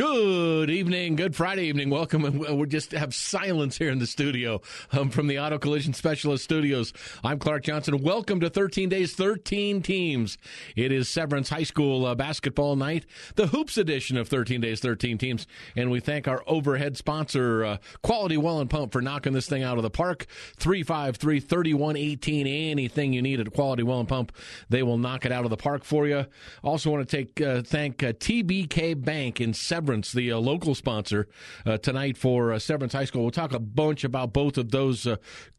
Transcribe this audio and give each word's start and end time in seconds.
Good 0.00 0.70
evening, 0.70 1.14
good 1.14 1.36
Friday 1.36 1.64
evening. 1.64 1.90
Welcome. 1.90 2.22
We 2.22 2.66
just 2.68 2.92
have 2.92 3.14
silence 3.14 3.76
here 3.76 3.90
in 3.90 3.98
the 3.98 4.06
studio 4.06 4.62
um, 4.92 5.10
from 5.10 5.26
the 5.26 5.38
Auto 5.38 5.58
Collision 5.58 5.92
Specialist 5.92 6.42
Studios. 6.42 6.94
I'm 7.22 7.38
Clark 7.38 7.64
Johnson. 7.64 7.98
Welcome 7.98 8.40
to 8.40 8.48
13 8.48 8.88
Days, 8.88 9.12
13 9.14 9.82
Teams. 9.82 10.38
It 10.74 10.90
is 10.90 11.10
Severance 11.10 11.50
High 11.50 11.64
School 11.64 12.06
uh, 12.06 12.14
basketball 12.14 12.76
night, 12.76 13.04
the 13.34 13.48
Hoops 13.48 13.76
edition 13.76 14.16
of 14.16 14.26
13 14.26 14.62
Days, 14.62 14.80
13 14.80 15.18
Teams. 15.18 15.46
And 15.76 15.90
we 15.90 16.00
thank 16.00 16.26
our 16.26 16.42
overhead 16.46 16.96
sponsor, 16.96 17.62
uh, 17.62 17.76
Quality 18.02 18.38
Well 18.38 18.58
and 18.58 18.70
Pump, 18.70 18.92
for 18.92 19.02
knocking 19.02 19.34
this 19.34 19.50
thing 19.50 19.62
out 19.62 19.76
of 19.76 19.82
the 19.82 19.90
park. 19.90 20.24
353 20.56 21.40
3118. 21.40 22.46
Anything 22.46 23.12
you 23.12 23.20
need 23.20 23.38
at 23.38 23.52
Quality 23.52 23.82
Well 23.82 24.00
and 24.00 24.08
Pump, 24.08 24.32
they 24.70 24.82
will 24.82 24.96
knock 24.96 25.26
it 25.26 25.32
out 25.32 25.44
of 25.44 25.50
the 25.50 25.58
park 25.58 25.84
for 25.84 26.06
you. 26.06 26.24
Also, 26.64 26.90
want 26.90 27.06
to 27.06 27.16
take 27.18 27.38
uh, 27.42 27.60
thank 27.60 28.02
uh, 28.02 28.14
TBK 28.14 29.04
Bank 29.04 29.42
in 29.42 29.52
Severance 29.52 29.89
Severance, 29.90 30.12
the 30.12 30.30
uh, 30.30 30.38
local 30.38 30.76
sponsor 30.76 31.26
uh, 31.66 31.76
tonight 31.76 32.16
for 32.16 32.52
uh, 32.52 32.60
Severance 32.60 32.92
High 32.92 33.06
School. 33.06 33.22
We'll 33.22 33.32
talk 33.32 33.52
a 33.52 33.58
bunch 33.58 34.04
about 34.04 34.32
both 34.32 34.56
of 34.56 34.70
those 34.70 35.08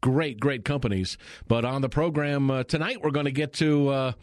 great, 0.00 0.40
great 0.40 0.64
companies. 0.64 1.18
But 1.48 1.66
on 1.66 1.82
the 1.82 1.90
program 1.90 2.64
tonight, 2.64 3.02
we're 3.02 3.10
going 3.10 3.26
to 3.26 3.30
get 3.30 3.52
to 3.54 4.14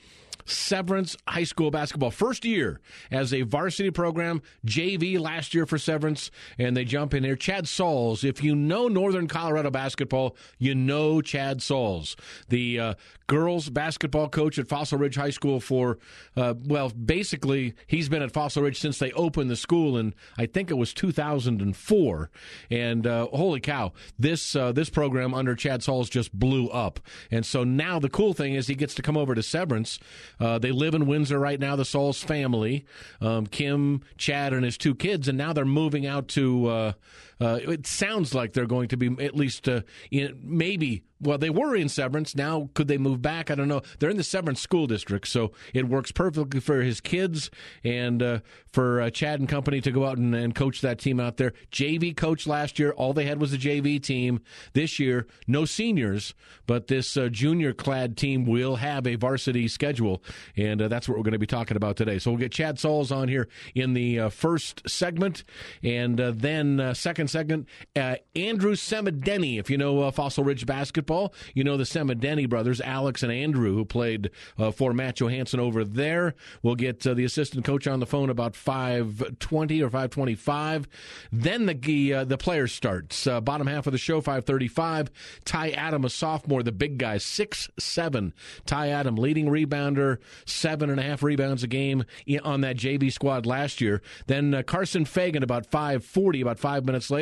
Severance 0.45 1.16
High 1.27 1.44
School 1.44 1.70
basketball. 1.70 2.09
First 2.09 2.44
year 2.44 2.80
as 3.12 3.35
a 3.35 3.44
varsity 3.44 3.91
program, 3.91 4.41
JV 4.66 5.20
last 5.20 5.54
year 5.54 5.68
for 5.68 5.77
Severance, 5.77 6.32
and 6.57 6.76
they 6.76 6.85
jump 6.85 7.13
in 7.13 7.23
here. 7.23 7.35
Chad 7.35 7.66
Salz, 7.66 8.23
if 8.23 8.44
you 8.44 8.55
know 8.55 8.88
Northern 8.88 9.27
Colorado 9.27 9.70
basketball, 9.70 10.35
you 10.57 10.73
know 10.73 11.21
Chad 11.21 11.60
Salz, 11.60 12.16
the 12.48 12.80
uh, 12.80 12.94
girls 13.30 13.70
basketball 13.70 14.28
coach 14.28 14.60
at 14.60 14.68
Fossil 14.68 14.98
Ridge 14.98 15.16
High 15.16 15.30
School 15.30 15.62
for, 15.62 16.00
uh, 16.36 16.56
well, 16.66 16.90
basically, 16.90 17.76
he's 17.88 18.10
been 18.10 18.22
at 18.22 18.32
Fossil 18.34 18.64
Ridge 18.64 18.80
since 18.80 19.00
they 19.00 19.12
opened 19.14 19.50
the 19.50 19.55
school 19.55 19.98
in, 19.98 20.14
I 20.38 20.48
think 20.48 20.70
it 20.70 20.76
was 20.76 20.94
2004. 20.94 22.30
And 22.70 23.08
uh, 23.08 23.28
holy 23.28 23.62
cow, 23.62 23.94
this, 24.18 24.55
uh, 24.55 24.71
this 24.71 24.90
program 24.90 25.34
under 25.34 25.55
Chad 25.55 25.82
Salz 25.82 26.10
just 26.10 26.34
blew 26.34 26.68
up. 26.70 26.99
And 27.32 27.46
so 27.46 27.63
now 27.63 27.99
the 27.99 28.10
cool 28.10 28.34
thing 28.34 28.55
is 28.55 28.68
he 28.68 28.76
gets 28.76 28.96
to 28.96 29.02
come 29.02 29.16
over 29.16 29.36
to 29.36 29.43
Severance 29.43 29.99
uh, 30.40 30.60
they 30.60 30.71
live 30.71 30.93
in 30.96 31.05
Windsor 31.05 31.40
right 31.40 31.60
now, 31.60 31.76
the 31.76 31.84
Salz 31.84 32.24
family, 32.24 32.86
um, 33.21 33.46
Kim, 33.46 34.02
Chad, 34.18 34.54
and 34.54 34.64
his 34.64 34.77
two 34.77 34.96
kids, 34.96 35.27
and 35.27 35.38
now 35.38 35.54
they're 35.54 35.66
moving 35.66 36.05
out 36.05 36.27
to. 36.30 36.93
Uh, 37.41 37.59
it 37.62 37.87
sounds 37.87 38.34
like 38.34 38.54
they're 38.54 38.65
going 38.65 38.90
to 38.90 38.98
be 38.98 39.07
at 39.23 39.35
least 39.35 39.68
uh, 39.70 39.82
in, 40.12 40.40
maybe 40.43 41.04
well, 41.21 41.37
they 41.37 41.49
were 41.49 41.76
in 41.76 41.90
Severance. 41.90 42.35
Now, 42.35 42.70
could 42.73 42.87
they 42.87 42.98
move 42.98 43.21
back? 43.21 43.51
I 43.51 43.55
don't 43.55 43.68
know. 43.68 43.81
They're 43.99 44.09
in 44.09 44.18
the 44.18 44.23
Severance 44.23 44.62
School 44.62 44.87
District, 44.87 45.27
so 45.27 45.51
it 45.73 45.87
works 45.87 46.12
perfectly 46.12 46.59
for 46.62 46.81
his 46.81 47.01
kids 47.01 47.51
and 47.84 48.23
uh, 48.23 48.40
for 48.71 49.01
uh, 49.01 49.09
Chad 49.09 49.40
and 49.40 49.49
company 49.49 49.81
to 49.81 49.91
go 49.91 50.05
out 50.05 50.18
and, 50.18 50.34
and, 50.34 50.55
coach 50.55 50.81
that 50.81 50.99
team 50.99 51.20
out 51.20 51.37
there. 51.37 51.54
JV 51.71 52.15
coach 52.15 52.48
last 52.48 52.79
year, 52.79 52.91
all 52.91 53.13
they 53.13 53.26
had 53.26 53.40
was 53.40 53.53
a 53.53 53.57
JV 53.57 54.01
team. 54.01 54.41
This 54.74 54.99
year, 54.99 55.27
no 55.48 55.65
seniors, 55.65 56.34
but 56.65 56.87
this 56.87 57.18
uh, 57.18 57.27
junior 57.29 57.74
clad 57.74 58.18
team 58.18 58.46
will 58.46 58.77
have 58.77 59.05
a 59.05 59.15
varsity 59.15 59.68
schedule, 59.68 60.24
and 60.55 60.81
uh, 60.81 60.87
that's 60.87 61.07
what 61.07 61.18
we're 61.18 61.24
going 61.24 61.34
to 61.34 61.40
be 61.40 61.48
talking 61.48 61.77
about 61.77 61.98
today. 61.98 62.20
So 62.20 62.31
we'll 62.31 62.40
get 62.40 62.51
Chad 62.51 62.77
Salz 62.77 63.15
on 63.15 63.27
here 63.27 63.48
in 63.76 63.93
the 63.93 64.29
first 64.29 64.90
segment, 64.90 65.44
and 65.84 66.18
then 66.18 66.94
second 66.96 67.28
segment, 67.30 67.68
Andrew 67.96 68.75
Semadeni, 68.75 69.59
if 69.59 69.69
you 69.69 69.78
know 69.78 70.09
Fossil 70.12 70.44
Ridge 70.44 70.66
basketball. 70.66 71.34
You 71.53 71.63
know 71.63 71.78
the 71.78 71.84
Semadeni 71.84 72.50
brothers, 72.50 72.81
Alex 72.81 73.24
and 73.24 73.31
Andrew, 73.31 73.74
who 73.74 73.86
played 73.86 74.31
uh, 74.58 74.72
for 74.72 74.94
Matt 74.94 75.16
Johansson 75.16 75.59
over 75.59 75.84
there. 75.84 76.36
We'll 76.62 76.75
get 76.75 77.06
uh, 77.06 77.13
the 77.13 77.24
assistant 77.24 77.66
coach 77.66 77.88
on 77.88 78.00
the 78.00 78.06
phone 78.06 78.30
about 78.30 78.56
520 78.56 79.81
or 79.81 79.88
525. 79.88 80.88
Then 81.31 81.66
the 81.66 82.13
uh, 82.13 82.24
the 82.25 82.38
players 82.38 82.74
starts. 82.74 83.28
Uh, 83.28 83.41
bottom 83.41 83.68
half 83.68 83.88
of 83.88 83.91
the 83.91 83.97
show, 83.97 84.22
535. 84.22 85.09
Ty 85.46 85.69
Adam, 85.72 86.06
a 86.06 86.09
sophomore, 86.09 86.64
the 86.64 86.72
big 86.72 86.97
guy, 86.97 87.18
six 87.18 87.69
seven. 87.78 88.34
Ty 88.66 88.90
Adam, 88.90 89.16
leading 89.16 89.48
rebounder, 89.48 90.18
seven 90.46 90.90
and 90.90 91.00
a 91.00 91.03
half 91.03 91.24
rebounds 91.24 91.64
a 91.64 91.68
game 91.68 92.03
on 92.44 92.62
that 92.62 92.78
JV 92.78 93.12
squad 93.12 93.46
last 93.46 93.82
year. 93.82 94.02
Then 94.28 94.53
uh, 94.53 94.64
Carson 94.64 95.06
Fagan, 95.06 95.44
about 95.44 95.66
540, 95.66 96.42
about 96.42 96.59
five 96.59 96.86
minutes 96.86 97.09
later, 97.09 97.19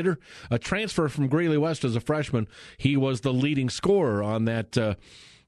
a 0.52 0.60
transfer 0.60 1.08
from 1.08 1.28
Greeley 1.28 1.58
West 1.58 1.84
as 1.84 1.96
a 1.96 2.00
freshman. 2.00 2.48
He 2.78 2.96
was 2.96 3.22
the 3.22 3.34
leading 3.34 3.70
scorer 3.70 4.22
on 4.22 4.46
that 4.46 4.78
uh, 4.78 4.96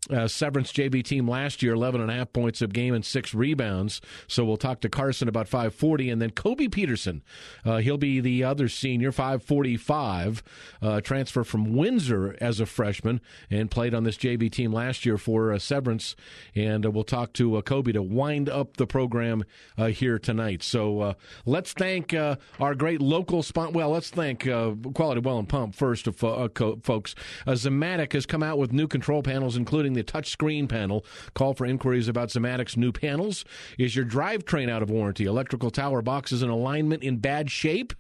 uh, 0.09 0.27
Severance 0.27 0.71
JV 0.71 1.03
team 1.03 1.27
last 1.27 1.61
year, 1.61 1.73
11 1.73 2.01
and 2.01 2.09
a 2.09 2.13
half 2.13 2.31
points 2.33 2.61
a 2.61 2.67
game 2.67 2.93
and 2.93 3.05
six 3.05 3.33
rebounds. 3.33 4.01
So 4.27 4.45
we'll 4.45 4.57
talk 4.57 4.81
to 4.81 4.89
Carson 4.89 5.27
about 5.27 5.47
540. 5.47 6.09
And 6.09 6.21
then 6.21 6.31
Koby 6.31 6.71
Peterson, 6.71 7.21
uh, 7.65 7.77
he'll 7.77 7.97
be 7.97 8.19
the 8.19 8.43
other 8.43 8.69
senior, 8.69 9.11
545, 9.11 10.41
uh, 10.81 11.01
transfer 11.01 11.43
from 11.43 11.75
Windsor 11.75 12.38
as 12.39 12.59
a 12.59 12.65
freshman 12.65 13.21
and 13.49 13.69
played 13.69 13.93
on 13.93 14.03
this 14.03 14.17
JV 14.17 14.51
team 14.51 14.71
last 14.71 15.05
year 15.05 15.17
for 15.17 15.51
uh, 15.51 15.59
Severance. 15.59 16.15
And 16.55 16.85
uh, 16.85 16.91
we'll 16.91 17.03
talk 17.03 17.33
to 17.33 17.57
uh, 17.57 17.61
Koby 17.61 17.93
to 17.93 18.01
wind 18.01 18.49
up 18.49 18.77
the 18.77 18.88
program 18.88 19.43
here 19.77 20.19
tonight. 20.19 20.63
So 20.63 21.15
let's 21.45 21.73
thank 21.73 22.13
our 22.13 22.75
great 22.75 23.01
local 23.01 23.43
spot. 23.43 23.73
Well, 23.73 23.89
let's 23.89 24.09
thank 24.09 24.41
Quality 24.41 25.21
Well 25.21 25.39
and 25.39 25.47
Pump 25.47 25.75
first, 25.75 26.07
of, 26.07 26.17
folks. 26.17 27.15
Zimmatic 27.47 28.13
has 28.13 28.25
come 28.25 28.43
out 28.43 28.57
with 28.57 28.73
new 28.73 28.88
control 28.88 29.23
panels, 29.23 29.55
including 29.55 29.88
including 29.89 29.94
the 29.94 30.03
touchscreen 30.03 30.69
panel. 30.69 31.05
Call 31.33 31.53
for 31.53 31.66
inquiries 31.66 32.07
about 32.07 32.29
Zimmatic's 32.29 32.77
new 32.77 32.91
panels. 32.91 33.45
Is 33.77 33.95
your 33.95 34.05
drivetrain 34.05 34.69
out 34.69 34.81
of 34.81 34.89
warranty? 34.89 35.25
Electrical 35.25 35.72
tower 35.72 36.01
boxes 36.01 36.41
and 36.41 36.51
alignment 36.51 37.03
in 37.03 37.17
bad 37.17 37.50
shape? 37.51 37.94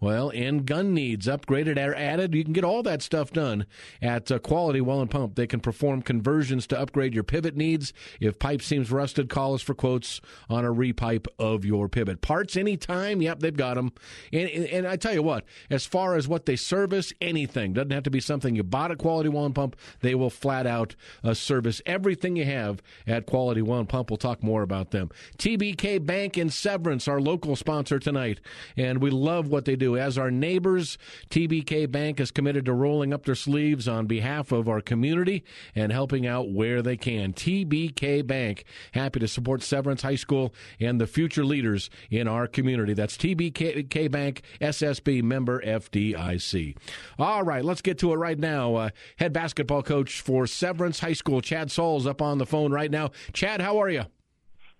Well, 0.00 0.30
and 0.30 0.66
gun 0.66 0.94
needs 0.94 1.26
upgraded 1.26 1.78
or 1.78 1.94
added. 1.94 2.34
You 2.34 2.44
can 2.44 2.52
get 2.52 2.64
all 2.64 2.82
that 2.82 3.02
stuff 3.02 3.32
done 3.32 3.66
at 4.00 4.30
uh, 4.30 4.38
Quality 4.38 4.80
Well 4.80 5.00
and 5.00 5.10
Pump. 5.10 5.34
They 5.34 5.46
can 5.46 5.60
perform 5.60 6.02
conversions 6.02 6.66
to 6.68 6.78
upgrade 6.78 7.14
your 7.14 7.24
pivot 7.24 7.56
needs. 7.56 7.92
If 8.20 8.38
pipe 8.38 8.62
seems 8.62 8.90
rusted, 8.90 9.28
call 9.28 9.54
us 9.54 9.62
for 9.62 9.74
quotes 9.74 10.20
on 10.48 10.64
a 10.64 10.72
repipe 10.72 11.26
of 11.38 11.64
your 11.64 11.88
pivot. 11.88 12.20
Parts 12.20 12.56
anytime. 12.56 13.22
Yep, 13.22 13.40
they've 13.40 13.56
got 13.56 13.74
them. 13.74 13.92
And, 14.32 14.48
and 14.48 14.86
I 14.86 14.96
tell 14.96 15.14
you 15.14 15.22
what, 15.22 15.44
as 15.70 15.86
far 15.86 16.16
as 16.16 16.28
what 16.28 16.46
they 16.46 16.56
service, 16.56 17.12
anything 17.20 17.72
doesn't 17.72 17.90
have 17.90 18.02
to 18.04 18.10
be 18.10 18.20
something 18.20 18.56
you 18.56 18.62
bought 18.62 18.90
at 18.90 18.98
Quality 18.98 19.28
Well 19.28 19.46
and 19.46 19.54
Pump. 19.54 19.76
They 20.00 20.14
will 20.14 20.30
flat 20.30 20.66
out 20.66 20.94
uh, 21.22 21.31
service 21.34 21.80
everything 21.86 22.36
you 22.36 22.44
have 22.44 22.82
at 23.06 23.26
Quality 23.26 23.60
and 23.60 23.88
Pump. 23.88 24.10
We'll 24.10 24.16
talk 24.16 24.42
more 24.42 24.62
about 24.62 24.90
them. 24.90 25.10
TBK 25.38 26.04
Bank 26.04 26.38
in 26.38 26.50
Severance, 26.50 27.08
our 27.08 27.20
local 27.20 27.56
sponsor 27.56 27.98
tonight, 27.98 28.40
and 28.76 29.00
we 29.00 29.10
love 29.10 29.48
what 29.48 29.64
they 29.64 29.76
do. 29.76 29.96
As 29.96 30.18
our 30.18 30.30
neighbors, 30.30 30.98
TBK 31.30 31.90
Bank 31.90 32.20
is 32.20 32.30
committed 32.30 32.64
to 32.66 32.72
rolling 32.72 33.12
up 33.12 33.24
their 33.24 33.34
sleeves 33.34 33.88
on 33.88 34.06
behalf 34.06 34.52
of 34.52 34.68
our 34.68 34.80
community 34.80 35.44
and 35.74 35.92
helping 35.92 36.26
out 36.26 36.50
where 36.50 36.82
they 36.82 36.96
can. 36.96 37.32
TBK 37.32 38.26
Bank, 38.26 38.64
happy 38.92 39.20
to 39.20 39.28
support 39.28 39.62
Severance 39.62 40.02
High 40.02 40.16
School 40.16 40.54
and 40.78 41.00
the 41.00 41.06
future 41.06 41.44
leaders 41.44 41.90
in 42.10 42.28
our 42.28 42.46
community. 42.46 42.94
That's 42.94 43.16
TBK 43.16 44.10
Bank, 44.10 44.42
SSB 44.60 45.22
member 45.22 45.60
FDIC. 45.62 46.76
All 47.18 47.42
right, 47.42 47.64
let's 47.64 47.80
get 47.80 47.98
to 47.98 48.12
it 48.12 48.16
right 48.16 48.38
now. 48.38 48.74
Uh, 48.74 48.90
head 49.16 49.32
basketball 49.32 49.82
coach 49.82 50.20
for 50.20 50.46
Severance 50.46 51.00
High 51.00 51.12
School 51.12 51.21
School. 51.22 51.40
Chad 51.40 51.68
Salz 51.68 52.04
up 52.04 52.20
on 52.20 52.38
the 52.38 52.46
phone 52.46 52.72
right 52.72 52.90
now. 52.90 53.12
Chad, 53.32 53.60
how 53.60 53.80
are 53.80 53.88
you? 53.88 54.02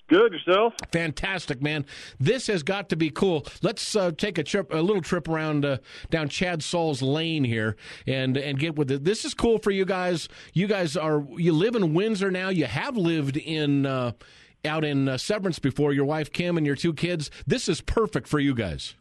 Good 0.08 0.32
yourself. 0.32 0.74
Fantastic, 0.90 1.62
man. 1.62 1.86
This 2.18 2.48
has 2.48 2.64
got 2.64 2.88
to 2.88 2.96
be 2.96 3.10
cool. 3.10 3.46
Let's 3.62 3.94
uh, 3.94 4.10
take 4.10 4.38
a 4.38 4.42
trip, 4.42 4.74
a 4.74 4.78
little 4.78 5.02
trip 5.02 5.28
around 5.28 5.64
uh, 5.64 5.76
down 6.10 6.28
Chad 6.28 6.60
Salz 6.60 7.00
Lane 7.00 7.44
here, 7.44 7.76
and 8.08 8.36
and 8.36 8.58
get 8.58 8.74
with 8.74 8.90
it. 8.90 9.04
This 9.04 9.24
is 9.24 9.34
cool 9.34 9.58
for 9.58 9.70
you 9.70 9.84
guys. 9.84 10.28
You 10.52 10.66
guys 10.66 10.96
are 10.96 11.24
you 11.36 11.52
live 11.52 11.76
in 11.76 11.94
Windsor 11.94 12.32
now. 12.32 12.48
You 12.48 12.64
have 12.64 12.96
lived 12.96 13.36
in 13.36 13.86
uh, 13.86 14.12
out 14.64 14.84
in 14.84 15.08
uh, 15.08 15.16
Severance 15.16 15.60
before. 15.60 15.92
Your 15.92 16.06
wife 16.06 16.32
Kim 16.32 16.58
and 16.58 16.66
your 16.66 16.76
two 16.76 16.92
kids. 16.92 17.30
This 17.46 17.68
is 17.68 17.80
perfect 17.80 18.26
for 18.26 18.40
you 18.40 18.56
guys. 18.56 18.96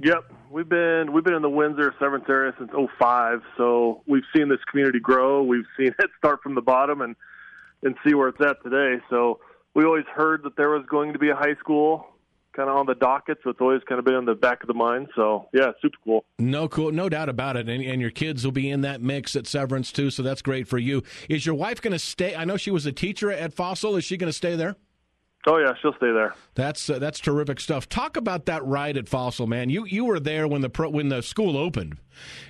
Yep, 0.00 0.32
we've 0.50 0.68
been 0.68 1.12
we've 1.12 1.24
been 1.24 1.34
in 1.34 1.42
the 1.42 1.50
Windsor 1.50 1.92
Severance 1.98 2.26
area 2.28 2.54
since 2.58 2.70
'05, 2.98 3.42
so 3.56 4.02
we've 4.06 4.22
seen 4.34 4.48
this 4.48 4.60
community 4.70 5.00
grow. 5.00 5.42
We've 5.42 5.64
seen 5.76 5.88
it 5.98 6.10
start 6.18 6.40
from 6.42 6.54
the 6.54 6.60
bottom 6.60 7.00
and 7.00 7.16
and 7.82 7.96
see 8.06 8.14
where 8.14 8.28
it's 8.28 8.40
at 8.40 8.62
today. 8.62 9.02
So 9.10 9.40
we 9.74 9.84
always 9.84 10.04
heard 10.14 10.42
that 10.44 10.56
there 10.56 10.70
was 10.70 10.84
going 10.88 11.12
to 11.12 11.18
be 11.18 11.30
a 11.30 11.34
high 11.34 11.54
school 11.60 12.06
kind 12.54 12.68
of 12.68 12.76
on 12.76 12.86
the 12.86 12.94
docket, 12.94 13.38
so 13.44 13.50
it's 13.50 13.60
always 13.60 13.82
kind 13.88 13.98
of 13.98 14.04
been 14.04 14.14
in 14.14 14.24
the 14.24 14.34
back 14.34 14.62
of 14.62 14.68
the 14.68 14.74
mind. 14.74 15.08
So 15.14 15.48
yeah, 15.52 15.72
super 15.82 15.96
cool. 16.04 16.24
No 16.38 16.68
cool, 16.68 16.92
no 16.92 17.08
doubt 17.08 17.28
about 17.28 17.56
it. 17.56 17.68
And, 17.68 17.82
and 17.84 18.00
your 18.00 18.10
kids 18.10 18.44
will 18.44 18.52
be 18.52 18.70
in 18.70 18.82
that 18.82 19.00
mix 19.00 19.34
at 19.36 19.46
Severance 19.46 19.92
too, 19.92 20.10
so 20.10 20.22
that's 20.22 20.42
great 20.42 20.68
for 20.68 20.78
you. 20.78 21.02
Is 21.28 21.44
your 21.44 21.54
wife 21.54 21.80
going 21.80 21.92
to 21.92 21.98
stay? 21.98 22.36
I 22.36 22.44
know 22.44 22.56
she 22.56 22.70
was 22.70 22.86
a 22.86 22.92
teacher 22.92 23.30
at 23.30 23.52
Fossil. 23.52 23.96
Is 23.96 24.04
she 24.04 24.16
going 24.16 24.28
to 24.28 24.36
stay 24.36 24.56
there? 24.56 24.76
Oh 25.48 25.56
yeah, 25.56 25.72
she'll 25.80 25.94
stay 25.94 26.12
there. 26.12 26.34
That's 26.56 26.90
uh, 26.90 26.98
that's 26.98 27.20
terrific 27.20 27.58
stuff. 27.58 27.88
Talk 27.88 28.18
about 28.18 28.44
that 28.46 28.62
ride 28.66 28.98
at 28.98 29.08
Fossil, 29.08 29.46
man. 29.46 29.70
You 29.70 29.86
you 29.86 30.04
were 30.04 30.20
there 30.20 30.46
when 30.46 30.60
the 30.60 30.68
pro, 30.68 30.90
when 30.90 31.08
the 31.08 31.22
school 31.22 31.56
opened, 31.56 31.96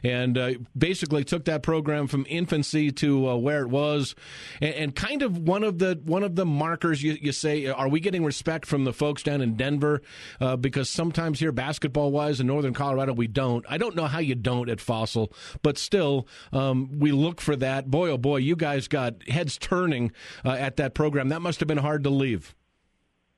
and 0.03 0.37
uh, 0.37 0.55
basically 0.77 1.23
took 1.23 1.45
that 1.45 1.63
program 1.63 2.09
from 2.09 2.27
infancy 2.29 2.91
to 2.91 3.29
uh, 3.29 3.37
where 3.37 3.63
it 3.63 3.69
was, 3.69 4.17
and, 4.61 4.75
and, 4.75 4.97
kind 4.97 5.23
of 5.23 5.39
one 5.39 5.63
of 5.63 5.79
the 5.79 6.01
one 6.07 6.25
of 6.25 6.35
the 6.35 6.45
markers 6.45 7.01
you, 7.01 7.17
you 7.21 7.31
say, 7.31 7.67
are 7.67 7.89
we 7.89 8.01
getting 8.01 8.25
respect 8.25 8.67
from 8.67 8.83
the 8.83 8.93
folks 8.93 9.23
down 9.23 9.43
in 9.43 9.55
Denver? 9.57 10.03
Uh, 10.41 10.57
because 10.57 10.89
sometimes 10.89 11.39
here, 11.39 11.53
basketball 11.53 12.11
wise, 12.11 12.41
in 12.41 12.49
Northern 12.49 12.75
Colorado, 12.75 13.13
we 13.13 13.29
don't. 13.29 13.65
I 13.69 13.79
don't 13.79 13.95
know 13.95 14.07
how 14.07 14.19
you 14.19 14.35
don't 14.35 14.69
at 14.69 14.81
Fossil, 14.81 15.33
but 15.63 15.79
still, 15.79 16.27
um, 16.53 16.99
we 16.99 17.13
look 17.13 17.41
for 17.41 17.55
that. 17.55 17.89
Boy, 17.89 18.11
oh 18.11 18.19
boy, 18.19 18.39
you 18.39 18.57
guys 18.57 18.89
got 18.89 19.23
heads 19.29 19.57
turning 19.57 20.11
uh, 20.45 20.51
at 20.51 20.79
that 20.79 20.95
program. 20.95 21.29
That 21.29 21.43
must 21.43 21.61
have 21.61 21.69
been 21.69 21.79
hard 21.79 22.03
to 22.03 22.11
leave. 22.11 22.57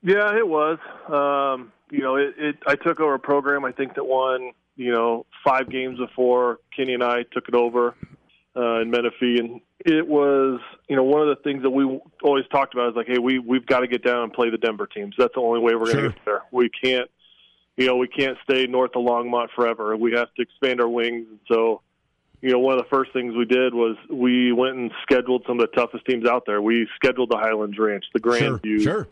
Yeah, 0.02 0.36
it 0.36 0.46
was. 0.46 0.78
Um, 1.08 1.72
you 1.90 2.00
know, 2.00 2.16
it, 2.16 2.34
it. 2.38 2.56
I 2.66 2.76
took 2.76 3.00
over 3.00 3.14
a 3.14 3.18
program. 3.18 3.64
I 3.64 3.72
think 3.72 3.94
that 3.94 4.04
won. 4.04 4.52
You 4.76 4.92
know, 4.92 5.26
five 5.44 5.68
games 5.68 5.98
before 5.98 6.58
Kenny 6.74 6.94
and 6.94 7.04
I 7.04 7.24
took 7.32 7.48
it 7.48 7.54
over 7.54 7.94
uh, 8.56 8.80
in 8.80 8.90
Menifee, 8.90 9.38
and 9.38 9.60
it 9.80 10.06
was. 10.06 10.60
You 10.88 10.96
know, 10.96 11.04
one 11.04 11.20
of 11.20 11.28
the 11.28 11.42
things 11.42 11.62
that 11.62 11.70
we 11.70 12.00
always 12.22 12.46
talked 12.50 12.74
about 12.74 12.90
is 12.90 12.96
like, 12.96 13.08
hey, 13.08 13.18
we 13.18 13.38
we've 13.38 13.66
got 13.66 13.80
to 13.80 13.88
get 13.88 14.02
down 14.02 14.22
and 14.22 14.32
play 14.32 14.48
the 14.48 14.58
Denver 14.58 14.86
teams. 14.86 15.14
That's 15.18 15.34
the 15.34 15.40
only 15.40 15.60
way 15.60 15.74
we're 15.74 15.92
going 15.92 16.04
to 16.04 16.08
get 16.10 16.24
there. 16.24 16.42
We 16.50 16.70
can't. 16.70 17.10
You 17.76 17.86
know, 17.86 17.96
we 17.96 18.08
can't 18.08 18.36
stay 18.44 18.66
north 18.66 18.90
of 18.94 19.04
Longmont 19.04 19.48
forever. 19.54 19.96
We 19.96 20.12
have 20.12 20.28
to 20.34 20.42
expand 20.42 20.82
our 20.82 20.88
wings. 20.88 21.26
And 21.30 21.40
so, 21.48 21.80
you 22.42 22.50
know, 22.50 22.58
one 22.58 22.76
of 22.76 22.84
the 22.84 22.88
first 22.90 23.12
things 23.14 23.34
we 23.34 23.46
did 23.46 23.72
was 23.72 23.96
we 24.10 24.52
went 24.52 24.76
and 24.76 24.90
scheduled 25.02 25.44
some 25.46 25.58
of 25.58 25.70
the 25.70 25.74
toughest 25.74 26.04
teams 26.04 26.28
out 26.28 26.44
there. 26.44 26.60
We 26.60 26.86
scheduled 26.96 27.30
the 27.30 27.38
Highlands 27.38 27.78
Ranch, 27.78 28.04
the 28.12 28.20
Grandview, 28.20 28.82
sure, 28.82 28.82
sure 28.82 29.08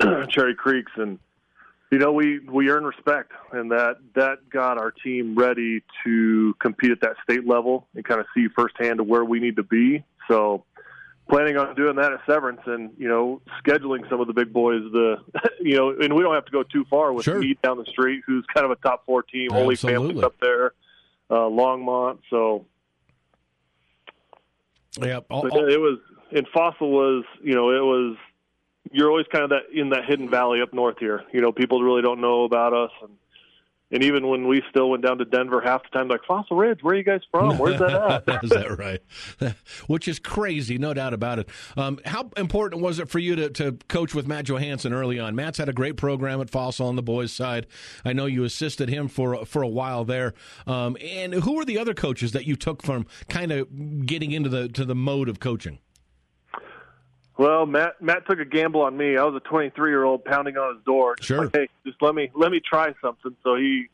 Cherry 0.28 0.54
Creeks, 0.54 0.92
and 0.96 1.18
you 1.90 1.98
know 1.98 2.12
we 2.12 2.40
we 2.40 2.70
earn 2.70 2.84
respect, 2.84 3.32
and 3.52 3.70
that 3.70 3.96
that 4.14 4.50
got 4.50 4.78
our 4.78 4.90
team 4.90 5.34
ready 5.34 5.82
to 6.04 6.54
compete 6.60 6.90
at 6.90 7.00
that 7.00 7.16
state 7.22 7.46
level 7.46 7.86
and 7.94 8.04
kind 8.04 8.20
of 8.20 8.26
see 8.34 8.48
firsthand 8.54 9.06
where 9.06 9.24
we 9.24 9.40
need 9.40 9.56
to 9.56 9.62
be. 9.62 10.04
So 10.28 10.64
planning 11.28 11.56
on 11.56 11.74
doing 11.74 11.96
that 11.96 12.12
at 12.12 12.20
Severance 12.26 12.60
and 12.66 12.90
you 12.98 13.08
know 13.08 13.40
scheduling 13.64 14.08
some 14.10 14.20
of 14.20 14.26
the 14.26 14.32
big 14.32 14.52
boys 14.52 14.82
the 14.92 15.16
you 15.60 15.76
know 15.76 15.90
and 15.90 16.14
we 16.14 16.22
don't 16.22 16.34
have 16.34 16.44
to 16.46 16.52
go 16.52 16.62
too 16.62 16.84
far 16.90 17.12
with 17.12 17.24
sure. 17.24 17.38
Mead 17.38 17.60
down 17.62 17.78
the 17.78 17.86
street 17.86 18.22
who's 18.26 18.44
kind 18.54 18.64
of 18.64 18.70
a 18.70 18.76
top 18.76 19.06
four 19.06 19.22
team 19.22 19.50
Holy 19.50 19.76
Family's 19.76 20.22
up 20.22 20.34
there 20.40 20.72
uh 21.30 21.48
Longmont 21.48 22.18
so 22.28 22.66
yeah 25.00 25.20
all, 25.30 25.48
all, 25.48 25.68
it 25.68 25.80
was 25.80 25.98
and 26.32 26.46
Fossil 26.52 26.90
was 26.90 27.24
you 27.42 27.54
know 27.54 27.70
it 27.70 27.82
was 27.82 28.16
you're 28.92 29.10
always 29.10 29.26
kind 29.32 29.44
of 29.44 29.50
that 29.50 29.62
in 29.72 29.90
that 29.90 30.04
hidden 30.04 30.28
valley 30.28 30.60
up 30.62 30.72
north 30.72 30.98
here. 30.98 31.24
You 31.32 31.40
know, 31.40 31.52
people 31.52 31.82
really 31.82 32.02
don't 32.02 32.20
know 32.20 32.44
about 32.44 32.72
us, 32.72 32.90
and 33.02 33.16
and 33.92 34.02
even 34.02 34.26
when 34.26 34.48
we 34.48 34.62
still 34.70 34.88
went 34.88 35.04
down 35.04 35.18
to 35.18 35.26
Denver, 35.26 35.60
half 35.60 35.82
the 35.82 35.90
time 35.90 36.08
like 36.08 36.24
Fossil 36.26 36.56
Ridge, 36.56 36.82
where 36.82 36.94
are 36.94 36.96
you 36.96 37.04
guys 37.04 37.20
from? 37.30 37.58
Where's 37.58 37.78
that 37.78 38.24
at? 38.28 38.44
is 38.44 38.50
that 38.50 38.78
right? 38.78 39.02
Which 39.86 40.08
is 40.08 40.18
crazy, 40.18 40.78
no 40.78 40.94
doubt 40.94 41.12
about 41.12 41.38
it. 41.38 41.48
Um, 41.76 42.00
how 42.06 42.30
important 42.38 42.80
was 42.80 42.98
it 42.98 43.10
for 43.10 43.18
you 43.18 43.36
to, 43.36 43.50
to 43.50 43.72
coach 43.88 44.14
with 44.14 44.26
Matt 44.26 44.46
Johansson 44.46 44.94
early 44.94 45.20
on? 45.20 45.36
Matt's 45.36 45.58
had 45.58 45.68
a 45.68 45.74
great 45.74 45.98
program 45.98 46.40
at 46.40 46.48
Fossil 46.48 46.86
on 46.86 46.96
the 46.96 47.02
boys' 47.02 47.32
side. 47.32 47.66
I 48.02 48.14
know 48.14 48.24
you 48.24 48.44
assisted 48.44 48.88
him 48.88 49.08
for 49.08 49.44
for 49.44 49.60
a 49.60 49.68
while 49.68 50.06
there. 50.06 50.32
Um, 50.66 50.96
and 51.02 51.34
who 51.34 51.56
were 51.56 51.66
the 51.66 51.78
other 51.78 51.92
coaches 51.92 52.32
that 52.32 52.46
you 52.46 52.56
took 52.56 52.82
from 52.82 53.06
kind 53.28 53.52
of 53.52 54.06
getting 54.06 54.32
into 54.32 54.48
the 54.48 54.68
to 54.68 54.86
the 54.86 54.94
mode 54.94 55.28
of 55.28 55.38
coaching? 55.38 55.80
Well, 57.42 57.66
Matt 57.66 58.00
Matt 58.00 58.24
took 58.28 58.38
a 58.38 58.44
gamble 58.44 58.82
on 58.82 58.96
me. 58.96 59.16
I 59.16 59.24
was 59.24 59.34
a 59.34 59.40
23 59.40 59.90
year 59.90 60.04
old 60.04 60.24
pounding 60.24 60.56
on 60.56 60.76
his 60.76 60.84
door. 60.84 61.16
Sure. 61.20 61.42
Like, 61.46 61.56
hey, 61.56 61.68
just 61.84 62.00
let 62.00 62.14
me 62.14 62.30
let 62.36 62.52
me 62.52 62.60
try 62.60 62.94
something. 63.02 63.34
So 63.42 63.56
he, 63.56 63.88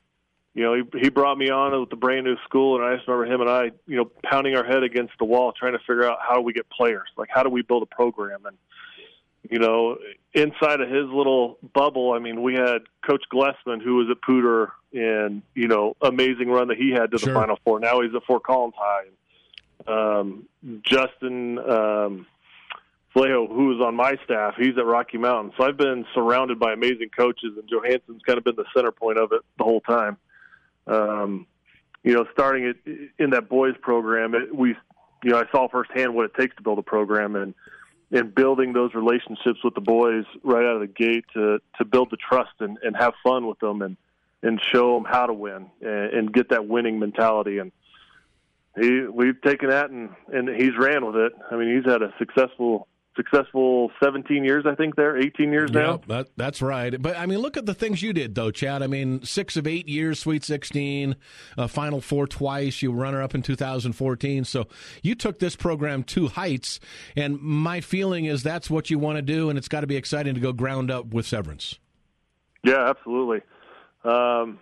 you 0.53 0.63
know, 0.63 0.75
he 0.75 0.83
he 1.01 1.09
brought 1.09 1.39
me 1.39 1.49
on 1.49 1.81
with 1.81 1.89
the 1.89 1.97
brand 1.97 2.27
new 2.27 2.37
school, 2.45 2.77
and 2.77 2.85
I 2.85 2.97
just 2.97 3.09
remember 3.09 3.33
him 3.33 3.41
and 3.41 3.49
I, 3.49 3.71
you 3.87 3.97
know, 3.97 4.11
pounding 4.23 4.55
our 4.55 4.65
head 4.65 4.83
against 4.83 5.15
the 5.19 5.25
wall, 5.25 5.53
trying 5.53 5.73
to 5.73 5.79
figure 5.79 6.05
out 6.05 6.19
how 6.21 6.35
do 6.35 6.43
we 6.43 6.53
get 6.53 6.69
players, 6.69 7.09
like 7.17 7.31
how 7.33 7.43
do 7.43 7.49
we 7.49 7.63
build 7.63 7.83
a 7.83 7.87
program, 7.87 8.45
and 8.45 8.59
you 9.51 9.59
know, 9.59 9.97
inside 10.35 10.83
of 10.83 10.91
his 10.91 11.07
little 11.07 11.57
bubble, 11.73 12.13
I 12.13 12.19
mean, 12.19 12.43
we 12.43 12.53
had 12.53 12.81
Coach 13.09 13.25
Glessman, 13.33 13.81
who 13.83 13.95
was 13.95 14.09
at 14.11 14.21
Poudre, 14.21 14.73
and 14.93 15.41
you 15.55 15.69
know, 15.69 15.97
amazing 16.03 16.51
run 16.51 16.69
that 16.69 16.77
he 16.77 16.91
had 16.91 17.13
to 17.13 17.19
sure. 17.19 17.33
the 17.33 17.41
Final 17.41 17.59
Four. 17.65 17.81
Now 17.81 18.03
he's 18.03 18.15
at 18.15 18.25
Fort 18.25 18.43
Collins 18.43 18.75
High. 18.77 19.07
Um, 19.87 20.45
Justin. 20.83 21.59
Um, 21.61 22.27
Flejo, 23.19 23.49
who 23.49 23.75
is 23.75 23.81
on 23.81 23.97
my 23.97 24.17
staff, 24.25 24.55
he's 24.57 24.79
at 24.79 24.87
Rocky 24.87 25.19
Mountain. 25.19 25.53
So 25.57 25.65
I've 25.65 25.77
been 25.77 26.07
surrounded 26.15 26.59
by 26.59 26.73
amazing 26.73 27.11
coaches, 27.17 27.57
and 27.57 27.69
Johansson's 27.69 28.23
kind 28.25 28.39
of 28.39 28.45
been 28.45 28.55
the 28.57 28.65
center 28.75 28.93
point 28.93 29.19
of 29.19 29.33
it 29.33 29.43
the 29.57 29.65
whole 29.65 29.81
time. 29.81 30.17
Um, 30.87 31.47
you 32.05 32.15
know, 32.15 32.27
starting 32.33 32.65
it 32.65 33.11
in 33.19 33.31
that 33.31 33.49
boys 33.49 33.75
program, 33.81 34.35
it, 34.35 34.55
we, 34.55 34.77
you 35.25 35.31
know, 35.31 35.39
I 35.39 35.51
saw 35.51 35.69
firsthand 35.69 36.15
what 36.15 36.27
it 36.27 36.35
takes 36.35 36.55
to 36.57 36.63
build 36.63 36.79
a 36.79 36.83
program, 36.83 37.35
and 37.35 37.55
and 38.11 38.35
building 38.35 38.73
those 38.73 38.95
relationships 38.95 39.59
with 39.63 39.75
the 39.75 39.83
boys 39.83 40.25
right 40.43 40.65
out 40.65 40.77
of 40.77 40.81
the 40.81 40.87
gate 40.87 41.25
to 41.35 41.59
to 41.77 41.85
build 41.85 42.11
the 42.11 42.17
trust 42.17 42.53
and, 42.61 42.79
and 42.83 42.97
have 42.97 43.13
fun 43.23 43.47
with 43.47 43.59
them 43.59 43.83
and 43.83 43.97
and 44.43 44.61
show 44.73 44.95
them 44.95 45.05
how 45.05 45.27
to 45.27 45.35
win 45.35 45.67
and, 45.83 46.15
and 46.15 46.33
get 46.33 46.49
that 46.51 46.67
winning 46.67 46.99
mentality 46.99 47.59
and 47.59 47.73
he 48.81 49.01
we've 49.03 49.41
taken 49.43 49.69
that 49.69 49.91
and 49.91 50.11
and 50.33 50.49
he's 50.49 50.77
ran 50.79 51.05
with 51.05 51.17
it. 51.17 51.33
I 51.51 51.57
mean, 51.57 51.77
he's 51.77 51.91
had 51.91 52.01
a 52.01 52.15
successful 52.19 52.89
successful 53.19 53.91
17 54.03 54.45
years, 54.45 54.65
I 54.65 54.77
think, 54.77 54.95
there, 54.95 55.19
18 55.19 55.53
years 55.53 55.71
yeah, 55.73 55.81
now. 55.81 56.01
That, 56.07 56.29
that's 56.37 56.63
right. 56.63 57.01
But, 57.01 57.19
I 57.19 57.27
mean, 57.27 57.41
look 57.41 57.57
at 57.57 57.67
the 57.67 57.75
things 57.75 58.01
you 58.01 58.13
did, 58.13 58.35
though, 58.35 58.53
Chad. 58.53 58.83
I 58.83 58.87
mean, 58.87 59.25
six 59.25 59.57
of 59.57 59.67
eight 59.67 59.89
years, 59.89 60.21
Sweet 60.21 60.45
16, 60.45 61.17
uh, 61.59 61.67
Final 61.67 62.01
Four 62.01 62.29
twice, 62.29 62.81
you 62.81 62.93
were 62.93 63.03
runner 63.03 63.21
up 63.21 63.35
in 63.35 63.43
2014. 63.43 64.45
So 64.45 64.69
you 65.03 65.15
took 65.17 65.41
this 65.41 65.57
program 65.57 66.05
to 66.05 66.29
heights, 66.29 66.79
and 67.17 67.41
my 67.41 67.81
feeling 67.81 68.27
is 68.27 68.43
that's 68.43 68.71
what 68.71 68.89
you 68.89 68.99
want 68.99 69.17
to 69.17 69.23
do, 69.23 69.51
and 69.51 69.59
it's 69.59 69.69
got 69.69 69.81
to 69.81 69.89
be 69.89 69.97
exciting 69.97 70.35
to 70.35 70.41
go 70.41 70.53
ground 70.53 70.91
up 70.91 71.07
with 71.13 71.27
Severance. 71.27 71.79
Yeah, 72.63 72.89
absolutely. 72.89 73.41
Um, 74.05 74.61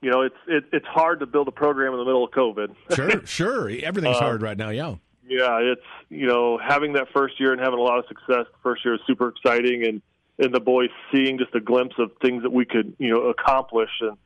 you 0.00 0.10
know, 0.10 0.22
it's 0.22 0.36
it, 0.46 0.64
it's 0.72 0.86
hard 0.86 1.20
to 1.20 1.26
build 1.26 1.48
a 1.48 1.52
program 1.52 1.92
in 1.92 1.98
the 1.98 2.04
middle 2.04 2.24
of 2.24 2.30
COVID. 2.30 2.74
sure, 2.94 3.26
sure. 3.26 3.68
Everything's 3.68 4.16
uh, 4.16 4.20
hard 4.20 4.42
right 4.42 4.56
now. 4.56 4.70
Yeah. 4.70 4.94
Yeah, 5.30 5.58
it's 5.60 5.80
you 6.08 6.26
know 6.26 6.58
having 6.58 6.94
that 6.94 7.06
first 7.14 7.38
year 7.38 7.52
and 7.52 7.60
having 7.60 7.78
a 7.78 7.82
lot 7.82 8.00
of 8.00 8.04
success. 8.08 8.46
The 8.50 8.58
first 8.64 8.84
year 8.84 8.94
is 8.94 9.00
super 9.06 9.28
exciting, 9.28 9.86
and 9.86 10.02
and 10.40 10.52
the 10.52 10.58
boys 10.58 10.90
seeing 11.12 11.38
just 11.38 11.54
a 11.54 11.60
glimpse 11.60 11.94
of 11.98 12.10
things 12.20 12.42
that 12.42 12.50
we 12.50 12.64
could 12.64 12.96
you 12.98 13.10
know 13.10 13.28
accomplish, 13.28 13.90
and 14.00 14.16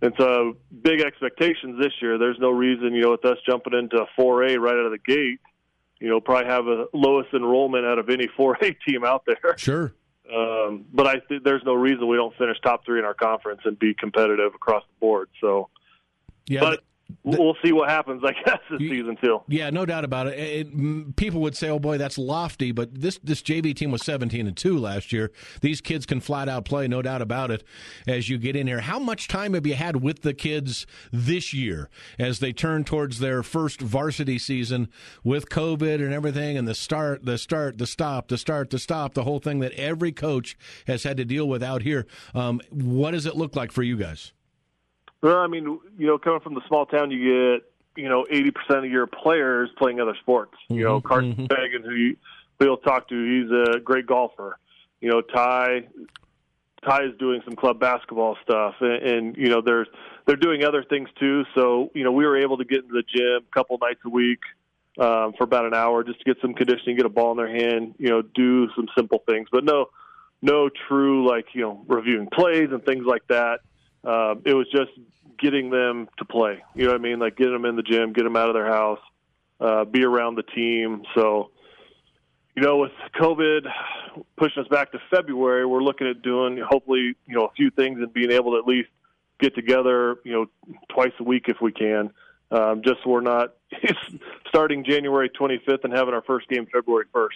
and 0.00 0.14
so 0.16 0.56
big 0.82 1.02
expectations 1.02 1.78
this 1.78 1.92
year. 2.00 2.16
There's 2.16 2.38
no 2.38 2.50
reason 2.50 2.94
you 2.94 3.02
know 3.02 3.10
with 3.10 3.26
us 3.26 3.36
jumping 3.46 3.74
into 3.74 4.06
4A 4.18 4.58
right 4.58 4.72
out 4.72 4.86
of 4.86 4.92
the 4.92 4.98
gate, 4.98 5.38
you 6.00 6.08
know 6.08 6.18
probably 6.18 6.46
have 6.46 6.66
a 6.66 6.86
lowest 6.94 7.34
enrollment 7.34 7.84
out 7.84 7.98
of 7.98 8.08
any 8.08 8.26
4A 8.38 8.76
team 8.86 9.04
out 9.04 9.24
there. 9.26 9.58
Sure. 9.58 9.92
Um, 10.34 10.86
but 10.94 11.06
I 11.06 11.16
th- 11.28 11.42
there's 11.44 11.62
no 11.66 11.74
reason 11.74 12.08
we 12.08 12.16
don't 12.16 12.34
finish 12.36 12.56
top 12.62 12.86
three 12.86 12.98
in 12.98 13.04
our 13.04 13.14
conference 13.14 13.60
and 13.66 13.78
be 13.78 13.92
competitive 13.92 14.54
across 14.54 14.82
the 14.82 14.98
board. 14.98 15.28
So, 15.42 15.68
yeah, 16.46 16.60
but 16.60 16.80
we'll 17.24 17.56
see 17.64 17.72
what 17.72 17.88
happens, 17.88 18.22
I 18.24 18.32
guess, 18.32 18.58
this 18.70 18.80
you, 18.80 18.88
season 18.88 19.16
too. 19.22 19.42
Yeah, 19.48 19.70
no 19.70 19.86
doubt 19.86 20.04
about 20.04 20.28
it. 20.28 20.38
it. 20.38 21.16
People 21.16 21.40
would 21.42 21.56
say, 21.56 21.68
"Oh 21.68 21.78
boy, 21.78 21.98
that's 21.98 22.18
lofty," 22.18 22.72
but 22.72 23.00
this 23.00 23.18
this 23.22 23.42
JV 23.42 23.74
team 23.74 23.90
was 23.90 24.02
seventeen 24.02 24.46
and 24.46 24.56
two 24.56 24.78
last 24.78 25.12
year. 25.12 25.30
These 25.60 25.80
kids 25.80 26.06
can 26.06 26.20
flat 26.20 26.48
out 26.48 26.64
play, 26.64 26.88
no 26.88 27.02
doubt 27.02 27.22
about 27.22 27.50
it. 27.50 27.64
As 28.06 28.28
you 28.28 28.38
get 28.38 28.56
in 28.56 28.66
here, 28.66 28.80
how 28.80 28.98
much 28.98 29.28
time 29.28 29.54
have 29.54 29.66
you 29.66 29.74
had 29.74 30.02
with 30.02 30.22
the 30.22 30.34
kids 30.34 30.86
this 31.12 31.52
year 31.52 31.88
as 32.18 32.38
they 32.38 32.52
turn 32.52 32.84
towards 32.84 33.18
their 33.18 33.42
first 33.42 33.80
varsity 33.80 34.38
season 34.38 34.88
with 35.24 35.48
COVID 35.48 36.02
and 36.02 36.12
everything, 36.12 36.56
and 36.56 36.66
the 36.66 36.74
start, 36.74 37.24
the 37.24 37.38
start, 37.38 37.78
the 37.78 37.86
stop, 37.86 38.28
the 38.28 38.38
start, 38.38 38.70
the 38.70 38.78
stop, 38.78 39.14
the 39.14 39.24
whole 39.24 39.40
thing 39.40 39.60
that 39.60 39.72
every 39.72 40.12
coach 40.12 40.56
has 40.86 41.02
had 41.02 41.16
to 41.16 41.24
deal 41.24 41.48
with 41.48 41.62
out 41.62 41.82
here. 41.82 42.06
Um, 42.34 42.60
what 42.70 43.12
does 43.12 43.26
it 43.26 43.36
look 43.36 43.56
like 43.56 43.72
for 43.72 43.82
you 43.82 43.96
guys? 43.96 44.32
Well, 45.22 45.38
I 45.38 45.46
mean, 45.46 45.80
you 45.98 46.06
know, 46.06 46.18
coming 46.18 46.40
from 46.40 46.54
the 46.54 46.62
small 46.68 46.86
town, 46.86 47.10
you 47.10 47.58
get 47.58 47.64
you 47.96 48.08
know 48.08 48.24
eighty 48.30 48.50
percent 48.50 48.84
of 48.84 48.90
your 48.90 49.06
players 49.06 49.70
playing 49.76 50.00
other 50.00 50.16
sports. 50.20 50.54
Mm-hmm, 50.64 50.74
you 50.74 50.84
know, 50.84 51.00
Carson 51.00 51.32
mm-hmm. 51.32 51.46
Fagan, 51.46 51.82
who 51.82 51.94
you, 51.94 52.16
we'll 52.60 52.76
talk 52.76 53.08
to, 53.08 53.14
he's 53.14 53.50
a 53.50 53.80
great 53.80 54.06
golfer. 54.06 54.58
You 55.00 55.10
know, 55.10 55.20
Ty 55.20 55.86
Ty 56.86 57.04
is 57.04 57.18
doing 57.18 57.40
some 57.44 57.56
club 57.56 57.80
basketball 57.80 58.36
stuff, 58.42 58.76
and, 58.80 59.02
and 59.02 59.36
you 59.36 59.48
know, 59.48 59.60
there's 59.60 59.88
they're 60.26 60.36
doing 60.36 60.64
other 60.64 60.84
things 60.84 61.08
too. 61.18 61.44
So 61.54 61.90
you 61.94 62.04
know, 62.04 62.12
we 62.12 62.24
were 62.24 62.36
able 62.36 62.58
to 62.58 62.64
get 62.64 62.84
into 62.84 62.92
the 62.92 63.02
gym 63.02 63.44
a 63.48 63.54
couple 63.54 63.76
nights 63.78 64.00
a 64.04 64.08
week 64.08 64.40
um, 65.00 65.32
for 65.36 65.44
about 65.44 65.64
an 65.64 65.74
hour 65.74 66.04
just 66.04 66.20
to 66.20 66.24
get 66.24 66.40
some 66.40 66.54
conditioning, 66.54 66.96
get 66.96 67.06
a 67.06 67.08
ball 67.08 67.32
in 67.32 67.36
their 67.36 67.48
hand, 67.48 67.94
you 67.98 68.08
know, 68.08 68.22
do 68.22 68.68
some 68.76 68.86
simple 68.96 69.22
things, 69.26 69.48
but 69.50 69.64
no, 69.64 69.86
no 70.42 70.68
true 70.88 71.26
like 71.28 71.46
you 71.54 71.62
know 71.62 71.84
reviewing 71.88 72.28
plays 72.32 72.68
and 72.70 72.84
things 72.84 73.04
like 73.04 73.26
that 73.28 73.60
uh, 74.04 74.34
it 74.44 74.54
was 74.54 74.66
just 74.70 74.90
getting 75.38 75.70
them 75.70 76.08
to 76.18 76.24
play. 76.24 76.62
You 76.74 76.84
know 76.84 76.92
what 76.92 77.00
I 77.00 77.02
mean? 77.02 77.18
Like 77.18 77.36
getting 77.36 77.52
them 77.52 77.64
in 77.64 77.76
the 77.76 77.82
gym, 77.82 78.12
get 78.12 78.24
them 78.24 78.36
out 78.36 78.48
of 78.48 78.54
their 78.54 78.66
house, 78.66 79.00
uh, 79.60 79.84
be 79.84 80.04
around 80.04 80.36
the 80.36 80.42
team. 80.42 81.02
So, 81.14 81.50
you 82.56 82.62
know, 82.62 82.78
with 82.78 82.92
COVID 83.20 83.66
pushing 84.36 84.62
us 84.62 84.68
back 84.68 84.92
to 84.92 84.98
February, 85.10 85.64
we're 85.64 85.82
looking 85.82 86.08
at 86.08 86.22
doing 86.22 86.58
hopefully, 86.58 87.14
you 87.26 87.34
know, 87.34 87.44
a 87.44 87.52
few 87.52 87.70
things 87.70 88.00
and 88.00 88.12
being 88.12 88.32
able 88.32 88.52
to 88.52 88.58
at 88.58 88.66
least 88.66 88.88
get 89.40 89.54
together, 89.54 90.16
you 90.24 90.32
know, 90.32 90.74
twice 90.88 91.12
a 91.20 91.22
week 91.22 91.44
if 91.48 91.60
we 91.60 91.72
can. 91.72 92.10
Um, 92.50 92.82
just 92.82 92.96
so 93.04 93.10
we're 93.10 93.20
not 93.20 93.54
starting 94.48 94.84
January 94.84 95.28
25th 95.28 95.84
and 95.84 95.92
having 95.92 96.14
our 96.14 96.22
first 96.22 96.48
game 96.48 96.66
February 96.72 97.04
1st. 97.14 97.28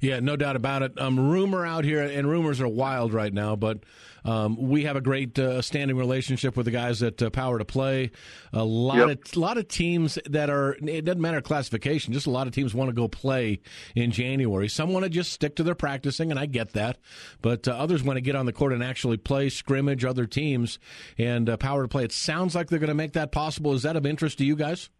Yeah, 0.00 0.20
no 0.20 0.36
doubt 0.36 0.56
about 0.56 0.82
it. 0.82 0.98
Um, 1.00 1.30
rumor 1.30 1.66
out 1.66 1.84
here, 1.84 2.02
and 2.02 2.28
rumors 2.28 2.60
are 2.60 2.68
wild 2.68 3.12
right 3.12 3.32
now, 3.32 3.54
but 3.54 3.80
um, 4.24 4.56
we 4.56 4.84
have 4.84 4.96
a 4.96 5.00
great 5.00 5.38
uh, 5.38 5.62
standing 5.62 5.96
relationship 5.96 6.56
with 6.56 6.66
the 6.66 6.72
guys 6.72 7.02
at 7.02 7.22
uh, 7.22 7.30
Power 7.30 7.58
to 7.58 7.64
Play. 7.64 8.10
A 8.52 8.64
lot 8.64 9.08
yep. 9.08 9.26
of 9.26 9.36
a 9.36 9.40
lot 9.40 9.58
of 9.58 9.68
teams 9.68 10.18
that 10.28 10.50
are 10.50 10.76
it 10.82 11.04
doesn't 11.04 11.20
matter 11.20 11.40
classification. 11.40 12.12
Just 12.12 12.26
a 12.26 12.30
lot 12.30 12.46
of 12.46 12.54
teams 12.54 12.74
want 12.74 12.88
to 12.88 12.94
go 12.94 13.08
play 13.08 13.60
in 13.94 14.10
January. 14.10 14.68
Some 14.68 14.92
want 14.92 15.04
to 15.04 15.10
just 15.10 15.32
stick 15.32 15.56
to 15.56 15.62
their 15.62 15.74
practicing, 15.74 16.30
and 16.30 16.40
I 16.40 16.46
get 16.46 16.72
that. 16.72 16.98
But 17.42 17.68
uh, 17.68 17.72
others 17.72 18.02
want 18.02 18.16
to 18.16 18.22
get 18.22 18.36
on 18.36 18.46
the 18.46 18.52
court 18.52 18.72
and 18.72 18.82
actually 18.82 19.18
play 19.18 19.48
scrimmage 19.48 20.04
other 20.04 20.26
teams 20.26 20.78
and 21.18 21.48
uh, 21.48 21.56
Power 21.56 21.82
to 21.82 21.88
Play. 21.88 22.04
It 22.04 22.12
sounds 22.12 22.54
like 22.54 22.68
they're 22.68 22.78
going 22.78 22.88
to 22.88 22.94
make 22.94 23.12
that 23.12 23.32
possible. 23.32 23.74
Is 23.74 23.82
that 23.82 23.96
of 23.96 24.06
interest 24.06 24.38
to 24.38 24.44
you 24.44 24.56
guys? 24.56 24.90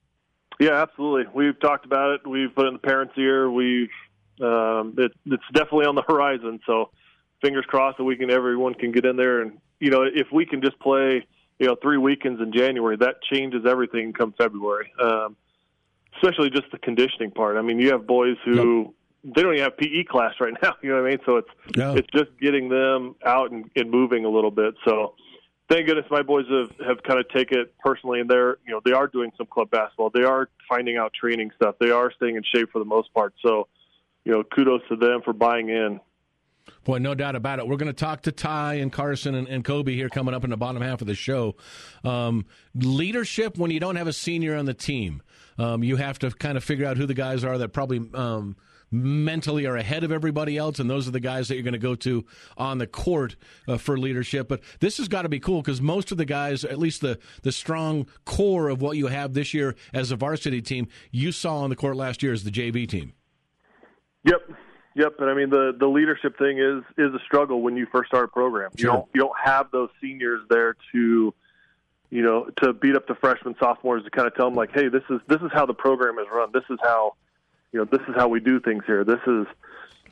Yeah, 0.58 0.82
absolutely. 0.82 1.24
We've 1.34 1.58
talked 1.58 1.86
about 1.86 2.10
it. 2.16 2.26
We've 2.26 2.54
put 2.54 2.66
in 2.66 2.74
the 2.74 2.80
parents' 2.80 3.14
ear. 3.16 3.50
We've 3.50 3.88
um, 4.40 4.94
it, 4.98 5.12
it's 5.26 5.42
definitely 5.52 5.86
on 5.86 5.94
the 5.94 6.02
horizon. 6.08 6.60
So 6.66 6.90
fingers 7.42 7.64
crossed 7.66 7.98
that 7.98 8.04
we 8.04 8.16
can 8.16 8.30
everyone 8.30 8.74
can 8.74 8.92
get 8.92 9.04
in 9.04 9.16
there 9.16 9.40
and 9.40 9.58
you 9.78 9.90
know 9.90 10.02
if 10.02 10.26
we 10.30 10.44
can 10.44 10.60
just 10.60 10.78
play 10.78 11.26
you 11.58 11.66
know 11.66 11.76
three 11.80 11.96
weekends 11.98 12.40
in 12.40 12.52
January 12.52 12.96
that 12.98 13.22
changes 13.22 13.64
everything 13.66 14.12
come 14.12 14.34
February. 14.36 14.92
Um, 15.00 15.36
especially 16.16 16.50
just 16.50 16.70
the 16.72 16.78
conditioning 16.78 17.30
part. 17.30 17.56
I 17.56 17.62
mean, 17.62 17.78
you 17.78 17.92
have 17.92 18.06
boys 18.06 18.36
who 18.44 18.94
yep. 19.24 19.34
they 19.36 19.42
don't 19.42 19.54
even 19.54 19.64
have 19.64 19.76
PE 19.76 20.04
class 20.04 20.34
right 20.40 20.54
now. 20.62 20.74
You 20.82 20.90
know 20.90 21.02
what 21.02 21.06
I 21.06 21.10
mean? 21.10 21.18
So 21.24 21.36
it's 21.36 21.48
yeah. 21.76 21.94
it's 21.94 22.08
just 22.14 22.30
getting 22.40 22.68
them 22.68 23.14
out 23.24 23.50
and, 23.50 23.70
and 23.76 23.90
moving 23.90 24.24
a 24.24 24.28
little 24.28 24.50
bit. 24.50 24.74
So 24.84 25.14
thank 25.68 25.86
goodness 25.86 26.06
my 26.10 26.22
boys 26.22 26.46
have 26.50 26.86
have 26.86 27.02
kind 27.02 27.20
of 27.20 27.28
take 27.28 27.52
it 27.52 27.74
personally, 27.78 28.20
and 28.20 28.28
they're 28.28 28.58
you 28.66 28.72
know 28.72 28.80
they 28.84 28.92
are 28.92 29.06
doing 29.06 29.30
some 29.36 29.46
club 29.46 29.70
basketball. 29.70 30.10
They 30.10 30.24
are 30.24 30.48
finding 30.68 30.96
out 30.96 31.12
training 31.12 31.50
stuff. 31.56 31.76
They 31.80 31.90
are 31.90 32.12
staying 32.12 32.36
in 32.36 32.42
shape 32.54 32.70
for 32.72 32.78
the 32.78 32.84
most 32.84 33.12
part. 33.14 33.34
So 33.44 33.68
you 34.24 34.32
know, 34.32 34.42
kudos 34.42 34.82
to 34.88 34.96
them 34.96 35.20
for 35.24 35.32
buying 35.32 35.68
in. 35.68 36.00
Boy, 36.84 36.98
no 36.98 37.14
doubt 37.14 37.36
about 37.36 37.58
it. 37.58 37.66
We're 37.66 37.76
going 37.76 37.92
to 37.92 37.92
talk 37.92 38.22
to 38.22 38.32
Ty 38.32 38.74
and 38.74 38.92
Carson 38.92 39.34
and, 39.34 39.48
and, 39.48 39.64
Koby 39.64 39.94
here 39.94 40.08
coming 40.08 40.34
up 40.34 40.44
in 40.44 40.50
the 40.50 40.56
bottom 40.56 40.82
half 40.82 41.00
of 41.00 41.06
the 41.06 41.14
show. 41.14 41.56
Um, 42.04 42.46
leadership 42.74 43.58
when 43.58 43.70
you 43.70 43.80
don't 43.80 43.96
have 43.96 44.06
a 44.06 44.12
senior 44.12 44.56
on 44.56 44.66
the 44.66 44.74
team, 44.74 45.22
um, 45.58 45.82
you 45.82 45.96
have 45.96 46.18
to 46.20 46.30
kind 46.30 46.56
of 46.56 46.64
figure 46.64 46.86
out 46.86 46.96
who 46.96 47.06
the 47.06 47.14
guys 47.14 47.44
are 47.44 47.58
that 47.58 47.72
probably 47.72 48.08
um, 48.14 48.56
mentally 48.90 49.66
are 49.66 49.76
ahead 49.76 50.04
of 50.04 50.12
everybody 50.12 50.56
else, 50.56 50.78
and 50.78 50.88
those 50.88 51.06
are 51.06 51.12
the 51.12 51.20
guys 51.20 51.48
that 51.48 51.54
you're 51.54 51.62
going 51.62 51.72
to 51.72 51.78
go 51.78 51.94
to 51.94 52.24
on 52.56 52.78
the 52.78 52.86
court 52.86 53.36
uh, 53.68 53.76
for 53.76 53.98
leadership. 53.98 54.48
But 54.48 54.60
this 54.80 54.98
has 54.98 55.08
got 55.08 55.22
to 55.22 55.28
be 55.28 55.40
cool 55.40 55.62
because 55.62 55.80
most 55.80 56.12
of 56.12 56.18
the 56.18 56.24
guys, 56.24 56.64
at 56.64 56.78
least 56.78 57.00
the 57.00 57.18
the 57.42 57.52
strong 57.52 58.06
core 58.24 58.68
of 58.68 58.80
what 58.80 58.96
you 58.96 59.08
have 59.08 59.34
this 59.34 59.54
year 59.54 59.74
as 59.92 60.10
a 60.10 60.16
varsity 60.16 60.62
team, 60.62 60.88
you 61.10 61.32
saw 61.32 61.58
on 61.58 61.70
the 61.70 61.76
court 61.76 61.96
last 61.96 62.22
year 62.22 62.32
as 62.32 62.44
the 62.44 62.50
JV 62.50 62.88
team. 62.88 63.12
Yep, 64.24 64.50
yep. 64.94 65.14
And 65.18 65.30
I 65.30 65.34
mean 65.34 65.50
the 65.50 65.74
the 65.78 65.86
leadership 65.86 66.38
thing 66.38 66.58
is 66.58 66.82
is 66.98 67.14
a 67.14 67.22
struggle 67.24 67.62
when 67.62 67.76
you 67.76 67.86
first 67.90 68.08
start 68.08 68.24
a 68.24 68.28
program. 68.28 68.70
Sure. 68.76 68.78
You 68.78 68.92
don't 68.92 69.08
you 69.14 69.20
don't 69.20 69.38
have 69.42 69.70
those 69.70 69.90
seniors 70.00 70.42
there 70.48 70.76
to 70.92 71.34
you 72.10 72.22
know 72.22 72.50
to 72.62 72.72
beat 72.72 72.96
up 72.96 73.06
the 73.06 73.14
freshmen 73.14 73.54
sophomores 73.58 74.04
to 74.04 74.10
kind 74.10 74.26
of 74.26 74.34
tell 74.34 74.46
them 74.46 74.54
like, 74.54 74.72
hey, 74.72 74.88
this 74.88 75.04
is 75.10 75.20
this 75.28 75.40
is 75.40 75.50
how 75.52 75.66
the 75.66 75.74
program 75.74 76.18
is 76.18 76.26
run. 76.32 76.50
This 76.52 76.64
is 76.70 76.78
how 76.82 77.14
you 77.72 77.78
know 77.78 77.84
this 77.84 78.02
is 78.08 78.14
how 78.16 78.28
we 78.28 78.40
do 78.40 78.60
things 78.60 78.84
here. 78.86 79.04
This 79.04 79.20
is 79.26 79.46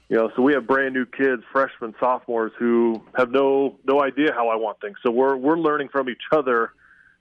you 0.09 0.17
know 0.17 0.31
so 0.35 0.43
we 0.43 0.55
have 0.55 0.67
brand 0.67 0.95
new 0.95 1.07
kids 1.07 1.43
freshmen 1.53 1.95
sophomores 2.01 2.53
who 2.59 3.03
have 3.15 3.31
no 3.31 3.77
no 3.85 4.03
idea 4.03 4.33
how 4.33 4.49
i 4.49 4.57
want 4.57 4.81
things 4.81 4.97
so 5.03 5.11
we're 5.11 5.37
we're 5.37 5.59
learning 5.59 5.89
from 5.89 6.09
each 6.09 6.23
other 6.33 6.73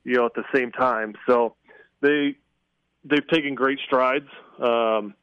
you 0.04 0.16
know 0.16 0.26
at 0.26 0.34
the 0.34 0.44
same 0.54 0.72
time 0.72 1.14
so 1.28 1.56
they 2.02 2.36
they've 3.04 3.28
taken 3.28 3.56
great 3.56 3.80
strides 3.86 4.30
um 4.60 5.14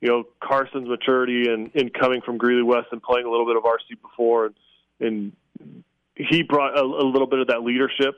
you 0.00 0.08
know 0.08 0.24
Carson's 0.42 0.88
maturity 0.88 1.48
and 1.48 1.70
in 1.74 1.90
coming 1.90 2.20
from 2.20 2.38
Greeley 2.38 2.62
West 2.62 2.88
and 2.92 3.02
playing 3.02 3.26
a 3.26 3.30
little 3.30 3.46
bit 3.46 3.56
of 3.56 3.64
RC 3.64 4.00
before, 4.02 4.46
and, 4.46 4.54
and 5.00 5.84
he 6.14 6.42
brought 6.42 6.76
a, 6.76 6.82
a 6.82 7.06
little 7.06 7.26
bit 7.26 7.40
of 7.40 7.48
that 7.48 7.62
leadership 7.62 8.14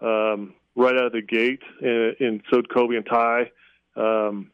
um, 0.00 0.54
right 0.76 0.94
out 0.94 1.06
of 1.06 1.12
the 1.12 1.22
gate, 1.22 1.62
and, 1.80 2.16
and 2.20 2.42
so 2.50 2.60
did 2.60 2.68
Koby 2.68 2.96
and 2.96 3.06
Ty. 3.06 3.50
Um, 3.96 4.50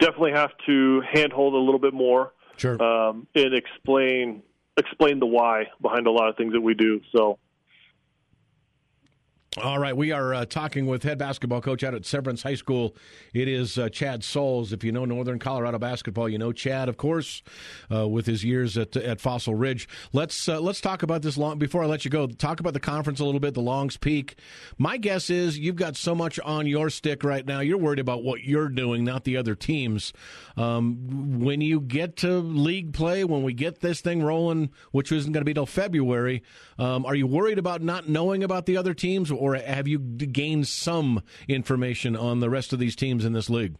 definitely 0.00 0.32
have 0.32 0.50
to 0.66 1.02
handhold 1.12 1.54
a 1.54 1.58
little 1.58 1.78
bit 1.78 1.94
more, 1.94 2.32
sure, 2.56 2.82
um, 2.82 3.26
and 3.34 3.54
explain 3.54 4.42
explain 4.76 5.18
the 5.20 5.26
why 5.26 5.64
behind 5.80 6.06
a 6.06 6.10
lot 6.10 6.28
of 6.28 6.36
things 6.36 6.52
that 6.52 6.60
we 6.60 6.74
do. 6.74 7.00
So 7.14 7.38
all 9.62 9.78
right, 9.78 9.96
we 9.96 10.12
are 10.12 10.34
uh, 10.34 10.44
talking 10.44 10.86
with 10.86 11.02
head 11.02 11.18
basketball 11.18 11.60
coach 11.60 11.82
out 11.82 11.94
at 11.94 12.04
Severance 12.04 12.42
High 12.42 12.56
School. 12.56 12.94
It 13.32 13.48
is 13.48 13.78
uh, 13.78 13.88
Chad 13.88 14.20
Salz. 14.20 14.72
If 14.72 14.84
you 14.84 14.92
know 14.92 15.04
Northern 15.04 15.38
Colorado 15.38 15.78
basketball, 15.78 16.28
you 16.28 16.36
know 16.36 16.52
Chad, 16.52 16.88
of 16.88 16.96
course, 16.96 17.42
uh, 17.90 18.06
with 18.06 18.26
his 18.26 18.44
years 18.44 18.76
at 18.76 18.96
at 18.96 19.20
Fossil 19.20 19.54
Ridge. 19.54 19.88
Let's 20.12 20.48
uh, 20.48 20.60
let's 20.60 20.80
talk 20.80 21.02
about 21.02 21.22
this 21.22 21.38
long 21.38 21.58
before 21.58 21.82
I 21.82 21.86
let 21.86 22.04
you 22.04 22.10
go. 22.10 22.26
Talk 22.26 22.60
about 22.60 22.74
the 22.74 22.80
conference 22.80 23.20
a 23.20 23.24
little 23.24 23.40
bit, 23.40 23.54
the 23.54 23.62
Longs 23.62 23.96
Peak. 23.96 24.36
My 24.76 24.98
guess 24.98 25.30
is 25.30 25.58
you've 25.58 25.76
got 25.76 25.96
so 25.96 26.14
much 26.14 26.38
on 26.40 26.66
your 26.66 26.90
stick 26.90 27.24
right 27.24 27.44
now. 27.44 27.60
You're 27.60 27.78
worried 27.78 27.98
about 27.98 28.22
what 28.22 28.44
you're 28.44 28.68
doing, 28.68 29.04
not 29.04 29.24
the 29.24 29.36
other 29.36 29.54
teams. 29.54 30.12
Um, 30.56 31.40
when 31.40 31.60
you 31.60 31.80
get 31.80 32.16
to 32.18 32.38
league 32.38 32.92
play, 32.92 33.24
when 33.24 33.42
we 33.42 33.54
get 33.54 33.80
this 33.80 34.00
thing 34.00 34.22
rolling, 34.22 34.70
which 34.90 35.12
isn't 35.12 35.32
going 35.32 35.40
to 35.42 35.46
be 35.46 35.54
till 35.54 35.66
February, 35.66 36.42
um, 36.78 37.06
are 37.06 37.14
you 37.14 37.26
worried 37.26 37.58
about 37.58 37.82
not 37.82 38.08
knowing 38.08 38.42
about 38.42 38.66
the 38.66 38.76
other 38.76 38.94
teams? 38.94 39.30
Or 39.46 39.54
have 39.54 39.86
you 39.86 39.98
gained 39.98 40.66
some 40.66 41.22
information 41.46 42.16
on 42.16 42.40
the 42.40 42.50
rest 42.50 42.72
of 42.72 42.80
these 42.80 42.96
teams 42.96 43.24
in 43.24 43.32
this 43.32 43.48
league? 43.48 43.76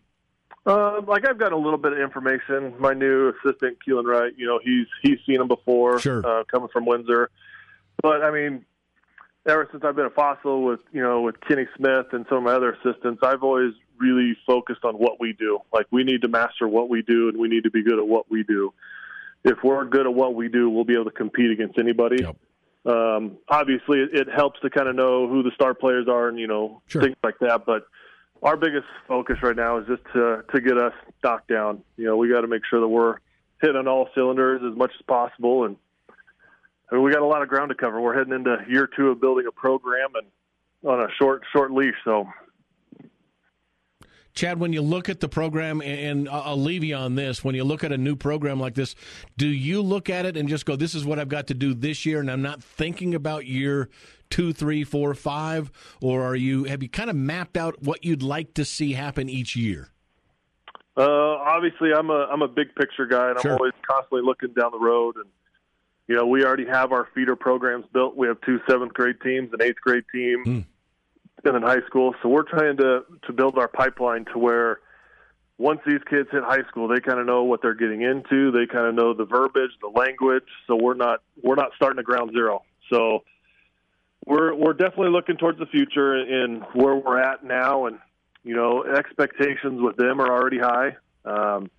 Uh, 0.64 1.00
like 1.06 1.26
I've 1.28 1.38
got 1.38 1.52
a 1.52 1.56
little 1.56 1.78
bit 1.78 1.92
of 1.92 1.98
information. 1.98 2.74
My 2.78 2.92
new 2.92 3.30
assistant, 3.30 3.78
Keelan 3.86 4.04
Wright, 4.04 4.32
you 4.36 4.46
know, 4.46 4.60
he's 4.62 4.86
he's 5.02 5.18
seen 5.26 5.38
them 5.38 5.48
before, 5.48 5.98
sure. 5.98 6.26
uh, 6.26 6.44
coming 6.44 6.68
from 6.72 6.86
Windsor. 6.86 7.30
But 8.02 8.22
I 8.22 8.30
mean, 8.30 8.64
ever 9.44 9.68
since 9.70 9.84
I've 9.84 9.96
been 9.96 10.06
a 10.06 10.10
fossil 10.10 10.64
with 10.64 10.80
you 10.92 11.02
know 11.02 11.20
with 11.22 11.40
Kenny 11.40 11.66
Smith 11.76 12.06
and 12.12 12.26
some 12.28 12.38
of 12.38 12.44
my 12.44 12.52
other 12.52 12.72
assistants, 12.72 13.20
I've 13.22 13.42
always 13.42 13.72
really 13.98 14.36
focused 14.46 14.84
on 14.84 14.94
what 14.94 15.20
we 15.20 15.32
do. 15.32 15.58
Like 15.72 15.86
we 15.90 16.04
need 16.04 16.22
to 16.22 16.28
master 16.28 16.68
what 16.68 16.88
we 16.88 17.02
do, 17.02 17.28
and 17.28 17.38
we 17.38 17.48
need 17.48 17.64
to 17.64 17.70
be 17.70 17.82
good 17.82 17.98
at 17.98 18.06
what 18.06 18.30
we 18.30 18.42
do. 18.42 18.72
If 19.44 19.58
we're 19.62 19.84
good 19.84 20.06
at 20.06 20.14
what 20.14 20.34
we 20.34 20.48
do, 20.48 20.68
we'll 20.68 20.84
be 20.84 20.94
able 20.94 21.04
to 21.04 21.10
compete 21.12 21.50
against 21.50 21.78
anybody. 21.78 22.22
Yep 22.22 22.36
um, 22.86 23.38
obviously 23.48 23.98
it, 23.98 24.14
it 24.14 24.28
helps 24.28 24.60
to 24.60 24.70
kind 24.70 24.88
of 24.88 24.94
know 24.94 25.28
who 25.28 25.42
the 25.42 25.50
star 25.54 25.74
players 25.74 26.06
are 26.08 26.28
and 26.28 26.38
you 26.38 26.46
know 26.46 26.82
sure. 26.86 27.02
things 27.02 27.16
like 27.22 27.38
that. 27.40 27.66
But 27.66 27.86
our 28.42 28.56
biggest 28.56 28.86
focus 29.08 29.36
right 29.42 29.56
now 29.56 29.78
is 29.78 29.86
just 29.86 30.02
to 30.14 30.44
to 30.54 30.60
get 30.60 30.78
us 30.78 30.92
knocked 31.22 31.48
down. 31.48 31.82
You 31.96 32.06
know, 32.06 32.16
we 32.16 32.28
got 32.28 32.42
to 32.42 32.46
make 32.46 32.62
sure 32.68 32.80
that 32.80 32.88
we're 32.88 33.16
hitting 33.60 33.76
on 33.76 33.88
all 33.88 34.08
cylinders 34.14 34.62
as 34.62 34.76
much 34.76 34.92
as 34.98 35.04
possible, 35.06 35.64
and 35.64 35.76
I 36.90 36.94
mean, 36.94 37.04
we 37.04 37.10
got 37.10 37.22
a 37.22 37.26
lot 37.26 37.42
of 37.42 37.48
ground 37.48 37.70
to 37.70 37.74
cover. 37.74 38.00
We're 38.00 38.16
heading 38.16 38.32
into 38.32 38.58
year 38.68 38.88
two 38.96 39.08
of 39.08 39.20
building 39.20 39.46
a 39.46 39.52
program 39.52 40.10
and 40.14 40.26
on 40.88 41.00
a 41.00 41.08
short 41.18 41.42
short 41.52 41.72
leash, 41.72 41.96
so 42.04 42.28
Chad, 44.36 44.60
when 44.60 44.74
you 44.74 44.82
look 44.82 45.08
at 45.08 45.20
the 45.20 45.30
program, 45.30 45.80
and 45.80 46.28
I'll 46.28 46.60
leave 46.60 46.84
you 46.84 46.94
on 46.94 47.14
this, 47.14 47.42
when 47.42 47.54
you 47.54 47.64
look 47.64 47.82
at 47.82 47.90
a 47.90 47.96
new 47.96 48.14
program 48.14 48.60
like 48.60 48.74
this, 48.74 48.94
do 49.38 49.48
you 49.48 49.80
look 49.80 50.10
at 50.10 50.26
it 50.26 50.36
and 50.36 50.46
just 50.46 50.66
go, 50.66 50.76
this 50.76 50.94
is 50.94 51.06
what 51.06 51.18
I've 51.18 51.30
got 51.30 51.46
to 51.46 51.54
do 51.54 51.72
this 51.72 52.04
year, 52.04 52.20
and 52.20 52.30
I'm 52.30 52.42
not 52.42 52.62
thinking 52.62 53.14
about 53.14 53.46
year 53.46 53.88
two, 54.28 54.52
three, 54.52 54.84
four, 54.84 55.14
five, 55.14 55.72
or 56.02 56.22
are 56.22 56.36
you 56.36 56.64
have 56.64 56.82
you 56.82 56.88
kind 56.88 57.08
of 57.08 57.16
mapped 57.16 57.56
out 57.56 57.82
what 57.82 58.04
you'd 58.04 58.22
like 58.22 58.52
to 58.54 58.64
see 58.64 58.92
happen 58.92 59.30
each 59.30 59.56
year? 59.56 59.88
Uh, 60.98 61.02
obviously, 61.02 61.92
I'm 61.94 62.10
a 62.10 62.26
I'm 62.30 62.42
a 62.42 62.48
big 62.48 62.74
picture 62.74 63.06
guy, 63.06 63.30
and 63.30 63.40
sure. 63.40 63.52
I'm 63.52 63.58
always 63.58 63.72
constantly 63.88 64.22
looking 64.22 64.52
down 64.52 64.70
the 64.72 64.78
road. 64.78 65.16
And 65.16 65.26
you 66.08 66.16
know, 66.16 66.26
we 66.26 66.44
already 66.44 66.66
have 66.66 66.92
our 66.92 67.08
feeder 67.14 67.36
programs 67.36 67.86
built. 67.92 68.16
We 68.16 68.26
have 68.26 68.40
two 68.42 68.60
seventh 68.68 68.92
grade 68.92 69.20
teams, 69.22 69.50
an 69.52 69.62
eighth 69.62 69.80
grade 69.80 70.04
team. 70.12 70.44
Mm 70.44 70.64
in 71.54 71.62
high 71.62 71.84
school. 71.86 72.14
So 72.22 72.28
we're 72.28 72.42
trying 72.42 72.76
to 72.78 73.04
to 73.26 73.32
build 73.32 73.58
our 73.58 73.68
pipeline 73.68 74.24
to 74.32 74.38
where 74.38 74.80
once 75.58 75.80
these 75.86 76.00
kids 76.08 76.28
hit 76.30 76.42
high 76.42 76.62
school, 76.68 76.88
they 76.88 77.00
kind 77.00 77.18
of 77.18 77.26
know 77.26 77.44
what 77.44 77.62
they're 77.62 77.74
getting 77.74 78.02
into. 78.02 78.50
They 78.50 78.66
kind 78.66 78.86
of 78.86 78.94
know 78.94 79.14
the 79.14 79.24
verbiage, 79.24 79.70
the 79.80 79.88
language. 79.88 80.44
So 80.66 80.76
we're 80.76 80.94
not 80.94 81.22
we're 81.42 81.54
not 81.54 81.70
starting 81.76 81.98
at 81.98 82.04
ground 82.04 82.32
zero. 82.32 82.62
So 82.92 83.24
we're 84.26 84.54
we're 84.54 84.74
definitely 84.74 85.10
looking 85.10 85.36
towards 85.36 85.58
the 85.58 85.66
future 85.66 86.16
in 86.16 86.62
where 86.74 86.96
we're 86.96 87.18
at 87.18 87.44
now, 87.44 87.86
and 87.86 87.98
you 88.44 88.54
know 88.54 88.84
expectations 88.84 89.80
with 89.80 89.96
them 89.96 90.20
are 90.20 90.30
already 90.30 90.58
high. 90.58 90.96
Um, 91.24 91.70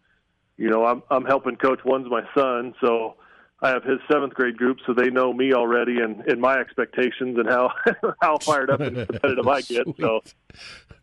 you 0.58 0.70
know, 0.70 0.86
I'm 0.86 1.04
I'm 1.12 1.26
helping 1.26 1.56
coach. 1.56 1.80
One's 1.86 2.10
my 2.10 2.24
son, 2.36 2.74
so 2.82 3.16
I 3.60 3.70
have 3.70 3.84
his 3.84 4.00
seventh 4.12 4.34
grade 4.36 4.58
group, 4.58 4.78
so 4.86 4.94
they 4.94 5.10
know 5.10 5.34
me 5.34 5.54
already 5.54 6.00
and, 6.00 6.22
and 6.28 6.40
my 6.40 6.60
expectations 6.60 7.38
and 7.40 7.48
how 7.48 7.72
how 8.22 8.38
fired 8.38 8.70
up 8.70 8.82
and 8.82 9.08
competitive 9.08 9.48
I 9.48 9.62
get. 9.62 9.88
So 10.00 10.22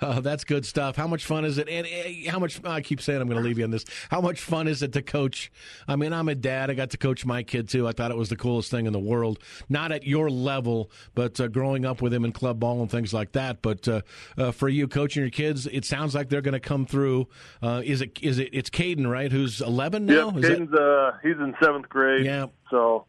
Oh, 0.00 0.20
that's 0.20 0.44
good 0.44 0.64
stuff. 0.64 0.96
How 0.96 1.06
much 1.06 1.24
fun 1.24 1.44
is 1.44 1.58
it? 1.58 1.68
And 1.68 1.86
uh, 1.86 2.30
how 2.30 2.38
much? 2.38 2.62
I 2.64 2.80
keep 2.80 3.00
saying 3.00 3.20
I'm 3.20 3.28
going 3.28 3.40
to 3.40 3.46
leave 3.46 3.58
you 3.58 3.64
on 3.64 3.70
this. 3.70 3.84
How 4.10 4.20
much 4.20 4.40
fun 4.40 4.68
is 4.68 4.82
it 4.82 4.92
to 4.92 5.02
coach? 5.02 5.50
I 5.86 5.96
mean, 5.96 6.12
I'm 6.12 6.28
a 6.28 6.34
dad. 6.34 6.70
I 6.70 6.74
got 6.74 6.90
to 6.90 6.98
coach 6.98 7.24
my 7.24 7.42
kid 7.42 7.68
too. 7.68 7.86
I 7.86 7.92
thought 7.92 8.10
it 8.10 8.16
was 8.16 8.28
the 8.28 8.36
coolest 8.36 8.70
thing 8.70 8.86
in 8.86 8.92
the 8.92 8.98
world. 8.98 9.38
Not 9.68 9.92
at 9.92 10.06
your 10.06 10.30
level, 10.30 10.90
but 11.14 11.40
uh, 11.40 11.48
growing 11.48 11.84
up 11.84 12.02
with 12.02 12.12
him 12.12 12.24
in 12.24 12.32
club 12.32 12.60
ball 12.60 12.80
and 12.80 12.90
things 12.90 13.12
like 13.12 13.32
that. 13.32 13.62
But 13.62 13.88
uh, 13.88 14.02
uh 14.36 14.52
for 14.52 14.68
you 14.68 14.88
coaching 14.88 15.22
your 15.22 15.30
kids, 15.30 15.66
it 15.66 15.84
sounds 15.84 16.14
like 16.14 16.28
they're 16.28 16.42
going 16.42 16.52
to 16.52 16.60
come 16.60 16.86
through. 16.86 17.28
Uh, 17.62 17.82
is 17.84 18.00
it? 18.00 18.18
Is 18.22 18.38
it? 18.38 18.50
It's 18.52 18.70
Caden, 18.70 19.10
right? 19.10 19.30
Who's 19.30 19.60
11 19.60 20.06
now? 20.06 20.32
Yeah, 20.34 20.48
Caden's 20.48 20.74
uh, 20.74 21.12
he's 21.22 21.36
in 21.36 21.54
seventh 21.60 21.88
grade. 21.88 22.24
Yeah. 22.24 22.46
So 22.70 23.06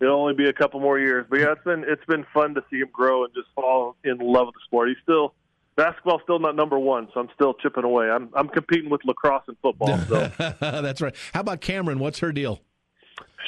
it'll 0.00 0.20
only 0.20 0.34
be 0.34 0.48
a 0.48 0.52
couple 0.52 0.80
more 0.80 0.98
years. 0.98 1.26
But 1.28 1.40
yeah, 1.40 1.52
it's 1.52 1.64
been 1.64 1.84
it's 1.86 2.04
been 2.06 2.26
fun 2.34 2.54
to 2.54 2.64
see 2.70 2.78
him 2.78 2.88
grow 2.92 3.24
and 3.24 3.32
just 3.34 3.48
fall 3.54 3.96
in 4.04 4.18
love 4.18 4.46
with 4.46 4.54
the 4.54 4.60
sport. 4.66 4.88
He's 4.88 4.98
still 5.02 5.34
basketball's 5.76 6.22
still 6.22 6.38
not 6.38 6.56
number 6.56 6.78
one, 6.78 7.08
so 7.12 7.20
I'm 7.20 7.28
still 7.34 7.54
chipping 7.54 7.84
away. 7.84 8.10
I'm 8.10 8.30
I'm 8.34 8.48
competing 8.48 8.90
with 8.90 9.02
lacrosse 9.04 9.44
and 9.48 9.56
football. 9.62 9.98
So. 10.08 10.30
That's 10.60 11.00
right. 11.00 11.14
How 11.32 11.40
about 11.40 11.60
Cameron? 11.60 11.98
What's 11.98 12.18
her 12.18 12.32
deal? 12.32 12.60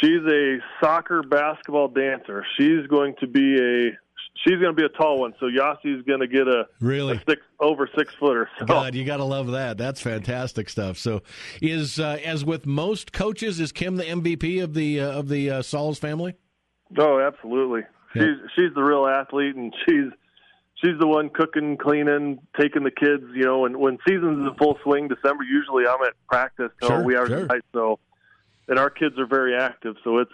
She's 0.01 0.21
a 0.27 0.59
soccer 0.81 1.23
basketball 1.23 1.89
dancer. 1.89 2.45
She's 2.57 2.87
going 2.89 3.15
to 3.21 3.27
be 3.27 3.57
a 3.57 3.99
she's 4.45 4.59
going 4.59 4.75
to 4.75 4.81
be 4.81 4.85
a 4.85 4.89
tall 4.89 5.21
one. 5.21 5.35
So 5.41 5.47
Yassi's 5.47 6.05
going 6.07 6.21
to 6.21 6.27
get 6.27 6.49
a 6.49 6.67
really 6.81 7.17
a 7.17 7.23
six 7.29 7.43
over 7.61 7.89
six 7.97 8.15
footer. 8.19 8.49
So. 8.59 8.67
God, 8.67 8.95
you 8.95 9.05
got 9.05 9.19
to 9.19 9.25
love 9.25 9.53
that. 9.53 9.79
That's 9.79 10.01
fantastic 10.01 10.69
stuff. 10.69 10.99
So, 10.99 11.23
is 11.61 11.99
uh, 11.99 12.19
as 12.25 12.45
with 12.45 12.67
most 12.67 13.13
coaches, 13.13 13.61
is 13.61 13.73
Kim 13.73 13.97
the 13.97 14.05
MVP 14.05 14.63
of 14.63 14.75
the 14.75 15.01
uh, 15.01 15.13
of 15.13 15.29
the 15.29 15.51
uh, 15.51 15.63
Salz 15.63 15.99
family? 15.99 16.35
Oh, 16.99 17.21
absolutely. 17.21 17.83
Yep. 18.15 18.25
She's 18.25 18.51
she's 18.57 18.75
the 18.75 18.83
real 18.83 19.07
athlete, 19.07 19.57
and 19.57 19.75
she's 19.87 20.13
she's 20.85 20.99
the 20.99 21.07
one 21.07 21.31
cooking, 21.31 21.77
cleaning, 21.77 22.39
taking 22.59 22.85
the 22.85 22.91
kids. 22.91 23.25
You 23.35 23.45
know, 23.45 23.65
and 23.67 23.77
when 23.77 23.99
season's 24.07 24.49
in 24.49 24.55
full 24.57 24.79
swing, 24.83 25.09
December 25.09 25.45
usually 25.45 25.87
I'm 25.87 26.03
at 26.03 26.15
practice 26.29 26.71
till 26.81 26.91
sure, 26.91 27.05
we 27.05 27.15
are 27.17 27.27
sure. 27.27 27.47
night. 27.47 27.63
So, 27.73 27.99
and 28.69 28.79
our 28.79 28.91
kids 28.91 29.19
are 29.19 29.27
very 29.27 29.57
active, 29.57 29.97
so 30.05 30.19
it's 30.19 30.33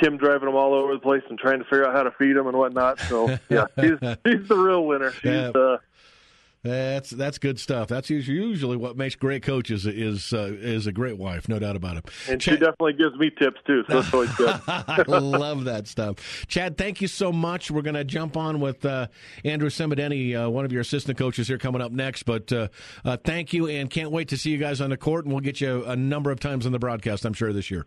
Kim 0.00 0.16
driving 0.16 0.46
them 0.46 0.56
all 0.56 0.74
over 0.74 0.94
the 0.94 1.00
place 1.00 1.22
and 1.28 1.38
trying 1.38 1.58
to 1.58 1.64
figure 1.64 1.86
out 1.86 1.94
how 1.94 2.02
to 2.02 2.10
feed 2.12 2.34
them 2.34 2.46
and 2.46 2.56
whatnot. 2.56 3.00
So 3.00 3.28
yeah, 3.48 3.66
she's 3.80 3.98
she's 4.26 4.48
the 4.48 4.56
real 4.56 4.84
winner. 4.84 5.12
She's 5.12 5.24
yeah. 5.24 5.50
uh, 5.54 5.78
that's 6.64 7.10
that's 7.10 7.38
good 7.38 7.58
stuff. 7.58 7.88
That's 7.88 8.08
usually 8.08 8.76
what 8.76 8.96
makes 8.96 9.16
great 9.16 9.42
coaches 9.42 9.84
is 9.84 10.32
uh, 10.32 10.52
is 10.60 10.86
a 10.86 10.92
great 10.92 11.18
wife, 11.18 11.48
no 11.48 11.58
doubt 11.58 11.74
about 11.74 11.96
it. 11.96 12.08
And 12.28 12.40
Chad, 12.40 12.54
she 12.54 12.60
definitely 12.60 12.92
gives 12.92 13.16
me 13.16 13.30
tips 13.30 13.60
too, 13.66 13.82
so 13.88 13.98
it's 13.98 14.14
always 14.14 14.32
good. 14.36 14.60
I 14.68 15.02
love 15.08 15.64
that 15.64 15.88
stuff. 15.88 16.46
Chad, 16.46 16.78
thank 16.78 17.00
you 17.00 17.08
so 17.08 17.32
much. 17.32 17.70
We're 17.70 17.82
going 17.82 17.94
to 17.94 18.04
jump 18.04 18.36
on 18.36 18.60
with 18.60 18.84
uh, 18.84 19.08
Andrew 19.44 19.70
Semadeni, 19.70 20.40
uh, 20.40 20.48
one 20.50 20.64
of 20.64 20.70
your 20.70 20.82
assistant 20.82 21.18
coaches 21.18 21.48
here, 21.48 21.58
coming 21.58 21.82
up 21.82 21.90
next. 21.90 22.22
But 22.22 22.52
uh, 22.52 22.68
uh, 23.04 23.16
thank 23.16 23.52
you, 23.52 23.66
and 23.66 23.90
can't 23.90 24.12
wait 24.12 24.28
to 24.28 24.36
see 24.36 24.50
you 24.50 24.58
guys 24.58 24.80
on 24.80 24.90
the 24.90 24.96
court, 24.96 25.24
and 25.24 25.34
we'll 25.34 25.40
get 25.40 25.60
you 25.60 25.84
a 25.84 25.96
number 25.96 26.30
of 26.30 26.38
times 26.38 26.64
on 26.64 26.70
the 26.70 26.78
broadcast. 26.78 27.24
I'm 27.24 27.32
sure 27.32 27.52
this 27.52 27.72
year. 27.72 27.86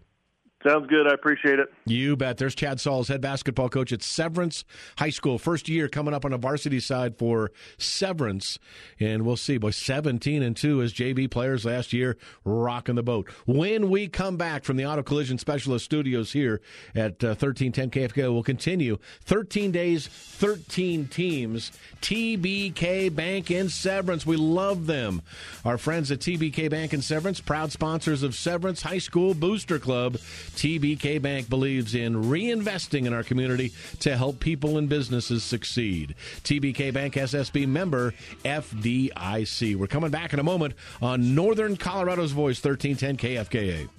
Sounds 0.66 0.88
good. 0.88 1.06
I 1.08 1.14
appreciate 1.14 1.60
it. 1.60 1.72
You 1.86 2.16
bet. 2.16 2.38
There's 2.38 2.56
Chad 2.56 2.80
Salz, 2.80 3.08
head 3.08 3.22
basketball 3.22 3.70
coach 3.70 3.94
at 3.94 4.02
Severance 4.02 4.64
High 4.98 5.12
School. 5.12 5.38
First 5.38 5.70
year 5.70 5.88
coming 5.88 6.14
up 6.14 6.26
on 6.26 6.34
a 6.34 6.40
varsity 6.40 6.80
side 6.80 7.20
for 7.20 7.52
Severance. 7.78 8.58
And 9.00 9.26
we'll 9.26 9.38
see. 9.38 9.60
Boy, 9.60 9.70
17 9.70 10.42
and 10.42 10.58
2 10.58 10.82
as 10.82 10.92
JV 10.92 11.30
players 11.30 11.66
last 11.66 11.94
year, 11.94 12.18
rocking 12.44 12.96
the 12.96 13.04
boat. 13.04 13.30
When 13.46 13.92
we 13.92 14.08
come 14.08 14.38
back 14.38 14.64
from 14.64 14.78
the 14.78 14.88
Auto 14.88 15.04
Collision 15.04 15.38
Specialist 15.38 15.86
Studios 15.86 16.32
here 16.32 16.62
at 16.96 17.24
uh, 17.24 17.38
1310 17.38 17.92
KFK, 17.92 18.34
we'll 18.34 18.42
continue 18.42 18.98
13 19.26 19.72
days, 19.72 20.08
13 20.08 21.08
teams. 21.08 21.72
TBK 22.02 23.14
Bank 23.14 23.52
in 23.52 23.70
Severance. 23.70 24.26
We 24.26 24.36
love 24.36 24.88
them. 24.88 25.22
Our 25.64 25.78
friends 25.78 26.12
at 26.12 26.20
TBK 26.20 26.70
Bank 26.70 26.94
in 26.94 27.02
Severance, 27.02 27.40
proud 27.40 27.72
sponsors 27.72 28.24
of 28.24 28.36
Severance 28.36 28.82
High 28.82 29.00
School 29.00 29.34
Booster 29.34 29.80
Club. 29.80 30.18
TBK 30.56 31.22
Bank 31.22 31.50
believes 31.50 31.94
in 31.96 32.16
reinvesting 32.16 33.06
in 33.06 33.14
our 33.14 33.24
community 33.24 33.74
to 34.00 34.16
help 34.16 34.40
people 34.40 34.78
and 34.78 34.90
businesses 34.90 35.44
succeed. 35.44 36.16
TBK 36.44 36.94
Bank 36.94 37.14
SSB 37.16 37.68
member 37.68 38.14
FDIC. 38.44 39.76
We're 39.76 39.88
coming 39.88 40.12
back 40.12 40.34
in 40.34 40.40
a 40.40 40.44
moment 40.44 40.74
on 41.02 41.36
Northern 41.36 41.76
Colorado's 41.78 42.32
Voice 42.32 42.64
1310 42.64 43.18
KFKA. 43.18 43.90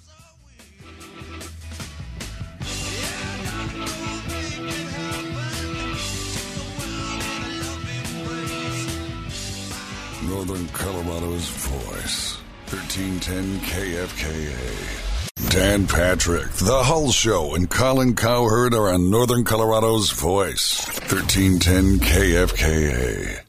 Northern 10.29 10.69
Colorado's 10.69 11.49
Voice 11.49 12.37
1310 12.69 13.61
KFKA. 13.61 15.16
Dan 15.57 15.87
Patrick, 15.87 16.51
The 16.53 16.83
Hull 16.83 17.11
Show, 17.11 17.55
and 17.55 17.71
Colin 17.71 18.15
Cowherd 18.15 18.75
are 18.75 18.93
on 18.93 19.09
Northern 19.11 19.43
Colorado's 19.43 20.11
Voice, 20.11 20.87
1310 21.09 21.99
KFKA. 22.01 23.46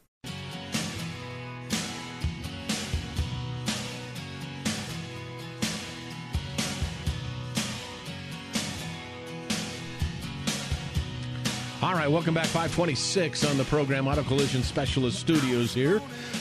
Right, 12.08 12.14
welcome 12.14 12.34
back. 12.34 12.46
526 12.46 13.44
on 13.44 13.58
the 13.58 13.64
program. 13.64 14.08
Auto 14.08 14.22
Collision 14.22 14.62
Specialist 14.62 15.18
Studios 15.18 15.74
here 15.74 15.96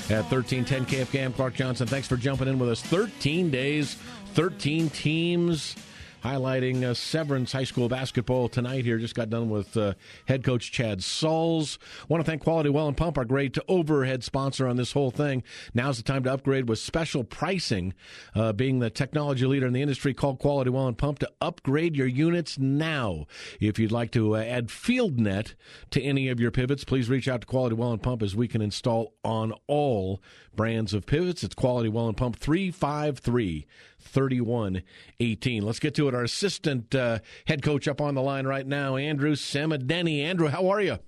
at 0.10 0.24
1310 0.32 0.86
KFK. 0.86 1.36
Clark 1.36 1.56
Johnson. 1.56 1.88
Thanks 1.88 2.08
for 2.08 2.16
jumping 2.16 2.48
in 2.48 2.58
with 2.58 2.70
us. 2.70 2.82
13 2.82 3.50
days 3.50 3.96
13 4.34 4.90
teams 4.92 5.76
highlighting 6.28 6.84
uh, 6.84 6.94
Severance 6.94 7.54
High 7.54 7.64
School 7.64 7.88
basketball 7.88 8.50
tonight. 8.50 8.84
Here, 8.84 8.98
just 8.98 9.16
got 9.16 9.30
done 9.30 9.50
with 9.50 9.78
uh, 9.78 9.94
head 10.26 10.44
coach 10.44 10.74
Chad 10.74 11.00
Salz. 11.00 11.78
Want 12.10 12.24
to 12.24 12.30
thank 12.30 12.42
Quality 12.44 12.70
Well 12.70 12.88
and 12.90 12.98
Pump, 12.98 13.18
our 13.18 13.24
great 13.24 13.58
overhead 13.70 14.26
sponsor 14.26 14.68
on 14.68 14.76
this 14.76 14.92
whole 14.92 15.10
thing. 15.10 15.42
Now's 15.74 15.98
the 15.98 16.04
time 16.04 16.24
to 16.24 16.34
upgrade 16.34 16.68
with 16.68 16.80
special 16.80 17.24
pricing. 17.24 17.94
Uh, 18.36 18.52
being 18.52 18.80
the 18.80 18.90
technology 18.90 19.46
leader 19.46 19.68
in 19.68 19.74
the 19.74 19.82
industry, 19.82 20.14
call 20.14 20.36
Quality 20.36 20.70
Well 20.70 20.88
and 20.88 20.98
Pump 20.98 21.20
to 21.20 21.32
upgrade 21.40 21.96
your 21.96 22.08
units 22.08 22.60
now. 22.60 23.26
If 23.62 23.80
you'd 23.80 23.94
like 23.94 24.12
to 24.12 24.36
uh, 24.36 24.40
add 24.40 24.68
FieldNet 24.68 25.54
to 25.92 26.02
any 26.02 26.28
of 26.28 26.42
your 26.42 26.52
pivots, 26.52 26.84
please 26.84 27.10
reach 27.10 27.30
out 27.30 27.42
to 27.42 27.48
Quality 27.48 27.76
Well 27.76 27.94
and 27.94 28.04
Pump 28.04 28.22
as 28.22 28.36
we 28.36 28.50
can 28.50 28.62
install 28.62 29.14
on 29.24 29.54
all 29.68 30.22
brands 30.58 30.94
of 30.94 31.06
pivots. 31.06 31.44
It's 31.44 31.56
Quality 31.56 31.88
Well 31.88 32.08
and 32.08 32.18
Pump 32.18 32.36
353 32.36 33.66
3118. 34.08 35.64
Let's 35.66 35.80
get 35.80 35.96
to 35.96 36.08
it. 36.08 36.16
Our 36.16 36.24
assistant 36.24 36.94
uh, 36.96 37.20
head 37.46 37.62
coach 37.62 37.88
up 37.88 38.02
on 38.02 38.16
the 38.16 38.22
line 38.22 38.48
right 38.48 38.66
now, 38.66 38.96
Andrew 38.96 39.36
Semadeni. 39.36 40.24
Andrew, 40.24 40.48
how 40.48 40.68
are 40.70 40.82
you? 40.82 41.00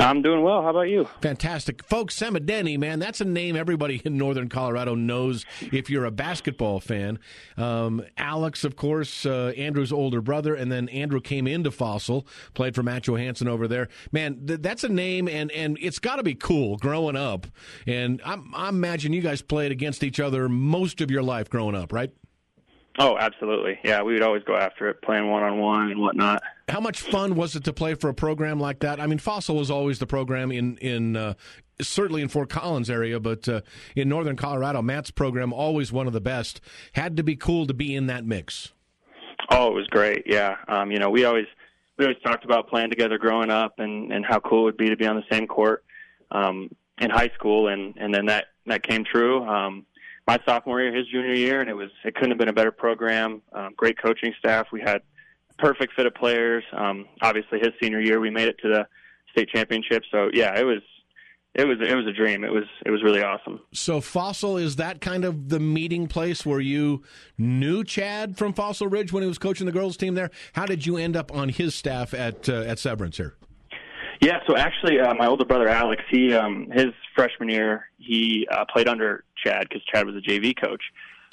I'm 0.00 0.22
doing 0.22 0.42
well. 0.42 0.62
How 0.62 0.70
about 0.70 0.82
you? 0.82 1.08
Fantastic. 1.22 1.82
Folks, 1.82 2.16
Semadeni, 2.16 2.78
man, 2.78 3.00
that's 3.00 3.20
a 3.20 3.24
name 3.24 3.56
everybody 3.56 4.00
in 4.04 4.16
northern 4.16 4.48
Colorado 4.48 4.94
knows 4.94 5.44
if 5.72 5.90
you're 5.90 6.04
a 6.04 6.12
basketball 6.12 6.78
fan. 6.78 7.18
Um, 7.56 8.04
Alex, 8.16 8.62
of 8.62 8.76
course, 8.76 9.26
uh, 9.26 9.52
Andrew's 9.56 9.92
older 9.92 10.20
brother, 10.20 10.54
and 10.54 10.70
then 10.70 10.88
Andrew 10.90 11.20
came 11.20 11.48
into 11.48 11.72
Fossil, 11.72 12.26
played 12.54 12.76
for 12.76 12.84
Matt 12.84 13.04
Johansson 13.04 13.48
over 13.48 13.66
there. 13.66 13.88
Man, 14.12 14.46
th- 14.46 14.60
that's 14.62 14.84
a 14.84 14.88
name, 14.88 15.26
and, 15.26 15.50
and 15.50 15.76
it's 15.80 15.98
got 15.98 16.16
to 16.16 16.22
be 16.22 16.34
cool 16.34 16.76
growing 16.76 17.16
up. 17.16 17.48
And 17.86 18.22
I'm, 18.24 18.54
I 18.54 18.68
imagine 18.68 19.12
you 19.12 19.20
guys 19.20 19.42
played 19.42 19.72
against 19.72 20.04
each 20.04 20.20
other 20.20 20.48
most 20.48 21.00
of 21.00 21.10
your 21.10 21.24
life 21.24 21.50
growing 21.50 21.74
up, 21.74 21.92
right? 21.92 22.12
Oh, 22.98 23.16
absolutely. 23.16 23.78
Yeah, 23.84 24.02
we 24.02 24.14
would 24.14 24.22
always 24.22 24.42
go 24.42 24.56
after 24.56 24.88
it, 24.88 25.00
playing 25.02 25.30
one 25.30 25.44
on 25.44 25.58
one 25.58 25.92
and 25.92 26.00
whatnot. 26.00 26.42
How 26.68 26.80
much 26.80 27.00
fun 27.00 27.36
was 27.36 27.54
it 27.54 27.62
to 27.64 27.72
play 27.72 27.94
for 27.94 28.10
a 28.10 28.14
program 28.14 28.58
like 28.58 28.80
that? 28.80 29.00
I 29.00 29.06
mean, 29.06 29.18
Fossil 29.18 29.54
was 29.54 29.70
always 29.70 30.00
the 30.00 30.06
program 30.06 30.50
in 30.50 30.76
in 30.78 31.16
uh, 31.16 31.34
certainly 31.80 32.22
in 32.22 32.28
Fort 32.28 32.50
Collins 32.50 32.90
area, 32.90 33.20
but 33.20 33.48
uh, 33.48 33.60
in 33.94 34.08
northern 34.08 34.34
Colorado, 34.34 34.82
Matt's 34.82 35.12
program 35.12 35.52
always 35.52 35.92
one 35.92 36.08
of 36.08 36.12
the 36.12 36.20
best. 36.20 36.60
Had 36.92 37.16
to 37.16 37.22
be 37.22 37.36
cool 37.36 37.66
to 37.66 37.74
be 37.74 37.94
in 37.94 38.06
that 38.08 38.24
mix. 38.24 38.72
Oh, 39.50 39.68
it 39.68 39.74
was 39.74 39.86
great. 39.86 40.24
Yeah, 40.26 40.56
um, 40.66 40.90
you 40.90 40.98
know, 40.98 41.08
we 41.08 41.24
always 41.24 41.46
we 41.98 42.04
always 42.04 42.20
talked 42.24 42.44
about 42.44 42.68
playing 42.68 42.90
together 42.90 43.16
growing 43.16 43.50
up, 43.50 43.78
and 43.78 44.12
and 44.12 44.26
how 44.26 44.40
cool 44.40 44.62
it 44.62 44.64
would 44.64 44.76
be 44.76 44.88
to 44.88 44.96
be 44.96 45.06
on 45.06 45.14
the 45.14 45.24
same 45.30 45.46
court 45.46 45.84
um, 46.32 46.68
in 47.00 47.10
high 47.10 47.30
school, 47.36 47.68
and 47.68 47.94
and 47.96 48.12
then 48.12 48.26
that 48.26 48.46
that 48.66 48.82
came 48.82 49.04
true. 49.04 49.44
Um, 49.44 49.86
my 50.28 50.38
sophomore 50.44 50.82
year, 50.82 50.94
his 50.94 51.06
junior 51.06 51.32
year, 51.32 51.62
and 51.62 51.70
it 51.70 51.74
was 51.74 51.88
it 52.04 52.14
couldn't 52.14 52.32
have 52.32 52.38
been 52.38 52.50
a 52.50 52.52
better 52.52 52.70
program. 52.70 53.40
Um, 53.54 53.72
great 53.74 54.00
coaching 54.00 54.34
staff. 54.38 54.66
We 54.70 54.82
had 54.82 55.00
perfect 55.58 55.94
fit 55.94 56.04
of 56.04 56.14
players. 56.14 56.62
Um, 56.76 57.06
obviously, 57.22 57.58
his 57.58 57.70
senior 57.82 57.98
year, 57.98 58.20
we 58.20 58.28
made 58.28 58.46
it 58.46 58.58
to 58.62 58.68
the 58.68 58.86
state 59.32 59.48
championship. 59.48 60.02
So 60.10 60.28
yeah, 60.34 60.54
it 60.58 60.64
was 60.64 60.82
it 61.54 61.66
was 61.66 61.78
it 61.80 61.94
was 61.94 62.06
a 62.06 62.12
dream. 62.12 62.44
It 62.44 62.52
was 62.52 62.64
it 62.84 62.90
was 62.90 63.02
really 63.02 63.22
awesome. 63.22 63.60
So 63.72 64.02
Fossil 64.02 64.58
is 64.58 64.76
that 64.76 65.00
kind 65.00 65.24
of 65.24 65.48
the 65.48 65.60
meeting 65.60 66.08
place 66.08 66.44
where 66.44 66.60
you 66.60 67.04
knew 67.38 67.82
Chad 67.82 68.36
from 68.36 68.52
Fossil 68.52 68.86
Ridge 68.86 69.10
when 69.14 69.22
he 69.22 69.28
was 69.28 69.38
coaching 69.38 69.64
the 69.64 69.72
girls 69.72 69.96
team 69.96 70.14
there. 70.14 70.30
How 70.52 70.66
did 70.66 70.84
you 70.84 70.98
end 70.98 71.16
up 71.16 71.34
on 71.34 71.48
his 71.48 71.74
staff 71.74 72.12
at 72.12 72.50
uh, 72.50 72.64
at 72.64 72.78
Severance 72.78 73.16
here? 73.16 73.37
Yeah, 74.20 74.40
so 74.48 74.56
actually, 74.56 74.98
uh, 74.98 75.14
my 75.14 75.26
older 75.26 75.44
brother 75.44 75.68
Alex, 75.68 76.02
he 76.10 76.34
um, 76.34 76.68
his 76.72 76.86
freshman 77.14 77.48
year, 77.48 77.88
he 77.98 78.48
uh, 78.50 78.64
played 78.64 78.88
under 78.88 79.24
Chad 79.36 79.68
because 79.68 79.84
Chad 79.84 80.06
was 80.06 80.16
a 80.16 80.20
JV 80.20 80.60
coach. 80.60 80.82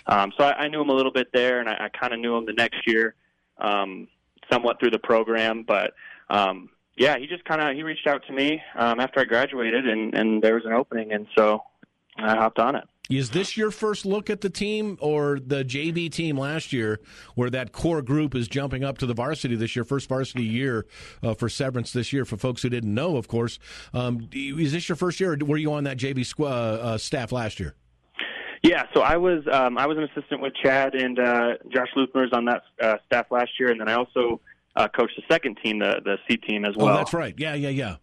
Um, 0.05 0.31
so 0.37 0.43
I, 0.43 0.65
I 0.65 0.67
knew 0.67 0.81
him 0.81 0.89
a 0.89 0.93
little 0.93 1.11
bit 1.11 1.29
there, 1.33 1.59
and 1.59 1.67
I, 1.67 1.85
I 1.85 1.89
kind 1.89 2.13
of 2.13 2.19
knew 2.19 2.35
him 2.35 2.45
the 2.45 2.53
next 2.53 2.85
year, 2.85 3.15
um, 3.57 4.07
somewhat 4.51 4.79
through 4.79 4.91
the 4.91 4.99
program. 4.99 5.63
But 5.63 5.93
um, 6.29 6.69
yeah, 6.95 7.17
he 7.17 7.25
just 7.25 7.43
kind 7.45 7.61
of 7.61 7.75
he 7.75 7.81
reached 7.81 8.05
out 8.05 8.21
to 8.27 8.33
me 8.33 8.61
um, 8.75 8.99
after 8.99 9.19
I 9.19 9.23
graduated, 9.23 9.87
and 9.87 10.13
and 10.13 10.43
there 10.43 10.53
was 10.53 10.65
an 10.65 10.73
opening, 10.73 11.11
and 11.11 11.25
so 11.35 11.63
I 12.17 12.35
hopped 12.35 12.59
on 12.59 12.75
it. 12.75 12.83
Is 13.09 13.29
this 13.29 13.55
your 13.55 13.69
first 13.69 14.05
look 14.05 14.29
at 14.29 14.41
the 14.41 14.49
team 14.49 14.97
or 14.99 15.39
the 15.39 15.63
JV 15.63 16.11
team 16.11 16.39
last 16.39 16.73
year, 16.73 16.99
where 17.35 17.51
that 17.51 17.71
core 17.71 18.01
group 18.01 18.33
is 18.33 18.47
jumping 18.47 18.83
up 18.83 18.97
to 18.99 19.05
the 19.05 19.13
varsity 19.13 19.55
this 19.55 19.75
year, 19.75 19.85
first 19.85 20.09
varsity 20.09 20.43
year 20.43 20.87
uh, 21.21 21.35
for 21.35 21.47
Severance 21.47 21.93
this 21.93 22.11
year? 22.11 22.25
For 22.25 22.37
folks 22.37 22.63
who 22.63 22.69
didn't 22.69 22.93
know, 22.93 23.17
of 23.17 23.27
course, 23.27 23.59
um, 23.93 24.27
is 24.33 24.71
this 24.71 24.89
your 24.89 24.95
first 24.95 25.19
year, 25.19 25.33
or 25.33 25.45
were 25.45 25.57
you 25.57 25.71
on 25.73 25.83
that 25.83 25.97
JV 25.97 26.19
squ- 26.19 26.45
uh, 26.45 26.47
uh, 26.47 26.97
staff 26.97 27.31
last 27.31 27.59
year? 27.59 27.75
Yeah, 28.63 28.85
so 28.95 29.01
I 29.01 29.17
was 29.17 29.43
um, 29.51 29.77
I 29.77 29.85
was 29.85 29.97
an 29.99 30.05
assistant 30.05 30.41
with 30.41 30.53
Chad 30.55 30.95
and 30.95 31.19
uh, 31.19 31.49
Josh 31.71 31.89
Lupmers 31.95 32.33
on 32.33 32.45
that 32.45 32.63
uh, 32.81 32.95
staff 33.05 33.27
last 33.29 33.51
year, 33.59 33.69
and 33.69 33.79
then 33.79 33.87
I 33.87 33.93
also 33.93 34.41
uh, 34.75 34.87
coached 34.87 35.15
the 35.15 35.23
second 35.29 35.59
team, 35.63 35.77
the 35.77 36.01
the 36.03 36.17
C 36.27 36.37
team 36.37 36.65
as 36.65 36.75
well. 36.75 36.89
Oh, 36.89 36.97
that's 36.97 37.13
right. 37.13 37.35
Yeah, 37.37 37.53
yeah, 37.53 37.69
yeah. 37.69 37.95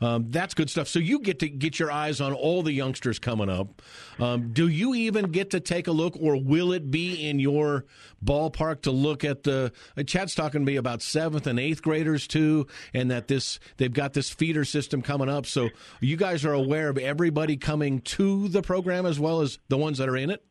Um, 0.00 0.30
that's 0.30 0.54
good 0.54 0.70
stuff. 0.70 0.88
So 0.88 0.98
you 0.98 1.20
get 1.20 1.38
to 1.40 1.48
get 1.48 1.78
your 1.78 1.90
eyes 1.90 2.20
on 2.20 2.32
all 2.32 2.62
the 2.62 2.72
youngsters 2.72 3.18
coming 3.18 3.48
up. 3.48 3.82
Um, 4.18 4.52
do 4.52 4.68
you 4.68 4.94
even 4.94 5.30
get 5.30 5.50
to 5.50 5.60
take 5.60 5.86
a 5.86 5.92
look, 5.92 6.16
or 6.20 6.36
will 6.36 6.72
it 6.72 6.90
be 6.90 7.28
in 7.28 7.38
your 7.38 7.86
ballpark 8.24 8.82
to 8.82 8.90
look 8.90 9.24
at 9.24 9.42
the? 9.42 9.72
Uh, 9.96 10.02
Chad's 10.02 10.34
talking 10.34 10.60
to 10.60 10.66
me 10.66 10.76
about 10.76 11.02
seventh 11.02 11.46
and 11.46 11.58
eighth 11.58 11.82
graders 11.82 12.26
too, 12.26 12.66
and 12.92 13.10
that 13.10 13.28
this 13.28 13.58
they've 13.76 13.92
got 13.92 14.12
this 14.12 14.30
feeder 14.30 14.64
system 14.64 15.02
coming 15.02 15.28
up. 15.28 15.46
So 15.46 15.68
you 16.00 16.16
guys 16.16 16.44
are 16.44 16.52
aware 16.52 16.88
of 16.88 16.98
everybody 16.98 17.56
coming 17.56 18.00
to 18.02 18.48
the 18.48 18.62
program 18.62 19.06
as 19.06 19.18
well 19.18 19.40
as 19.40 19.58
the 19.68 19.78
ones 19.78 19.98
that 19.98 20.08
are 20.08 20.16
in 20.16 20.30
it. 20.30 20.44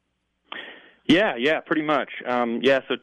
Yeah, 1.06 1.36
yeah, 1.38 1.60
pretty 1.60 1.82
much. 1.82 2.10
Um, 2.26 2.62
yeah, 2.64 2.80
so 2.88 2.96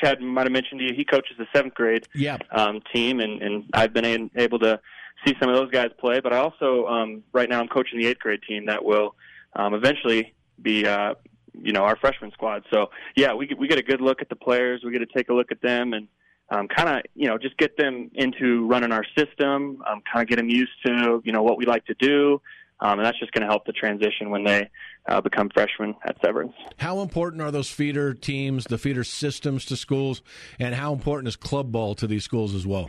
Chad 0.00 0.22
might 0.22 0.44
have 0.44 0.52
mentioned 0.52 0.80
to 0.80 0.86
you 0.86 0.94
he 0.96 1.04
coaches 1.04 1.36
the 1.38 1.46
seventh 1.54 1.74
grade 1.74 2.08
yeah. 2.14 2.38
um, 2.50 2.80
team, 2.94 3.20
and, 3.20 3.42
and 3.42 3.64
I've 3.74 3.92
been 3.92 4.30
able 4.34 4.58
to 4.60 4.80
see 5.26 5.34
some 5.40 5.48
of 5.48 5.56
those 5.56 5.70
guys 5.70 5.90
play. 5.98 6.20
But 6.20 6.32
I 6.32 6.38
also 6.38 6.86
um, 6.86 7.22
right 7.32 7.48
now 7.48 7.60
I'm 7.60 7.68
coaching 7.68 7.98
the 7.98 8.06
eighth 8.06 8.20
grade 8.20 8.40
team 8.48 8.66
that 8.66 8.84
will 8.84 9.14
um, 9.54 9.74
eventually 9.74 10.34
be 10.60 10.86
uh, 10.86 11.14
you 11.60 11.72
know 11.72 11.82
our 11.82 11.96
freshman 11.96 12.30
squad. 12.32 12.64
So 12.72 12.90
yeah, 13.16 13.34
we 13.34 13.46
get, 13.46 13.58
we 13.58 13.68
get 13.68 13.78
a 13.78 13.82
good 13.82 14.00
look 14.00 14.20
at 14.20 14.28
the 14.28 14.36
players. 14.36 14.82
We 14.84 14.92
get 14.92 14.98
to 15.00 15.06
take 15.06 15.28
a 15.28 15.34
look 15.34 15.52
at 15.52 15.60
them 15.60 15.92
and 15.92 16.08
um, 16.50 16.68
kind 16.68 16.88
of 16.88 17.02
you 17.14 17.28
know 17.28 17.38
just 17.38 17.56
get 17.56 17.76
them 17.76 18.10
into 18.14 18.66
running 18.66 18.92
our 18.92 19.04
system. 19.16 19.82
Um, 19.88 20.02
kind 20.10 20.22
of 20.22 20.28
get 20.28 20.36
them 20.36 20.48
used 20.48 20.72
to 20.86 21.22
you 21.24 21.32
know 21.32 21.42
what 21.42 21.58
we 21.58 21.66
like 21.66 21.84
to 21.86 21.94
do. 21.94 22.40
Um, 22.80 22.98
and 22.98 23.06
that's 23.06 23.18
just 23.20 23.30
going 23.30 23.42
to 23.42 23.46
help 23.46 23.64
the 23.64 23.72
transition 23.72 24.30
when 24.30 24.42
they 24.42 24.68
uh, 25.06 25.20
become 25.20 25.50
freshmen 25.54 25.94
at 26.04 26.16
Severance. 26.24 26.52
How 26.78 26.98
important 27.00 27.40
are 27.40 27.52
those 27.52 27.70
feeder 27.70 28.12
teams, 28.12 28.64
the 28.64 28.76
feeder 28.76 29.04
systems 29.04 29.64
to 29.66 29.76
schools, 29.76 30.20
and 30.58 30.74
how 30.74 30.92
important 30.92 31.28
is 31.28 31.36
club 31.36 31.70
ball 31.70 31.94
to 31.94 32.08
these 32.08 32.24
schools 32.24 32.56
as 32.56 32.66
well? 32.66 32.88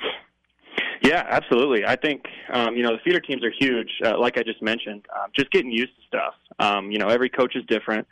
Yeah, 1.03 1.25
absolutely. 1.27 1.85
I 1.85 1.97
think 1.97 2.23
um, 2.51 2.77
you 2.77 2.83
know 2.83 2.93
the 2.93 2.99
feeder 3.03 3.19
teams 3.19 3.43
are 3.43 3.51
huge. 3.51 3.89
Uh, 4.03 4.17
like 4.17 4.37
I 4.37 4.43
just 4.43 4.61
mentioned, 4.61 5.05
um, 5.13 5.29
just 5.35 5.51
getting 5.51 5.69
used 5.69 5.93
to 5.97 6.07
stuff. 6.07 6.33
Um, 6.59 6.91
you 6.91 6.97
know, 6.97 7.09
every 7.09 7.29
coach 7.29 7.57
is 7.57 7.65
different, 7.65 8.07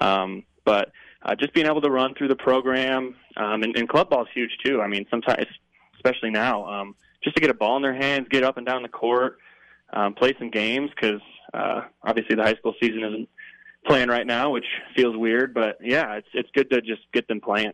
um, 0.00 0.44
but 0.64 0.92
uh, 1.22 1.34
just 1.34 1.52
being 1.52 1.66
able 1.66 1.80
to 1.80 1.90
run 1.90 2.14
through 2.14 2.28
the 2.28 2.36
program 2.36 3.16
um, 3.36 3.64
and, 3.64 3.76
and 3.76 3.88
club 3.88 4.10
ball 4.10 4.22
is 4.22 4.28
huge 4.32 4.52
too. 4.64 4.80
I 4.80 4.86
mean, 4.86 5.04
sometimes, 5.10 5.46
especially 5.96 6.30
now, 6.30 6.64
um, 6.64 6.94
just 7.24 7.34
to 7.34 7.40
get 7.40 7.50
a 7.50 7.54
ball 7.54 7.76
in 7.76 7.82
their 7.82 7.94
hands, 7.94 8.28
get 8.30 8.44
up 8.44 8.56
and 8.56 8.64
down 8.64 8.82
the 8.82 8.88
court, 8.88 9.38
um, 9.92 10.14
play 10.14 10.32
some 10.38 10.50
games 10.50 10.90
because 10.94 11.20
uh, 11.52 11.82
obviously 12.04 12.36
the 12.36 12.42
high 12.44 12.54
school 12.54 12.74
season 12.80 13.02
isn't 13.02 13.28
playing 13.84 14.08
right 14.08 14.26
now, 14.26 14.50
which 14.50 14.66
feels 14.94 15.16
weird. 15.16 15.54
But 15.54 15.78
yeah, 15.82 16.14
it's 16.14 16.28
it's 16.34 16.50
good 16.54 16.70
to 16.70 16.80
just 16.82 17.02
get 17.12 17.26
them 17.26 17.40
playing. 17.40 17.72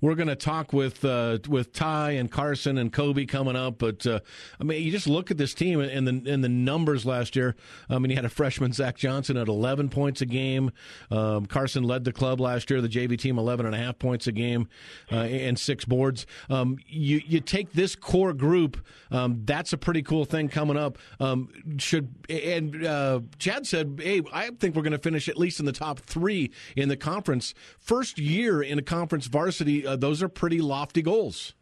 We're 0.00 0.14
going 0.14 0.28
to 0.28 0.36
talk 0.36 0.72
with 0.72 1.04
uh, 1.04 1.38
with 1.48 1.72
Ty 1.72 2.12
and 2.12 2.30
Carson 2.30 2.78
and 2.78 2.92
Koby 2.92 3.28
coming 3.28 3.56
up, 3.56 3.78
but 3.78 4.06
uh, 4.06 4.20
I 4.60 4.64
mean, 4.64 4.82
you 4.82 4.90
just 4.90 5.06
look 5.06 5.30
at 5.30 5.38
this 5.38 5.54
team 5.54 5.80
and 5.80 6.06
the 6.06 6.30
and 6.30 6.42
the 6.42 6.48
numbers 6.48 7.04
last 7.04 7.36
year. 7.36 7.56
I 7.90 7.98
mean, 7.98 8.10
you 8.10 8.16
had 8.16 8.24
a 8.24 8.30
freshman 8.30 8.72
Zach 8.72 8.96
Johnson 8.96 9.36
at 9.36 9.48
11 9.48 9.88
points 9.88 10.20
a 10.20 10.26
game. 10.26 10.70
Um, 11.10 11.46
Carson 11.46 11.82
led 11.82 12.04
the 12.04 12.12
club 12.12 12.40
last 12.40 12.70
year. 12.70 12.80
The 12.80 12.88
JV 12.88 13.18
team 13.18 13.38
11 13.38 13.66
and 13.66 13.74
a 13.74 13.78
half 13.78 13.98
points 13.98 14.26
a 14.26 14.32
game 14.32 14.68
uh, 15.10 15.16
and 15.16 15.58
six 15.58 15.84
boards. 15.84 16.26
Um, 16.48 16.78
you 16.86 17.20
you 17.26 17.40
take 17.40 17.72
this 17.72 17.94
core 17.94 18.32
group. 18.32 18.84
Um, 19.10 19.42
that's 19.44 19.72
a 19.72 19.78
pretty 19.78 20.02
cool 20.02 20.24
thing 20.24 20.48
coming 20.48 20.76
up. 20.76 20.98
Um, 21.20 21.48
should 21.78 22.14
and 22.28 22.84
uh, 22.84 23.20
Chad 23.38 23.66
said, 23.66 24.00
"Hey, 24.02 24.22
I 24.32 24.50
think 24.50 24.76
we're 24.76 24.82
going 24.82 24.92
to 24.92 24.98
finish 24.98 25.28
at 25.28 25.36
least 25.36 25.60
in 25.60 25.66
the 25.66 25.72
top 25.72 26.00
three 26.00 26.50
in 26.76 26.88
the 26.88 26.96
conference. 26.96 27.54
First 27.78 28.18
year 28.18 28.62
in 28.62 28.78
a 28.78 28.82
conference 28.82 29.26
varsity." 29.26 29.57
Uh, 29.60 29.96
those 29.96 30.22
are 30.22 30.28
pretty 30.28 30.60
lofty 30.60 31.02
goals. 31.02 31.54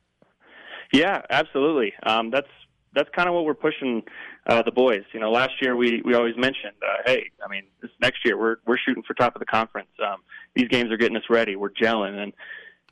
Yeah, 0.92 1.22
absolutely. 1.30 1.92
Um, 2.04 2.30
that's 2.30 2.48
that's 2.94 3.08
kind 3.14 3.28
of 3.28 3.34
what 3.34 3.44
we're 3.44 3.54
pushing 3.54 4.02
uh, 4.46 4.62
the 4.62 4.70
boys. 4.70 5.02
You 5.12 5.20
know, 5.20 5.30
last 5.30 5.52
year 5.60 5.76
we 5.76 6.02
we 6.04 6.14
always 6.14 6.36
mentioned, 6.36 6.74
uh, 6.82 7.02
hey, 7.04 7.30
I 7.44 7.48
mean, 7.48 7.64
this 7.82 7.90
next 8.00 8.24
year 8.24 8.38
we're 8.38 8.56
we're 8.66 8.78
shooting 8.78 9.02
for 9.02 9.14
top 9.14 9.34
of 9.34 9.40
the 9.40 9.46
conference. 9.46 9.90
Um, 10.02 10.18
these 10.54 10.68
games 10.68 10.90
are 10.90 10.96
getting 10.96 11.16
us 11.16 11.24
ready. 11.28 11.56
We're 11.56 11.70
gelling, 11.70 12.16
and 12.16 12.32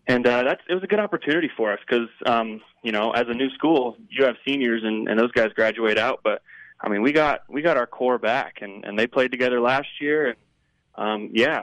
and 0.07 0.27
uh, 0.27 0.43
that's 0.43 0.61
it 0.69 0.75
was 0.75 0.83
a 0.83 0.88
good 0.88 1.01
opportunity 1.01 1.51
for 1.57 1.73
us 1.73 1.79
because 1.87 2.09
um, 2.27 2.61
you 2.83 2.93
know, 2.93 3.12
as 3.12 3.25
a 3.29 3.35
new 3.35 3.51
school, 3.51 3.97
you 4.11 4.25
have 4.25 4.37
seniors 4.47 4.83
and, 4.85 5.09
and 5.09 5.19
those 5.19 5.33
guys 5.33 5.49
graduate 5.55 5.99
out, 5.99 6.21
but 6.23 6.43
I 6.81 6.88
mean, 6.88 7.03
we 7.03 7.12
got 7.12 7.40
we 7.49 7.62
got 7.62 7.77
our 7.77 7.87
core 7.87 8.19
back, 8.19 8.59
and 8.61 8.85
and 8.85 8.99
they 8.99 9.07
played 9.07 9.31
together 9.31 9.61
last 9.61 9.88
year, 10.01 10.27
and 10.27 10.37
um, 10.96 11.30
yeah, 11.33 11.62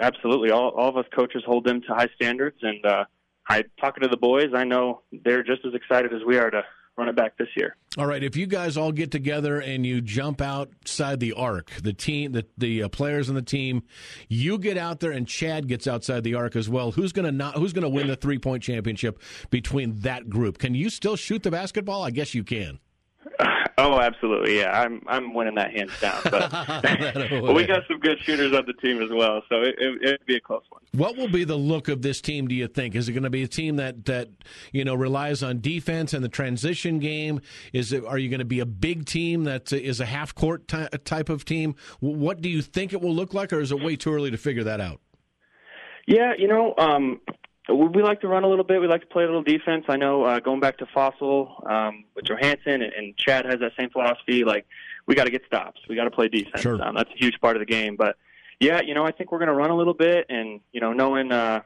absolutely. 0.00 0.50
All, 0.50 0.70
all 0.70 0.88
of 0.88 0.96
us 0.96 1.06
coaches 1.14 1.42
hold 1.46 1.64
them 1.64 1.82
to 1.82 1.94
high 1.94 2.08
standards, 2.16 2.58
and 2.62 2.84
uh, 2.84 3.04
I 3.48 3.64
talking 3.80 4.02
to 4.02 4.08
the 4.08 4.16
boys, 4.16 4.48
I 4.54 4.64
know 4.64 5.02
they're 5.24 5.42
just 5.42 5.64
as 5.64 5.74
excited 5.74 6.12
as 6.12 6.20
we 6.26 6.38
are 6.38 6.50
to 6.50 6.62
run 6.96 7.08
it 7.08 7.16
back 7.16 7.36
this 7.38 7.48
year. 7.56 7.76
All 7.96 8.06
right, 8.06 8.22
if 8.22 8.36
you 8.36 8.46
guys 8.46 8.76
all 8.76 8.92
get 8.92 9.10
together 9.10 9.60
and 9.60 9.84
you 9.84 10.00
jump 10.00 10.40
outside 10.40 11.20
the 11.20 11.32
arc, 11.32 11.70
the 11.82 11.92
team, 11.92 12.32
the 12.32 12.46
the 12.58 12.84
uh, 12.84 12.88
players 12.88 13.28
on 13.28 13.34
the 13.34 13.42
team, 13.42 13.82
you 14.28 14.58
get 14.58 14.76
out 14.76 15.00
there 15.00 15.12
and 15.12 15.26
Chad 15.26 15.68
gets 15.68 15.86
outside 15.86 16.24
the 16.24 16.34
arc 16.34 16.56
as 16.56 16.68
well. 16.68 16.92
Who's 16.92 17.12
to 17.12 17.32
not? 17.32 17.56
Who's 17.56 17.72
to 17.72 17.88
win 17.88 18.08
the 18.08 18.16
three 18.16 18.38
point 18.38 18.62
championship 18.62 19.20
between 19.50 20.00
that 20.00 20.28
group? 20.28 20.58
Can 20.58 20.74
you 20.74 20.90
still 20.90 21.16
shoot 21.16 21.42
the 21.42 21.50
basketball? 21.50 22.02
I 22.02 22.10
guess 22.10 22.34
you 22.34 22.44
can. 22.44 22.80
Oh, 23.78 23.98
absolutely. 23.98 24.58
Yeah, 24.58 24.80
I'm 24.80 25.02
I'm 25.06 25.32
winning 25.32 25.54
that 25.54 25.72
hands 25.72 25.92
down. 25.98 26.20
But, 26.24 26.50
but 27.30 27.54
we 27.54 27.64
got 27.64 27.82
some 27.88 27.98
good 28.00 28.18
shooters 28.22 28.54
on 28.54 28.66
the 28.66 28.74
team 28.74 29.00
as 29.02 29.08
well, 29.10 29.42
so 29.48 29.62
it, 29.62 29.74
it, 29.78 30.02
it'd 30.02 30.26
be 30.26 30.36
a 30.36 30.40
close 30.40 30.62
one. 30.68 30.82
What 30.92 31.16
will 31.16 31.28
be 31.28 31.44
the 31.44 31.56
look 31.56 31.88
of 31.88 32.02
this 32.02 32.20
team? 32.20 32.48
Do 32.48 32.54
you 32.54 32.68
think 32.68 32.94
is 32.94 33.08
it 33.08 33.12
going 33.12 33.22
to 33.22 33.30
be 33.30 33.42
a 33.42 33.48
team 33.48 33.76
that 33.76 34.04
that 34.04 34.28
you 34.72 34.84
know 34.84 34.94
relies 34.94 35.42
on 35.42 35.60
defense 35.60 36.12
and 36.12 36.22
the 36.22 36.28
transition 36.28 36.98
game? 36.98 37.40
Is 37.72 37.92
it 37.92 38.04
are 38.04 38.18
you 38.18 38.28
going 38.28 38.40
to 38.40 38.44
be 38.44 38.60
a 38.60 38.66
big 38.66 39.06
team 39.06 39.44
that 39.44 39.72
is 39.72 40.00
a 40.00 40.06
half 40.06 40.34
court 40.34 40.68
ty- 40.68 40.88
type 41.04 41.30
of 41.30 41.44
team? 41.44 41.74
What 42.00 42.42
do 42.42 42.50
you 42.50 42.60
think 42.60 42.92
it 42.92 43.00
will 43.00 43.14
look 43.14 43.32
like, 43.32 43.52
or 43.54 43.60
is 43.60 43.72
it 43.72 43.82
way 43.82 43.96
too 43.96 44.12
early 44.12 44.30
to 44.30 44.38
figure 44.38 44.64
that 44.64 44.80
out? 44.80 45.00
Yeah, 46.06 46.34
you 46.36 46.48
know, 46.48 46.74
um, 46.78 47.20
we 47.68 48.02
like 48.02 48.20
to 48.22 48.28
run 48.28 48.42
a 48.44 48.48
little 48.48 48.64
bit. 48.64 48.80
We 48.80 48.88
like 48.88 49.02
to 49.02 49.06
play 49.06 49.22
a 49.22 49.26
little 49.26 49.42
defense. 49.42 49.84
I 49.88 49.96
know 49.96 50.24
uh, 50.24 50.40
going 50.40 50.60
back 50.60 50.78
to 50.78 50.86
Fossil 50.86 51.62
um, 51.68 52.04
with 52.14 52.24
Johansson 52.24 52.82
and, 52.82 52.92
and 52.92 53.16
Chad 53.16 53.44
has 53.46 53.60
that 53.60 53.72
same 53.78 53.90
philosophy. 53.90 54.44
Like 54.44 54.66
we 55.06 55.14
got 55.14 55.24
to 55.24 55.30
get 55.30 55.44
stops. 55.46 55.80
We 55.88 55.94
got 55.94 56.04
to 56.04 56.10
play 56.10 56.28
defense. 56.28 56.60
Sure. 56.60 56.82
Um, 56.82 56.96
that's 56.96 57.10
a 57.10 57.18
huge 57.18 57.40
part 57.40 57.56
of 57.56 57.60
the 57.60 57.66
game. 57.66 57.94
But 57.96 58.16
yeah, 58.58 58.80
you 58.80 58.94
know, 58.94 59.04
I 59.04 59.12
think 59.12 59.30
we're 59.30 59.38
going 59.38 59.48
to 59.48 59.54
run 59.54 59.70
a 59.70 59.76
little 59.76 59.94
bit, 59.94 60.26
and 60.28 60.60
you 60.72 60.80
know, 60.80 60.92
knowing 60.92 61.30
uh, 61.30 61.62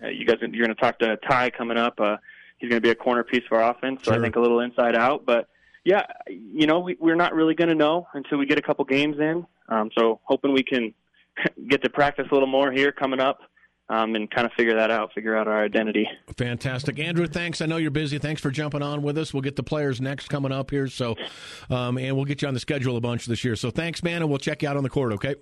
you 0.00 0.24
guys, 0.24 0.38
you're 0.40 0.66
going 0.66 0.68
to 0.68 0.80
talk 0.80 0.98
to 1.00 1.16
Ty 1.28 1.50
coming 1.50 1.76
up. 1.76 2.00
Uh, 2.00 2.16
he's 2.58 2.68
going 2.68 2.80
to 2.80 2.84
be 2.84 2.90
a 2.90 2.94
corner 2.94 3.22
piece 3.22 3.44
of 3.50 3.56
our 3.56 3.70
offense. 3.70 4.00
So 4.04 4.12
sure. 4.12 4.20
I 4.20 4.22
think 4.22 4.36
a 4.36 4.40
little 4.40 4.60
inside 4.60 4.96
out. 4.96 5.24
But 5.24 5.48
yeah, 5.84 6.02
you 6.28 6.66
know, 6.66 6.80
we, 6.80 6.96
we're 7.00 7.16
not 7.16 7.34
really 7.34 7.54
going 7.54 7.68
to 7.68 7.74
know 7.74 8.06
until 8.14 8.38
we 8.38 8.46
get 8.46 8.58
a 8.58 8.62
couple 8.62 8.84
games 8.84 9.18
in. 9.18 9.46
Um, 9.68 9.90
so 9.96 10.20
hoping 10.24 10.52
we 10.52 10.62
can 10.62 10.94
get 11.68 11.82
to 11.82 11.90
practice 11.90 12.26
a 12.30 12.34
little 12.34 12.48
more 12.48 12.72
here 12.72 12.90
coming 12.90 13.20
up 13.20 13.40
um, 13.88 14.14
and 14.14 14.30
kind 14.30 14.46
of 14.46 14.52
figure 14.52 14.74
that 14.74 14.90
out, 14.90 15.12
figure 15.12 15.36
out 15.36 15.48
our 15.48 15.64
identity. 15.64 16.08
Fantastic, 16.36 16.98
Andrew. 16.98 17.26
Thanks. 17.26 17.60
I 17.60 17.66
know 17.66 17.76
you're 17.76 17.90
busy. 17.90 18.18
Thanks 18.18 18.40
for 18.42 18.50
jumping 18.50 18.82
on 18.82 19.02
with 19.02 19.18
us. 19.18 19.32
We'll 19.32 19.42
get 19.42 19.56
the 19.56 19.62
players 19.62 20.00
next 20.00 20.28
coming 20.28 20.52
up 20.52 20.70
here. 20.70 20.88
So, 20.88 21.16
um, 21.70 21.98
and 21.98 22.16
we'll 22.16 22.24
get 22.24 22.42
you 22.42 22.48
on 22.48 22.54
the 22.54 22.60
schedule 22.60 22.96
a 22.96 23.00
bunch 23.00 23.26
this 23.26 23.44
year. 23.44 23.56
So, 23.56 23.70
thanks, 23.70 24.02
man, 24.02 24.22
and 24.22 24.28
we'll 24.28 24.38
check 24.38 24.62
you 24.62 24.68
out 24.68 24.76
on 24.76 24.82
the 24.82 24.90
court. 24.90 25.12
Okay. 25.14 25.36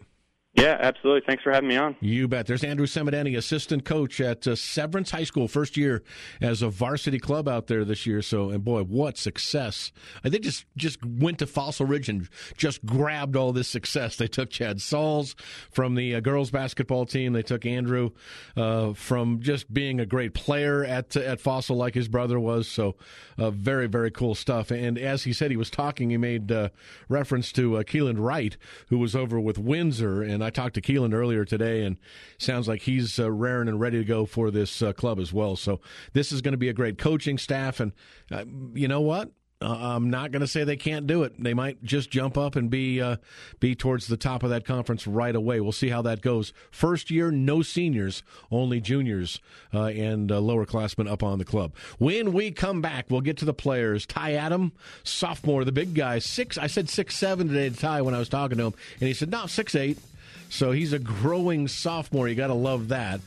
Yeah, 0.56 0.78
absolutely. 0.80 1.22
Thanks 1.26 1.42
for 1.42 1.52
having 1.52 1.68
me 1.68 1.76
on. 1.76 1.96
You 2.00 2.28
bet. 2.28 2.46
There's 2.46 2.64
Andrew 2.64 2.86
Semadeni, 2.86 3.36
assistant 3.36 3.84
coach 3.84 4.22
at 4.22 4.46
uh, 4.46 4.56
Severance 4.56 5.10
High 5.10 5.24
School, 5.24 5.48
first 5.48 5.76
year 5.76 6.02
as 6.40 6.62
a 6.62 6.70
varsity 6.70 7.18
club 7.18 7.46
out 7.46 7.66
there 7.66 7.84
this 7.84 8.06
year. 8.06 8.22
So, 8.22 8.48
and 8.48 8.64
boy, 8.64 8.84
what 8.84 9.18
success! 9.18 9.92
They 10.22 10.38
just 10.38 10.64
just 10.74 11.04
went 11.04 11.40
to 11.40 11.46
Fossil 11.46 11.84
Ridge 11.84 12.08
and 12.08 12.26
just 12.56 12.86
grabbed 12.86 13.36
all 13.36 13.52
this 13.52 13.68
success. 13.68 14.16
They 14.16 14.28
took 14.28 14.48
Chad 14.48 14.78
Salz 14.78 15.38
from 15.70 15.94
the 15.94 16.14
uh, 16.14 16.20
girls 16.20 16.50
basketball 16.50 17.04
team. 17.04 17.34
They 17.34 17.42
took 17.42 17.66
Andrew 17.66 18.12
uh, 18.56 18.94
from 18.94 19.42
just 19.42 19.72
being 19.72 20.00
a 20.00 20.06
great 20.06 20.32
player 20.32 20.82
at 20.82 21.14
at 21.16 21.38
Fossil, 21.38 21.76
like 21.76 21.94
his 21.94 22.08
brother 22.08 22.40
was. 22.40 22.66
So, 22.66 22.96
uh, 23.36 23.50
very 23.50 23.88
very 23.88 24.10
cool 24.10 24.34
stuff. 24.34 24.70
And 24.70 24.96
as 24.96 25.24
he 25.24 25.34
said, 25.34 25.50
he 25.50 25.58
was 25.58 25.68
talking. 25.68 26.08
He 26.08 26.16
made 26.16 26.50
uh, 26.50 26.70
reference 27.10 27.52
to 27.52 27.76
uh, 27.76 27.82
Keelan 27.82 28.16
Wright, 28.18 28.56
who 28.88 28.96
was 28.96 29.14
over 29.14 29.38
with 29.38 29.58
Windsor, 29.58 30.22
and 30.22 30.45
I 30.46 30.50
talked 30.50 30.74
to 30.76 30.80
Keelan 30.80 31.12
earlier 31.12 31.44
today, 31.44 31.82
and 31.82 31.96
sounds 32.38 32.68
like 32.68 32.82
he's 32.82 33.18
uh, 33.18 33.30
raring 33.30 33.68
and 33.68 33.80
ready 33.80 33.98
to 33.98 34.04
go 34.04 34.26
for 34.26 34.52
this 34.52 34.80
uh, 34.80 34.92
club 34.92 35.18
as 35.18 35.32
well. 35.32 35.56
So 35.56 35.80
this 36.12 36.30
is 36.30 36.40
going 36.40 36.52
to 36.52 36.58
be 36.58 36.68
a 36.68 36.72
great 36.72 36.98
coaching 36.98 37.36
staff, 37.36 37.80
and 37.80 37.92
uh, 38.30 38.44
you 38.72 38.86
know 38.86 39.00
what? 39.00 39.32
Uh, 39.60 39.74
I'm 39.96 40.10
not 40.10 40.32
going 40.32 40.40
to 40.40 40.46
say 40.46 40.64
they 40.64 40.76
can't 40.76 41.06
do 41.06 41.22
it. 41.22 41.42
They 41.42 41.54
might 41.54 41.82
just 41.82 42.10
jump 42.10 42.36
up 42.36 42.56
and 42.56 42.68
be 42.68 43.00
uh, 43.00 43.16
be 43.58 43.74
towards 43.74 44.06
the 44.06 44.18
top 44.18 44.42
of 44.42 44.50
that 44.50 44.66
conference 44.66 45.06
right 45.06 45.34
away. 45.34 45.60
We'll 45.60 45.72
see 45.72 45.88
how 45.88 46.02
that 46.02 46.20
goes. 46.20 46.52
First 46.70 47.10
year, 47.10 47.30
no 47.30 47.62
seniors, 47.62 48.22
only 48.50 48.80
juniors 48.80 49.40
uh, 49.72 49.86
and 49.86 50.30
lower 50.30 50.66
classmen 50.66 51.08
up 51.08 51.22
on 51.22 51.38
the 51.38 51.46
club. 51.46 51.74
When 51.98 52.34
we 52.34 52.50
come 52.50 52.82
back, 52.82 53.06
we'll 53.08 53.22
get 53.22 53.38
to 53.38 53.46
the 53.46 53.54
players. 53.54 54.04
Ty 54.04 54.34
Adam, 54.34 54.72
sophomore, 55.04 55.64
the 55.64 55.72
big 55.72 55.94
guy, 55.94 56.18
six. 56.18 56.58
I 56.58 56.66
said 56.66 56.90
six 56.90 57.16
seven 57.16 57.48
today 57.48 57.70
to 57.70 57.76
Ty 57.76 58.02
when 58.02 58.14
I 58.14 58.18
was 58.18 58.28
talking 58.28 58.58
to 58.58 58.64
him, 58.66 58.74
and 59.00 59.08
he 59.08 59.14
said 59.14 59.30
no 59.30 59.46
six 59.46 59.74
eight. 59.74 59.98
So 60.48 60.72
he's 60.72 60.92
a 60.92 60.98
growing 60.98 61.68
sophomore. 61.68 62.28
You 62.28 62.34
got 62.34 62.48
to 62.48 62.54
love 62.54 62.88
that. 62.88 63.20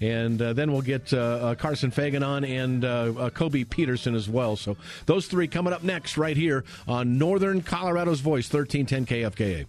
And 0.00 0.40
uh, 0.42 0.52
then 0.52 0.72
we'll 0.72 0.82
get 0.82 1.12
uh, 1.12 1.18
uh, 1.18 1.54
Carson 1.54 1.90
Fagan 1.90 2.22
on 2.22 2.44
and 2.44 2.84
uh, 2.84 2.88
uh, 2.88 3.30
Koby 3.30 3.68
Peterson 3.68 4.14
as 4.14 4.28
well. 4.28 4.56
So 4.56 4.76
those 5.06 5.26
three 5.26 5.48
coming 5.48 5.72
up 5.72 5.82
next 5.82 6.18
right 6.18 6.36
here 6.36 6.64
on 6.86 7.16
Northern 7.16 7.62
Colorado's 7.62 8.20
Voice, 8.20 8.52
1310 8.52 9.06
KFKA. 9.06 9.66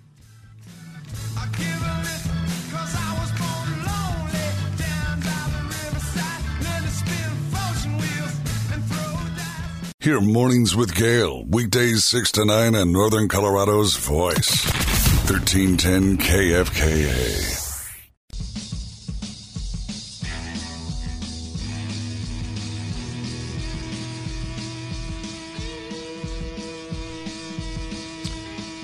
Hear 10.06 10.22
mornings 10.22 10.76
with 10.76 10.94
Gail, 10.94 11.44
weekdays 11.46 12.04
6 12.04 12.34
to 12.34 12.46
9 12.46 12.76
on 12.76 12.92
Northern 12.92 13.28
Colorado's 13.28 13.96
Voice. 13.96 14.95
1310 15.26 16.18
KFKA. 16.18 17.64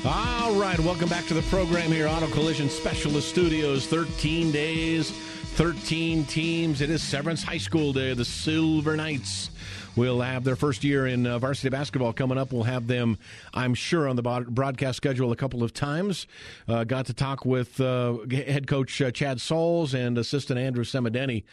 All 0.04 0.56
right, 0.56 0.80
welcome 0.80 1.08
back 1.08 1.28
to 1.28 1.36
the 1.36 1.44
program 1.44 1.92
here, 1.92 2.08
Auto 2.08 2.26
Collision 2.30 2.70
Specialist 2.72 3.30
Studios. 3.30 3.86
13 3.86 4.52
days, 4.52 5.12
13 5.12 6.26
teams. 6.26 6.82
It 6.82 6.90
is 6.90 7.04
Severance 7.04 7.44
High 7.44 7.60
School 7.60 7.94
Day. 7.94 8.16
The 8.16 8.26
Silver 8.26 8.98
Knights 8.98 9.52
will 9.96 10.22
have 10.22 10.44
their 10.44 10.56
first 10.56 10.84
year 10.84 11.08
in 11.08 11.28
uh, 11.28 11.40
varsity 11.40 11.70
basketball 11.70 12.14
coming 12.14 12.38
up. 12.38 12.52
We'll 12.52 12.64
have 12.64 12.88
them, 12.88 13.18
I'm 13.54 13.74
sure, 13.74 14.08
on 14.08 14.16
the 14.16 14.22
broadcast 14.22 14.98
schedule 14.98 15.32
a 15.32 15.36
couple 15.36 15.64
of 15.64 15.74
times. 15.74 16.28
Uh, 16.68 16.84
got 16.84 17.08
to 17.08 17.14
talk 17.14 17.46
with 17.46 17.80
uh, 17.82 18.18
head 18.30 18.68
coach 18.68 19.02
uh, 19.02 19.12
Chad 19.12 19.38
Salz 19.40 19.94
and 19.94 20.18
assistant 20.18 20.60
Andrew 20.60 20.84
Semadeni. 20.84 21.44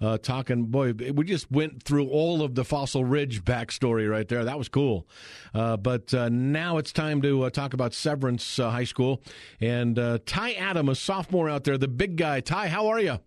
Uh, 0.00 0.18
talking, 0.18 0.64
boy, 0.64 0.92
we 0.92 1.24
just 1.24 1.50
went 1.50 1.82
through 1.82 2.08
all 2.08 2.42
of 2.42 2.54
the 2.54 2.64
Fossil 2.64 3.04
Ridge 3.04 3.44
backstory 3.44 4.10
right 4.10 4.28
there. 4.28 4.44
That 4.44 4.58
was 4.58 4.68
cool. 4.68 5.06
But 5.52 6.12
now 6.12 6.76
it's 6.76 6.92
time 6.92 7.22
to 7.22 7.48
talk 7.50 7.72
about 7.72 7.94
Severance 7.94 8.58
High 8.58 8.84
School. 8.84 9.22
And 9.58 9.96
Ty 10.26 10.52
Adam, 10.52 10.90
a 10.90 10.94
sophomore 10.94 11.48
out 11.48 11.64
there, 11.64 11.78
the 11.78 11.88
big 11.88 12.16
guy. 12.16 12.40
Ty, 12.40 12.68
how 12.68 12.88
are 12.88 13.00
you? 13.00 13.20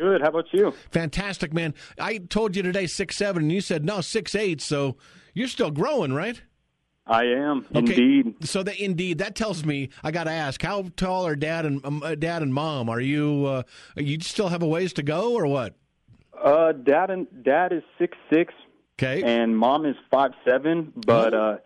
Good. 0.00 0.22
How 0.22 0.28
about 0.28 0.46
you? 0.52 0.72
Fantastic, 0.92 1.52
man. 1.52 1.74
I 1.98 2.16
told 2.16 2.56
you 2.56 2.62
today 2.62 2.86
six 2.86 3.18
seven, 3.18 3.42
and 3.42 3.52
you 3.52 3.60
said 3.60 3.84
no 3.84 4.00
six 4.00 4.34
eight. 4.34 4.62
So 4.62 4.96
you're 5.34 5.46
still 5.46 5.70
growing, 5.70 6.14
right? 6.14 6.40
I 7.06 7.24
am 7.24 7.66
okay. 7.74 7.78
indeed. 7.80 8.48
So 8.48 8.62
that 8.62 8.80
indeed 8.80 9.18
that 9.18 9.34
tells 9.34 9.62
me 9.62 9.90
I 10.02 10.10
got 10.10 10.24
to 10.24 10.30
ask 10.30 10.62
how 10.62 10.86
tall 10.96 11.26
are 11.26 11.36
dad 11.36 11.66
and 11.66 11.84
um, 11.84 12.02
uh, 12.02 12.14
dad 12.14 12.40
and 12.40 12.54
mom? 12.54 12.88
Are 12.88 13.00
you 13.00 13.44
uh, 13.44 13.62
you 13.94 14.18
still 14.20 14.48
have 14.48 14.62
a 14.62 14.66
ways 14.66 14.94
to 14.94 15.02
go 15.02 15.34
or 15.34 15.46
what? 15.46 15.74
Uh, 16.42 16.72
dad 16.72 17.10
and 17.10 17.26
dad 17.44 17.74
is 17.74 17.82
six 17.98 18.16
six. 18.32 18.54
Okay. 18.98 19.22
And 19.22 19.54
mom 19.54 19.84
is 19.84 19.96
five 20.10 20.30
seven. 20.48 20.94
But 20.96 21.34
oh. 21.34 21.38
uh, 21.38 21.56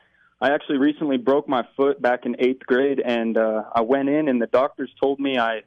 I 0.41 0.51
actually 0.53 0.79
recently 0.79 1.19
broke 1.19 1.49
my 1.49 1.63
foot 1.77 2.03
back 2.03 2.27
in 2.27 2.35
eighth 2.41 2.67
grade, 2.67 3.01
and 3.05 3.39
uh, 3.39 3.63
I 3.73 3.83
went 3.83 4.09
in, 4.09 4.29
and 4.29 4.43
the 4.43 4.49
doctors 4.49 4.91
told 5.01 5.21
me 5.21 5.39
I 5.39 5.61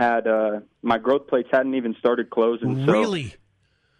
had 0.00 0.26
uh, 0.26 0.60
my 0.82 0.98
growth 0.98 1.26
plates 1.28 1.48
hadn't 1.52 1.74
even 1.74 1.94
started 1.98 2.30
closing. 2.30 2.86
So 2.86 2.92
really? 2.92 3.34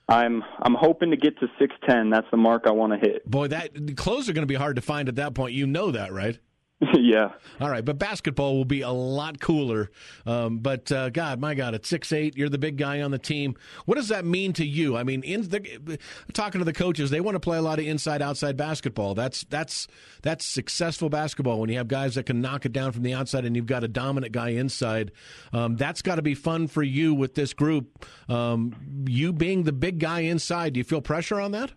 I'm 0.08 0.42
I'm 0.60 0.74
hoping 0.74 1.10
to 1.10 1.16
get 1.16 1.38
to 1.40 1.46
610. 1.58 2.10
That's 2.10 2.26
the 2.30 2.36
mark 2.36 2.64
I 2.66 2.70
want 2.70 2.92
to 2.94 2.98
hit. 2.98 3.30
Boy, 3.30 3.48
that 3.48 3.96
clothes 3.96 4.28
are 4.28 4.32
going 4.32 4.42
to 4.42 4.46
be 4.46 4.56
hard 4.56 4.76
to 4.76 4.82
find 4.82 5.08
at 5.08 5.16
that 5.16 5.34
point. 5.34 5.54
You 5.54 5.66
know 5.66 5.90
that, 5.92 6.12
right? 6.12 6.38
yeah. 6.94 7.32
All 7.60 7.68
right, 7.68 7.84
but 7.84 7.98
basketball 7.98 8.56
will 8.56 8.64
be 8.64 8.80
a 8.80 8.90
lot 8.90 9.38
cooler. 9.38 9.90
Um, 10.24 10.58
but 10.58 10.90
uh, 10.90 11.10
God, 11.10 11.38
my 11.38 11.54
God, 11.54 11.74
at 11.74 11.84
six 11.84 12.10
eight, 12.10 12.36
you're 12.38 12.48
the 12.48 12.58
big 12.58 12.78
guy 12.78 13.02
on 13.02 13.10
the 13.10 13.18
team. 13.18 13.54
What 13.84 13.96
does 13.96 14.08
that 14.08 14.24
mean 14.24 14.54
to 14.54 14.64
you? 14.64 14.96
I 14.96 15.02
mean, 15.02 15.22
in 15.22 15.42
the, 15.42 15.98
talking 16.32 16.58
to 16.60 16.64
the 16.64 16.72
coaches, 16.72 17.10
they 17.10 17.20
want 17.20 17.34
to 17.34 17.40
play 17.40 17.58
a 17.58 17.62
lot 17.62 17.78
of 17.78 17.84
inside 17.84 18.22
outside 18.22 18.56
basketball. 18.56 19.14
That's 19.14 19.44
that's 19.44 19.88
that's 20.22 20.46
successful 20.46 21.10
basketball 21.10 21.60
when 21.60 21.68
you 21.68 21.76
have 21.76 21.88
guys 21.88 22.14
that 22.14 22.24
can 22.24 22.40
knock 22.40 22.64
it 22.64 22.72
down 22.72 22.92
from 22.92 23.02
the 23.02 23.12
outside, 23.12 23.44
and 23.44 23.54
you've 23.54 23.66
got 23.66 23.84
a 23.84 23.88
dominant 23.88 24.32
guy 24.32 24.50
inside. 24.50 25.12
Um, 25.52 25.76
that's 25.76 26.00
got 26.00 26.14
to 26.14 26.22
be 26.22 26.34
fun 26.34 26.66
for 26.66 26.82
you 26.82 27.12
with 27.12 27.34
this 27.34 27.52
group. 27.52 28.06
Um, 28.30 29.04
you 29.06 29.34
being 29.34 29.64
the 29.64 29.72
big 29.72 29.98
guy 29.98 30.20
inside, 30.20 30.72
do 30.72 30.78
you 30.78 30.84
feel 30.84 31.02
pressure 31.02 31.40
on 31.40 31.52
that? 31.52 31.72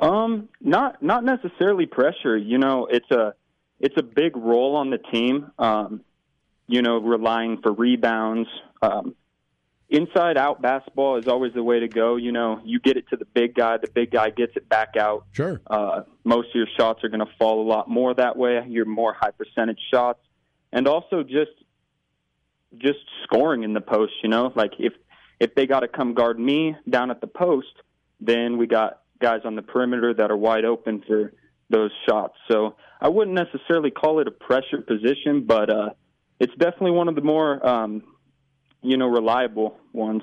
Um, 0.00 0.48
not 0.60 1.00
not 1.00 1.24
necessarily 1.24 1.86
pressure. 1.86 2.36
You 2.36 2.58
know, 2.58 2.88
it's 2.90 3.10
a 3.12 3.34
it's 3.80 3.96
a 3.96 4.02
big 4.02 4.36
role 4.36 4.76
on 4.76 4.90
the 4.90 4.98
team. 4.98 5.50
Um, 5.58 6.02
you 6.66 6.82
know, 6.82 6.98
relying 6.98 7.60
for 7.62 7.72
rebounds. 7.72 8.48
Um, 8.80 9.16
inside 9.88 10.36
out 10.38 10.62
basketball 10.62 11.16
is 11.16 11.26
always 11.26 11.52
the 11.52 11.62
way 11.62 11.80
to 11.80 11.88
go. 11.88 12.16
You 12.16 12.30
know, 12.30 12.60
you 12.64 12.78
get 12.78 12.96
it 12.96 13.08
to 13.10 13.16
the 13.16 13.24
big 13.24 13.54
guy, 13.54 13.76
the 13.78 13.90
big 13.92 14.12
guy 14.12 14.30
gets 14.30 14.52
it 14.54 14.68
back 14.68 14.96
out. 14.96 15.26
Sure. 15.32 15.60
Uh, 15.66 16.02
most 16.22 16.50
of 16.50 16.54
your 16.54 16.68
shots 16.78 17.02
are 17.02 17.08
going 17.08 17.26
to 17.26 17.32
fall 17.38 17.60
a 17.60 17.68
lot 17.68 17.88
more 17.88 18.14
that 18.14 18.36
way. 18.36 18.64
You're 18.68 18.84
more 18.84 19.14
high 19.18 19.32
percentage 19.32 19.80
shots, 19.92 20.20
and 20.72 20.86
also 20.86 21.22
just 21.22 21.50
just 22.78 23.00
scoring 23.24 23.64
in 23.64 23.72
the 23.72 23.80
post. 23.80 24.12
You 24.22 24.28
know, 24.28 24.52
like 24.54 24.74
if 24.78 24.92
if 25.40 25.54
they 25.54 25.66
got 25.66 25.80
to 25.80 25.88
come 25.88 26.14
guard 26.14 26.38
me 26.38 26.76
down 26.88 27.10
at 27.10 27.20
the 27.20 27.26
post, 27.26 27.74
then 28.20 28.58
we 28.58 28.66
got 28.66 29.00
guys 29.20 29.40
on 29.44 29.56
the 29.56 29.62
perimeter 29.62 30.14
that 30.14 30.30
are 30.30 30.36
wide 30.36 30.64
open 30.64 31.02
for 31.06 31.32
those 31.70 31.90
shots. 32.08 32.34
So 32.50 32.76
I 33.00 33.08
wouldn't 33.08 33.34
necessarily 33.34 33.90
call 33.90 34.20
it 34.20 34.28
a 34.28 34.30
pressure 34.30 34.82
position, 34.86 35.44
but 35.46 35.70
uh, 35.70 35.90
it's 36.38 36.52
definitely 36.58 36.92
one 36.92 37.08
of 37.08 37.14
the 37.14 37.22
more 37.22 37.66
um, 37.66 38.02
you 38.82 38.96
know 38.96 39.06
reliable 39.06 39.78
ones. 39.92 40.22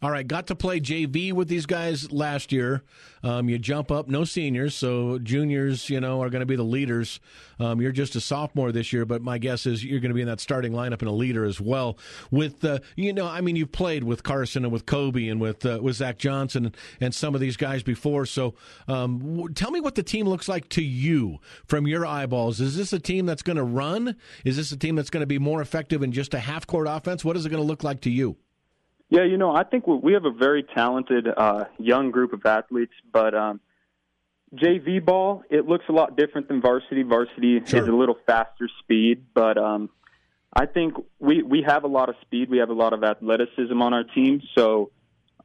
All 0.00 0.12
right, 0.12 0.26
got 0.26 0.46
to 0.46 0.54
play 0.54 0.78
JV 0.78 1.32
with 1.32 1.48
these 1.48 1.66
guys 1.66 2.12
last 2.12 2.52
year. 2.52 2.84
Um, 3.24 3.48
you 3.48 3.58
jump 3.58 3.90
up, 3.90 4.06
no 4.06 4.22
seniors, 4.22 4.76
so 4.76 5.18
juniors, 5.18 5.90
you 5.90 6.00
know, 6.00 6.22
are 6.22 6.30
going 6.30 6.38
to 6.40 6.46
be 6.46 6.54
the 6.54 6.62
leaders. 6.62 7.18
Um, 7.58 7.80
you're 7.80 7.90
just 7.90 8.14
a 8.14 8.20
sophomore 8.20 8.70
this 8.70 8.92
year, 8.92 9.04
but 9.04 9.22
my 9.22 9.38
guess 9.38 9.66
is 9.66 9.84
you're 9.84 9.98
going 9.98 10.10
to 10.10 10.14
be 10.14 10.20
in 10.20 10.28
that 10.28 10.38
starting 10.38 10.72
lineup 10.72 11.00
and 11.00 11.08
a 11.08 11.12
leader 11.12 11.44
as 11.44 11.60
well. 11.60 11.98
With 12.30 12.64
uh, 12.64 12.78
you 12.94 13.12
know, 13.12 13.26
I 13.26 13.40
mean, 13.40 13.56
you've 13.56 13.72
played 13.72 14.04
with 14.04 14.22
Carson 14.22 14.64
and 14.64 14.72
with 14.72 14.86
Koby 14.86 15.30
and 15.32 15.40
with 15.40 15.66
uh, 15.66 15.80
with 15.82 15.96
Zach 15.96 16.16
Johnson 16.18 16.72
and 17.00 17.12
some 17.12 17.34
of 17.34 17.40
these 17.40 17.56
guys 17.56 17.82
before. 17.82 18.24
So, 18.24 18.54
um, 18.86 19.18
w- 19.18 19.52
tell 19.52 19.72
me 19.72 19.80
what 19.80 19.96
the 19.96 20.04
team 20.04 20.28
looks 20.28 20.48
like 20.48 20.68
to 20.70 20.82
you 20.82 21.38
from 21.66 21.88
your 21.88 22.06
eyeballs. 22.06 22.60
Is 22.60 22.76
this 22.76 22.92
a 22.92 23.00
team 23.00 23.26
that's 23.26 23.42
going 23.42 23.56
to 23.56 23.64
run? 23.64 24.14
Is 24.44 24.56
this 24.56 24.70
a 24.70 24.76
team 24.76 24.94
that's 24.94 25.10
going 25.10 25.22
to 25.22 25.26
be 25.26 25.40
more 25.40 25.60
effective 25.60 26.04
in 26.04 26.12
just 26.12 26.34
a 26.34 26.38
half 26.38 26.68
court 26.68 26.86
offense? 26.88 27.24
What 27.24 27.36
is 27.36 27.44
it 27.44 27.48
going 27.48 27.62
to 27.62 27.66
look 27.66 27.82
like 27.82 28.02
to 28.02 28.10
you? 28.10 28.36
Yeah, 29.10 29.24
you 29.24 29.38
know, 29.38 29.54
I 29.54 29.64
think 29.64 29.86
we 29.86 30.12
have 30.12 30.26
a 30.26 30.30
very 30.30 30.62
talented 30.62 31.26
uh, 31.34 31.64
young 31.78 32.10
group 32.10 32.34
of 32.34 32.44
athletes, 32.44 32.92
but 33.10 33.34
um, 33.34 33.60
JV 34.54 35.04
ball 35.04 35.42
it 35.50 35.66
looks 35.66 35.86
a 35.88 35.92
lot 35.92 36.16
different 36.16 36.48
than 36.48 36.60
varsity. 36.60 37.02
Varsity 37.02 37.60
sure. 37.64 37.82
is 37.82 37.88
a 37.88 37.92
little 37.92 38.18
faster 38.26 38.68
speed, 38.82 39.24
but 39.34 39.56
um, 39.56 39.88
I 40.52 40.66
think 40.66 40.94
we 41.18 41.42
we 41.42 41.62
have 41.66 41.84
a 41.84 41.88
lot 41.88 42.08
of 42.08 42.16
speed. 42.22 42.50
We 42.50 42.58
have 42.58 42.70
a 42.70 42.74
lot 42.74 42.92
of 42.92 43.02
athleticism 43.02 43.80
on 43.80 43.94
our 43.94 44.04
team, 44.04 44.42
so 44.54 44.90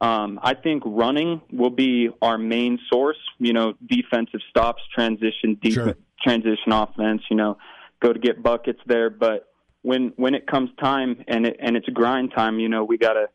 um, 0.00 0.40
I 0.42 0.54
think 0.54 0.82
running 0.84 1.40
will 1.50 1.70
be 1.70 2.10
our 2.20 2.36
main 2.36 2.78
source. 2.92 3.18
You 3.38 3.54
know, 3.54 3.74
defensive 3.86 4.40
stops, 4.50 4.82
transition, 4.94 5.58
deep, 5.60 5.74
sure. 5.74 5.96
transition 6.22 6.72
offense. 6.72 7.22
You 7.30 7.36
know, 7.36 7.58
go 8.00 8.12
to 8.12 8.18
get 8.18 8.42
buckets 8.42 8.80
there, 8.86 9.08
but 9.08 9.48
when 9.82 10.12
when 10.16 10.34
it 10.34 10.46
comes 10.46 10.70
time 10.82 11.24
and 11.28 11.46
it 11.46 11.56
and 11.60 11.76
it's 11.76 11.88
grind 11.88 12.32
time, 12.34 12.58
you 12.58 12.68
know, 12.68 12.84
we 12.84 12.98
gotta 12.98 13.28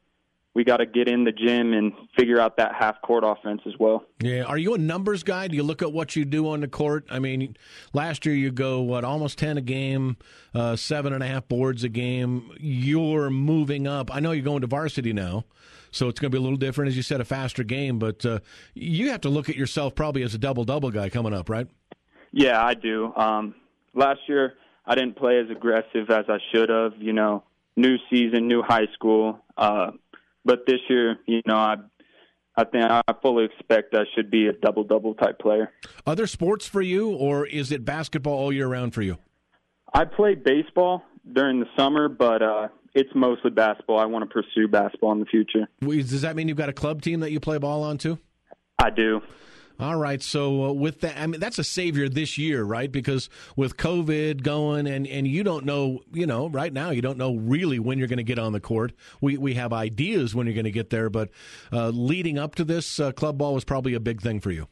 we 0.56 0.64
got 0.64 0.78
to 0.78 0.86
get 0.86 1.08
in 1.08 1.24
the 1.24 1.32
gym 1.32 1.74
and 1.74 1.94
figure 2.18 2.40
out 2.40 2.58
that 2.58 2.74
half 2.74 3.02
court 3.02 3.24
offense 3.26 3.62
as 3.68 3.74
well. 3.80 4.04
Yeah, 4.20 4.44
are 4.44 4.58
you 4.58 4.74
a 4.74 4.78
numbers 4.78 5.24
guy? 5.24 5.48
Do 5.48 5.56
you 5.56 5.64
look 5.64 5.82
at 5.82 5.94
what 5.94 6.16
you 6.16 6.26
do 6.26 6.50
on 6.50 6.62
the 6.62 6.68
court? 6.68 7.06
I 7.10 7.20
mean, 7.20 7.56
last 7.94 8.26
year 8.26 8.36
you 8.36 8.52
go 8.52 8.82
what 8.82 9.04
almost 9.04 9.38
ten 9.38 9.58
a 9.58 9.62
game, 9.62 10.18
uh, 10.54 10.76
seven 10.76 11.14
and 11.14 11.24
a 11.24 11.28
half 11.28 11.48
boards 11.48 11.84
a 11.84 11.90
game. 11.90 12.52
You're 12.60 13.30
moving 13.30 13.88
up. 13.88 14.14
I 14.14 14.20
know 14.20 14.32
you're 14.32 14.44
going 14.44 14.62
to 14.62 14.68
varsity 14.68 15.14
now, 15.14 15.46
so 15.92 16.08
it's 16.08 16.20
going 16.20 16.32
to 16.32 16.36
be 16.36 16.40
a 16.40 16.44
little 16.44 16.58
different, 16.58 16.90
as 16.90 16.98
you 16.98 17.04
said, 17.04 17.22
a 17.22 17.26
faster 17.26 17.64
game. 17.64 18.00
But 18.00 18.26
uh, 18.26 18.40
you 18.74 19.12
have 19.12 19.22
to 19.22 19.30
look 19.30 19.50
at 19.50 19.56
yourself 19.56 19.94
probably 19.94 20.24
as 20.24 20.34
a 20.34 20.40
double 20.40 20.64
double 20.64 20.90
guy 20.90 21.10
coming 21.10 21.34
up, 21.34 21.50
right? 21.50 21.68
Yeah, 22.32 22.64
I 22.64 22.74
do. 22.74 23.14
Um, 23.16 23.56
last 23.94 24.22
year 24.28 24.56
I 24.86 24.96
didn't 24.96 25.16
play 25.16 25.40
as 25.40 25.50
aggressive 25.50 26.10
as 26.10 26.26
I 26.28 26.40
should 26.52 26.70
have. 26.70 26.94
You 26.98 27.14
know, 27.14 27.44
new 27.76 27.98
season, 28.10 28.48
new 28.48 28.64
high 28.64 28.88
school. 28.94 29.40
Uh, 29.56 29.92
but 30.46 30.66
this 30.66 30.80
year, 30.90 31.18
you 31.26 31.42
know, 31.46 31.56
I 31.56 31.76
I 32.56 32.66
think 32.66 32.84
I 32.86 33.02
fully 33.22 33.46
expect 33.46 33.96
I 33.96 34.04
should 34.16 34.30
be 34.30 34.48
a 34.48 34.54
double 34.54 34.84
double 34.84 35.14
type 35.14 35.40
player. 35.40 35.72
Other 36.06 36.28
sports 36.28 36.68
for 36.68 36.82
you, 36.82 37.12
or 37.12 37.46
is 37.46 37.72
it 37.72 37.86
basketball 37.86 38.34
all 38.34 38.52
year 38.52 38.68
round 38.68 38.94
for 38.94 39.02
you? 39.02 39.18
I 39.94 40.06
play 40.06 40.36
baseball 40.36 41.04
during 41.32 41.60
the 41.60 41.68
summer, 41.78 42.10
but 42.10 42.42
uh, 42.42 42.68
it's 42.94 43.10
mostly 43.16 43.52
basketball. 43.52 44.00
I 44.00 44.06
want 44.06 44.30
to 44.30 44.34
pursue 44.34 44.68
basketball 44.68 45.14
in 45.14 45.20
the 45.20 45.26
future. 45.26 45.68
Does 45.82 46.22
that 46.22 46.36
mean 46.36 46.48
you've 46.48 46.58
got 46.58 46.70
a 46.70 46.74
club 46.74 47.02
team 47.02 47.22
that 47.22 47.32
you 47.32 47.40
play 47.40 47.58
ball 47.58 47.84
on 47.84 47.98
too? 47.98 48.20
I 48.78 48.90
do. 48.90 49.22
All 49.80 49.96
right. 49.96 50.22
So 50.22 50.66
uh, 50.66 50.74
with 50.74 51.00
that, 51.02 51.18
I 51.18 51.26
mean, 51.26 51.40
that's 51.40 51.58
a 51.58 51.64
savior 51.64 52.10
this 52.10 52.38
year, 52.38 52.64
right? 52.64 52.92
Because 52.92 53.30
with 53.56 53.78
COVID 53.78 54.44
going 54.44 54.88
and, 54.88 55.08
and 55.08 55.26
you 55.26 55.42
don't 55.42 55.64
know, 55.64 56.02
you 56.12 56.26
know, 56.26 56.50
right 56.50 56.74
now 56.74 56.90
you 56.90 57.02
don't 57.02 57.18
know 57.18 57.36
really 57.36 57.80
when 57.80 57.98
you're 57.98 58.10
going 58.10 58.18
to 58.18 58.24
get 58.24 58.40
on 58.40 58.52
the 58.52 58.60
court. 58.60 58.92
We, 59.22 59.38
we 59.38 59.54
have 59.54 59.72
ideas 59.72 60.36
when 60.36 60.48
you're 60.48 60.54
going 60.54 60.66
to 60.66 60.72
get 60.72 60.90
there, 60.90 61.10
but 61.10 61.30
uh, 61.72 61.90
leading 61.90 62.38
up 62.38 62.56
to 62.56 62.66
this, 62.66 63.00
uh, 63.00 63.14
club 63.14 63.38
ball 63.38 63.54
was 63.54 63.64
probably 63.64 63.94
a 63.94 64.02
big 64.02 64.22
thing 64.22 64.42
for 64.42 64.52
you. 64.52 64.68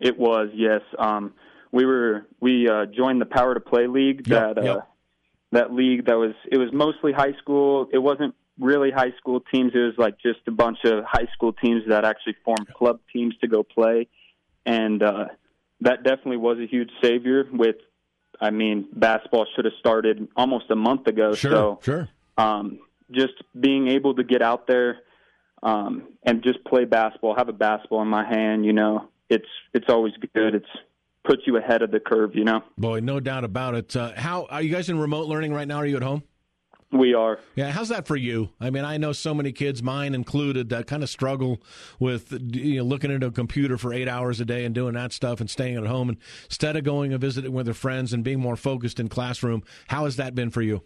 It 0.00 0.18
was, 0.18 0.48
yes. 0.54 0.80
Um, 0.98 1.34
we 1.70 1.84
were, 1.84 2.26
we 2.40 2.66
uh, 2.66 2.86
joined 2.86 3.20
the 3.20 3.26
Power 3.26 3.52
to 3.52 3.60
Play 3.60 3.88
League 3.88 4.26
Yep, 4.26 4.54
that, 4.54 4.58
uh, 4.58 4.64
yep. 4.64 4.88
that 5.52 5.74
league 5.74 6.06
that 6.06 6.16
was, 6.16 6.32
it 6.50 6.56
was 6.56 6.70
mostly 6.72 7.12
high 7.12 7.34
school. 7.42 7.88
It 7.92 7.98
wasn't 7.98 8.34
really 8.58 8.90
high 8.90 9.12
school 9.18 9.40
teams. 9.52 9.72
It 9.74 9.80
was 9.80 9.94
like 9.98 10.18
just 10.18 10.40
a 10.46 10.50
bunch 10.50 10.78
of 10.84 11.04
high 11.04 11.28
school 11.34 11.52
teams 11.52 11.82
that 11.88 12.06
actually 12.06 12.36
formed 12.42 12.68
club 12.72 13.00
teams 13.12 13.36
to 13.42 13.46
go 13.46 13.62
play 13.62 14.08
and 14.66 15.02
uh, 15.02 15.26
that 15.80 16.02
definitely 16.02 16.38
was 16.38 16.58
a 16.58 16.66
huge 16.66 16.90
savior. 17.02 17.44
With, 17.52 17.76
I 18.40 18.50
mean, 18.50 18.88
basketball 18.92 19.46
should 19.54 19.64
have 19.64 19.74
started 19.78 20.28
almost 20.36 20.70
a 20.70 20.76
month 20.76 21.06
ago. 21.06 21.34
Sure, 21.34 21.50
so, 21.50 21.78
sure. 21.82 22.08
um, 22.38 22.80
just 23.10 23.34
being 23.58 23.88
able 23.88 24.14
to 24.14 24.24
get 24.24 24.42
out 24.42 24.66
there 24.66 24.98
um, 25.62 26.08
and 26.22 26.42
just 26.42 26.64
play 26.64 26.84
basketball, 26.84 27.34
have 27.36 27.48
a 27.48 27.52
basketball 27.52 28.02
in 28.02 28.08
my 28.08 28.26
hand, 28.26 28.64
you 28.64 28.72
know, 28.72 29.08
it's 29.28 29.48
it's 29.72 29.88
always 29.88 30.12
good. 30.34 30.54
It's 30.54 30.66
puts 31.24 31.42
you 31.46 31.56
ahead 31.56 31.82
of 31.82 31.90
the 31.90 32.00
curve, 32.00 32.34
you 32.34 32.44
know. 32.44 32.62
Boy, 32.78 33.00
no 33.00 33.20
doubt 33.20 33.44
about 33.44 33.74
it. 33.74 33.94
Uh, 33.94 34.12
how 34.16 34.46
are 34.50 34.62
you 34.62 34.70
guys 34.70 34.88
in 34.88 34.98
remote 34.98 35.28
learning 35.28 35.52
right 35.52 35.68
now? 35.68 35.76
Are 35.76 35.86
you 35.86 35.96
at 35.96 36.02
home? 36.02 36.22
We 36.92 37.14
are. 37.14 37.38
Yeah, 37.54 37.70
how's 37.70 37.88
that 37.90 38.06
for 38.06 38.16
you? 38.16 38.50
I 38.60 38.70
mean, 38.70 38.84
I 38.84 38.96
know 38.96 39.12
so 39.12 39.32
many 39.32 39.52
kids, 39.52 39.80
mine 39.80 40.12
included, 40.12 40.70
that 40.70 40.88
kind 40.88 41.04
of 41.04 41.08
struggle 41.08 41.62
with 42.00 42.36
you 42.52 42.78
know, 42.78 42.84
looking 42.84 43.12
into 43.12 43.28
a 43.28 43.30
computer 43.30 43.78
for 43.78 43.92
eight 43.92 44.08
hours 44.08 44.40
a 44.40 44.44
day 44.44 44.64
and 44.64 44.74
doing 44.74 44.94
that 44.94 45.12
stuff 45.12 45.40
and 45.40 45.48
staying 45.48 45.76
at 45.76 45.86
home 45.86 46.08
and 46.08 46.18
instead 46.46 46.76
of 46.76 46.82
going 46.82 47.12
and 47.12 47.20
visiting 47.20 47.52
with 47.52 47.66
their 47.66 47.74
friends 47.74 48.12
and 48.12 48.24
being 48.24 48.40
more 48.40 48.56
focused 48.56 48.98
in 48.98 49.08
classroom. 49.08 49.62
How 49.88 50.04
has 50.04 50.16
that 50.16 50.34
been 50.34 50.50
for 50.50 50.62
you? 50.62 50.82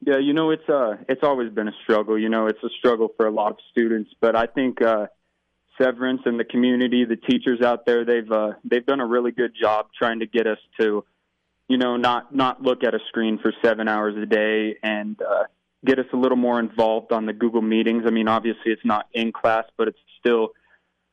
Yeah, 0.00 0.18
you 0.18 0.34
know, 0.34 0.50
it's 0.50 0.68
uh 0.68 0.96
it's 1.08 1.22
always 1.22 1.50
been 1.50 1.66
a 1.66 1.74
struggle. 1.82 2.18
You 2.18 2.28
know, 2.28 2.46
it's 2.46 2.62
a 2.62 2.68
struggle 2.78 3.08
for 3.16 3.26
a 3.26 3.30
lot 3.30 3.52
of 3.52 3.58
students, 3.70 4.10
but 4.20 4.36
I 4.36 4.46
think 4.46 4.82
uh 4.82 5.06
Severance 5.80 6.20
and 6.24 6.38
the 6.38 6.44
community, 6.44 7.04
the 7.04 7.16
teachers 7.16 7.60
out 7.60 7.86
there, 7.86 8.04
they've 8.04 8.30
uh 8.30 8.52
they've 8.64 8.86
done 8.86 9.00
a 9.00 9.06
really 9.06 9.32
good 9.32 9.52
job 9.60 9.86
trying 9.98 10.20
to 10.20 10.26
get 10.26 10.46
us 10.46 10.58
to 10.78 11.04
you 11.68 11.78
know, 11.78 11.96
not 11.96 12.34
not 12.34 12.62
look 12.62 12.84
at 12.84 12.94
a 12.94 12.98
screen 13.08 13.38
for 13.38 13.52
7 13.64 13.88
hours 13.88 14.14
a 14.16 14.26
day 14.26 14.76
and 14.82 15.20
uh 15.20 15.44
get 15.84 15.98
us 15.98 16.06
a 16.12 16.16
little 16.16 16.36
more 16.36 16.58
involved 16.60 17.12
on 17.12 17.26
the 17.26 17.32
Google 17.32 17.62
meetings. 17.62 18.04
I 18.06 18.10
mean, 18.10 18.28
obviously 18.28 18.72
it's 18.72 18.84
not 18.84 19.06
in 19.12 19.32
class, 19.32 19.64
but 19.76 19.88
it's 19.88 19.98
still 20.18 20.50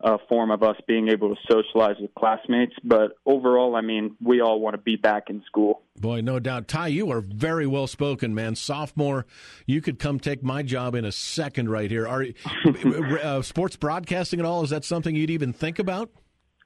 a 0.03 0.17
form 0.29 0.49
of 0.49 0.63
us 0.63 0.75
being 0.87 1.09
able 1.09 1.35
to 1.35 1.41
socialize 1.49 1.95
with 1.99 2.13
classmates. 2.15 2.73
But 2.83 3.17
overall, 3.25 3.75
I 3.75 3.81
mean, 3.81 4.15
we 4.23 4.41
all 4.41 4.59
want 4.59 4.73
to 4.75 4.81
be 4.81 4.95
back 4.95 5.29
in 5.29 5.43
school. 5.45 5.83
Boy, 5.99 6.21
no 6.21 6.39
doubt. 6.39 6.67
Ty, 6.67 6.87
you 6.87 7.11
are 7.11 7.21
very 7.21 7.67
well 7.67 7.87
spoken, 7.87 8.33
man. 8.33 8.55
Sophomore, 8.55 9.25
you 9.65 9.81
could 9.81 9.99
come 9.99 10.19
take 10.19 10.41
my 10.41 10.63
job 10.63 10.95
in 10.95 11.05
a 11.05 11.11
second 11.11 11.69
right 11.69 11.91
here. 11.91 12.07
Are 12.07 12.25
uh, 13.23 13.41
sports 13.41 13.75
broadcasting 13.75 14.39
at 14.39 14.45
all? 14.45 14.63
Is 14.63 14.71
that 14.71 14.83
something 14.83 15.15
you'd 15.15 15.29
even 15.29 15.53
think 15.53 15.79
about? 15.79 16.09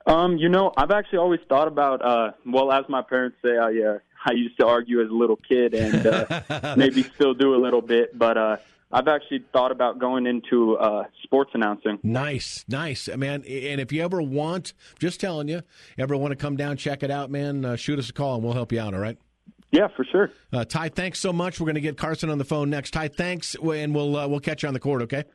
Um, 0.06 0.38
you 0.38 0.50
know, 0.50 0.72
I've 0.78 0.91
actually 0.91 1.20
always 1.20 1.39
thought 1.50 1.68
about. 1.68 2.02
Uh, 2.04 2.32
well, 2.46 2.72
as 2.72 2.86
my 2.89 3.02
parents 3.02 3.38
say, 3.44 3.58
I 3.58 3.70
uh, 3.70 4.00
I 4.26 4.34
used 4.34 4.58
to 4.60 4.65
argue 4.65 5.02
as 5.02 5.10
a 5.10 5.13
little 5.13 5.36
kid, 5.36 5.74
and 5.74 6.06
uh, 6.06 6.76
maybe 6.78 7.04
still 7.04 7.34
do 7.34 7.56
a 7.56 7.62
little 7.62 7.82
bit. 7.82 8.18
But 8.18 8.38
uh, 8.38 8.58
I've 8.91 9.08
actually 9.08 9.44
thought 9.52 9.72
about 9.72 10.00
going 10.00 10.26
into 10.26 10.78
uh, 10.78 11.04
sports 11.24 11.52
announcing. 11.54 12.00
Nice, 12.02 12.65
nice, 12.68 13.08
man. 13.08 13.44
And 13.44 13.82
if 13.82 13.91
you 13.91 14.04
ever 14.04 14.22
want, 14.22 14.74
just 15.00 15.20
telling 15.20 15.48
you, 15.48 15.62
ever 15.98 16.15
want 16.18 16.32
to 16.32 16.36
come 16.36 16.56
down, 16.56 16.78
check 16.78 17.04
it 17.04 17.12
out, 17.12 17.30
man. 17.30 17.65
Uh, 17.65 17.76
shoot 17.76 18.00
us 18.00 18.10
a 18.10 18.13
call, 18.13 18.36
and 18.36 18.44
we'll 18.44 18.54
help 18.54 18.72
you 18.72 18.80
out. 18.80 18.94
All 18.94 19.00
right. 19.00 19.18
Yeah, 19.72 19.88
for 19.96 20.06
sure. 20.06 20.32
Uh, 20.54 20.63
Ty, 20.63 20.89
thanks 20.89 21.20
so 21.20 21.34
much. 21.34 21.60
We're 21.60 21.65
going 21.65 21.76
to 21.76 21.82
get 21.82 21.98
Carson 21.98 22.30
on 22.30 22.38
the 22.38 22.46
phone 22.46 22.70
next. 22.70 22.91
Ty, 22.91 23.10
thanks, 23.10 23.56
and 23.56 23.94
we'll 23.94 24.15
uh, 24.15 24.28
we'll 24.28 24.39
catch 24.39 24.63
you 24.63 24.68
on 24.68 24.74
the 24.74 24.80
court. 24.80 25.02
Okay. 25.02 25.26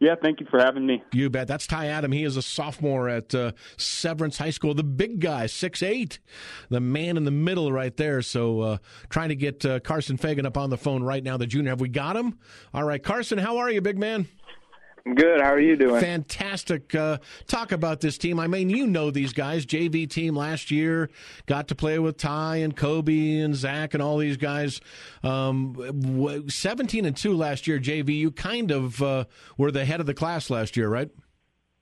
Yeah, 0.00 0.16
thank 0.20 0.40
you 0.40 0.46
for 0.50 0.58
having 0.58 0.86
me. 0.86 1.02
You 1.12 1.30
bet. 1.30 1.46
That's 1.46 1.66
Ty 1.66 1.86
Adam. 1.86 2.12
He 2.12 2.24
is 2.24 2.36
a 2.36 2.42
sophomore 2.42 3.08
at 3.08 3.34
uh, 3.34 3.52
Severance 3.76 4.38
High 4.38 4.50
School. 4.50 4.74
The 4.74 4.82
big 4.82 5.20
guy, 5.20 5.46
six 5.46 5.82
eight, 5.82 6.18
the 6.68 6.80
man 6.80 7.16
in 7.16 7.24
the 7.24 7.30
middle 7.30 7.72
right 7.72 7.96
there. 7.96 8.20
So 8.20 8.60
uh, 8.60 8.78
trying 9.08 9.28
to 9.28 9.36
get 9.36 9.64
uh, 9.64 9.80
Carson 9.80 10.16
Fagan 10.16 10.46
up 10.46 10.58
on 10.58 10.70
the 10.70 10.76
phone 10.76 11.02
right 11.02 11.22
now, 11.22 11.36
the 11.36 11.46
junior. 11.46 11.70
Have 11.70 11.80
we 11.80 11.88
got 11.88 12.16
him? 12.16 12.38
All 12.74 12.84
right, 12.84 13.02
Carson, 13.02 13.38
how 13.38 13.58
are 13.58 13.70
you, 13.70 13.80
big 13.80 13.98
man? 13.98 14.26
Good. 15.12 15.42
How 15.42 15.52
are 15.52 15.60
you 15.60 15.76
doing? 15.76 16.00
Fantastic. 16.00 16.94
Uh, 16.94 17.18
talk 17.46 17.72
about 17.72 18.00
this 18.00 18.16
team. 18.16 18.40
I 18.40 18.46
mean, 18.46 18.70
you 18.70 18.86
know 18.86 19.10
these 19.10 19.34
guys. 19.34 19.66
JV 19.66 20.08
team 20.08 20.34
last 20.34 20.70
year 20.70 21.10
got 21.44 21.68
to 21.68 21.74
play 21.74 21.98
with 21.98 22.16
Ty 22.16 22.56
and 22.56 22.74
Koby 22.74 23.44
and 23.44 23.54
Zach 23.54 23.92
and 23.92 24.02
all 24.02 24.16
these 24.16 24.38
guys. 24.38 24.80
Um, 25.22 26.46
17 26.48 27.04
and 27.04 27.14
2 27.14 27.34
last 27.34 27.66
year, 27.66 27.78
JV. 27.78 28.16
You 28.16 28.30
kind 28.30 28.70
of 28.70 29.02
uh, 29.02 29.24
were 29.58 29.70
the 29.70 29.84
head 29.84 30.00
of 30.00 30.06
the 30.06 30.14
class 30.14 30.48
last 30.48 30.74
year, 30.74 30.88
right? 30.88 31.10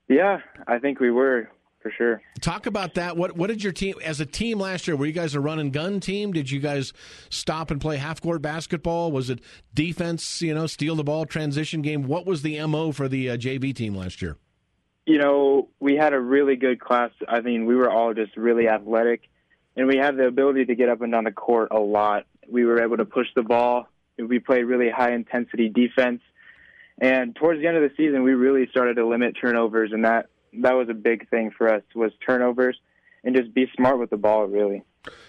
Yeah, 0.09 0.41
I 0.67 0.81
think 0.81 0.99
we 0.99 1.13
were 1.13 1.49
for 1.83 1.91
sure. 1.91 2.23
Talk 2.41 2.67
about 2.67 2.95
that. 2.95 3.17
What 3.17 3.37
what 3.37 3.49
did 3.49 3.63
your 3.63 3.73
team 3.73 3.95
as 4.05 4.21
a 4.21 4.27
team 4.27 4.59
last 4.59 4.87
year? 4.87 4.97
Were 4.97 5.07
you 5.07 5.13
guys 5.13 5.35
a 5.35 5.41
run 5.41 5.59
and 5.59 5.73
gun 5.73 6.01
team? 6.01 6.33
Did 6.33 6.51
you 6.51 6.61
guys 6.61 6.93
stop 7.31 7.71
and 7.71 7.81
play 7.81 7.97
half 7.97 8.21
court 8.21 8.41
basketball? 8.41 9.11
Was 9.11 9.31
it 9.31 9.41
defense? 9.75 10.41
You 10.41 10.55
know, 10.55 10.67
steal 10.67 10.95
the 10.95 11.05
ball, 11.05 11.27
transition 11.27 11.83
game. 11.83 12.05
What 12.05 12.27
was 12.27 12.43
the 12.43 12.65
mo 12.67 12.93
for 12.93 13.09
the 13.09 13.31
uh, 13.31 13.37
JV 13.37 13.75
team 13.75 13.95
last 13.95 14.23
year? 14.23 14.37
You 15.05 15.19
know, 15.19 15.69
we 15.81 15.97
had 15.97 16.13
a 16.13 16.21
really 16.21 16.55
good 16.55 16.81
class. 16.81 17.11
I 17.29 17.41
mean, 17.41 17.67
we 17.67 17.75
were 17.75 17.91
all 17.91 18.15
just 18.15 18.37
really 18.37 18.69
athletic, 18.69 19.23
and 19.77 19.89
we 19.89 19.97
had 19.97 20.17
the 20.17 20.27
ability 20.27 20.67
to 20.67 20.75
get 20.77 20.89
up 20.89 21.01
and 21.01 21.13
down 21.13 21.25
the 21.25 21.33
court 21.33 21.69
a 21.73 21.81
lot. 21.81 22.27
We 22.49 22.65
were 22.65 22.83
able 22.83 22.99
to 22.99 23.05
push 23.05 23.27
the 23.35 23.43
ball. 23.43 23.89
We 24.17 24.39
played 24.39 24.63
really 24.63 24.91
high 24.91 25.13
intensity 25.13 25.69
defense. 25.69 26.21
And 27.01 27.35
towards 27.35 27.61
the 27.61 27.67
end 27.67 27.77
of 27.77 27.83
the 27.83 27.91
season, 27.97 28.23
we 28.23 28.35
really 28.35 28.69
started 28.71 28.95
to 28.95 29.07
limit 29.07 29.37
turnovers, 29.41 29.91
and 29.93 30.05
that 30.05 30.27
that 30.61 30.73
was 30.73 30.89
a 30.89 30.95
big 30.95 31.29
thing 31.31 31.51
for 31.57 31.73
us 31.73 31.83
was 31.95 32.13
turnovers 32.25 32.79
and 33.25 33.35
just 33.37 33.55
be 33.55 33.67
smart 33.77 33.99
with 33.99 34.11
the 34.11 34.17
ball 34.17 34.47
really. 34.47 34.83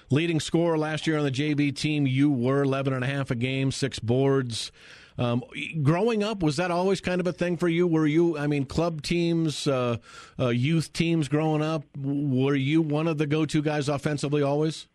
Leading 0.09 0.39
scorer 0.39 0.77
last 0.77 1.07
year 1.07 1.17
on 1.17 1.23
the 1.23 1.31
jv 1.31 1.75
team 1.75 2.05
you 2.05 2.29
were 2.31 2.63
11 2.63 2.93
and 2.93 3.03
a 3.03 3.07
half 3.07 3.31
a 3.31 3.35
game 3.35 3.71
six 3.71 3.99
boards. 3.99 4.71
Um, 5.17 5.43
growing 5.83 6.23
up 6.23 6.41
was 6.41 6.57
that 6.57 6.71
always 6.71 6.99
kind 6.99 7.21
of 7.21 7.27
a 7.27 7.33
thing 7.33 7.57
for 7.57 7.67
you? 7.67 7.87
Were 7.87 8.07
you 8.07 8.37
i 8.37 8.47
mean 8.47 8.65
club 8.65 9.01
teams 9.01 9.67
uh, 9.67 9.97
uh, 10.39 10.49
youth 10.49 10.91
teams 10.93 11.27
growing 11.27 11.61
up 11.61 11.83
were 11.97 12.55
you 12.55 12.81
one 12.81 13.07
of 13.07 13.17
the 13.17 13.27
go-to 13.27 13.61
guys 13.61 13.89
offensively 13.89 14.41
always? 14.41 14.87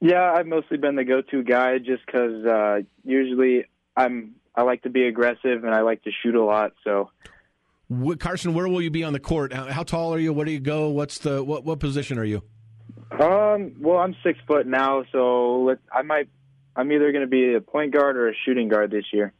Yeah 0.00 0.32
i've 0.32 0.46
mostly 0.46 0.76
been 0.76 0.96
the 0.96 1.04
go-to 1.04 1.42
guy 1.42 1.78
just 1.78 2.04
because 2.04 2.44
uh, 2.44 2.80
usually 3.04 3.64
i'm 3.96 4.34
i 4.54 4.62
like 4.62 4.82
to 4.82 4.90
be 4.90 5.06
aggressive 5.06 5.64
and 5.64 5.74
i 5.74 5.80
like 5.82 6.02
to 6.02 6.10
shoot 6.22 6.34
a 6.34 6.44
lot 6.44 6.72
so 6.82 7.10
Carson, 8.18 8.54
where 8.54 8.68
will 8.68 8.82
you 8.82 8.90
be 8.90 9.04
on 9.04 9.12
the 9.12 9.20
court? 9.20 9.52
How 9.52 9.82
tall 9.82 10.14
are 10.14 10.18
you? 10.18 10.32
Where 10.32 10.46
do 10.46 10.52
you 10.52 10.60
go? 10.60 10.88
What's 10.88 11.18
the 11.18 11.42
what? 11.44 11.64
What 11.64 11.80
position 11.80 12.18
are 12.18 12.24
you? 12.24 12.42
Um. 13.12 13.76
Well, 13.80 13.98
I'm 13.98 14.16
six 14.22 14.38
foot 14.46 14.66
now, 14.66 15.04
so 15.12 15.76
I 15.92 16.02
might. 16.02 16.28
I'm 16.76 16.90
either 16.90 17.12
going 17.12 17.24
to 17.24 17.30
be 17.30 17.54
a 17.54 17.60
point 17.60 17.92
guard 17.92 18.16
or 18.16 18.28
a 18.28 18.34
shooting 18.44 18.68
guard 18.68 18.90
this 18.90 19.04
year. 19.12 19.32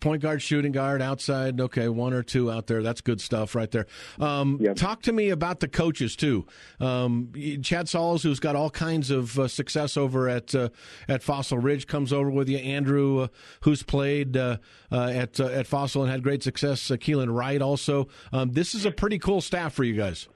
Point 0.00 0.22
guard, 0.22 0.40
shooting 0.40 0.72
guard, 0.72 1.02
outside. 1.02 1.60
Okay, 1.60 1.88
one 1.88 2.14
or 2.14 2.22
two 2.22 2.50
out 2.50 2.66
there. 2.66 2.82
That's 2.82 3.02
good 3.02 3.20
stuff 3.20 3.54
right 3.54 3.70
there. 3.70 3.86
Um, 4.18 4.58
yep. 4.58 4.76
Talk 4.76 5.02
to 5.02 5.12
me 5.12 5.28
about 5.28 5.60
the 5.60 5.68
coaches 5.68 6.16
too. 6.16 6.46
Um, 6.80 7.32
Chad 7.62 7.86
Salz, 7.86 8.22
who's 8.22 8.40
got 8.40 8.56
all 8.56 8.70
kinds 8.70 9.10
of 9.10 9.38
uh, 9.38 9.46
success 9.46 9.98
over 9.98 10.26
at 10.26 10.54
uh, 10.54 10.70
at 11.06 11.22
Fossil 11.22 11.58
Ridge, 11.58 11.86
comes 11.86 12.14
over 12.14 12.30
with 12.30 12.48
you. 12.48 12.56
Andrew, 12.56 13.20
uh, 13.20 13.28
who's 13.60 13.82
played 13.82 14.38
uh, 14.38 14.56
uh, 14.90 15.08
at 15.08 15.38
uh, 15.38 15.46
at 15.46 15.66
Fossil 15.66 16.02
and 16.02 16.10
had 16.10 16.22
great 16.22 16.42
success. 16.42 16.90
Uh, 16.90 16.94
Keelan 16.94 17.34
Wright 17.34 17.60
also. 17.60 18.08
Um, 18.32 18.52
this 18.52 18.74
is 18.74 18.86
a 18.86 18.90
pretty 18.90 19.18
cool 19.18 19.42
staff 19.42 19.74
for 19.74 19.84
you 19.84 19.94
guys. 19.94 20.28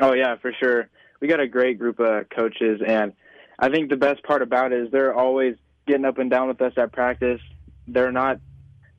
Oh 0.00 0.12
yeah, 0.12 0.36
for 0.36 0.52
sure. 0.60 0.88
We 1.20 1.28
got 1.28 1.38
a 1.38 1.46
great 1.46 1.78
group 1.78 2.00
of 2.00 2.28
coaches, 2.30 2.80
and 2.84 3.12
I 3.60 3.68
think 3.68 3.90
the 3.90 3.96
best 3.96 4.24
part 4.24 4.42
about 4.42 4.72
it 4.72 4.82
is 4.82 4.90
they're 4.90 5.14
always 5.14 5.54
getting 5.86 6.04
up 6.04 6.18
and 6.18 6.28
down 6.28 6.48
with 6.48 6.60
us 6.60 6.72
at 6.76 6.92
practice. 6.92 7.40
They're 7.86 8.12
not 8.12 8.40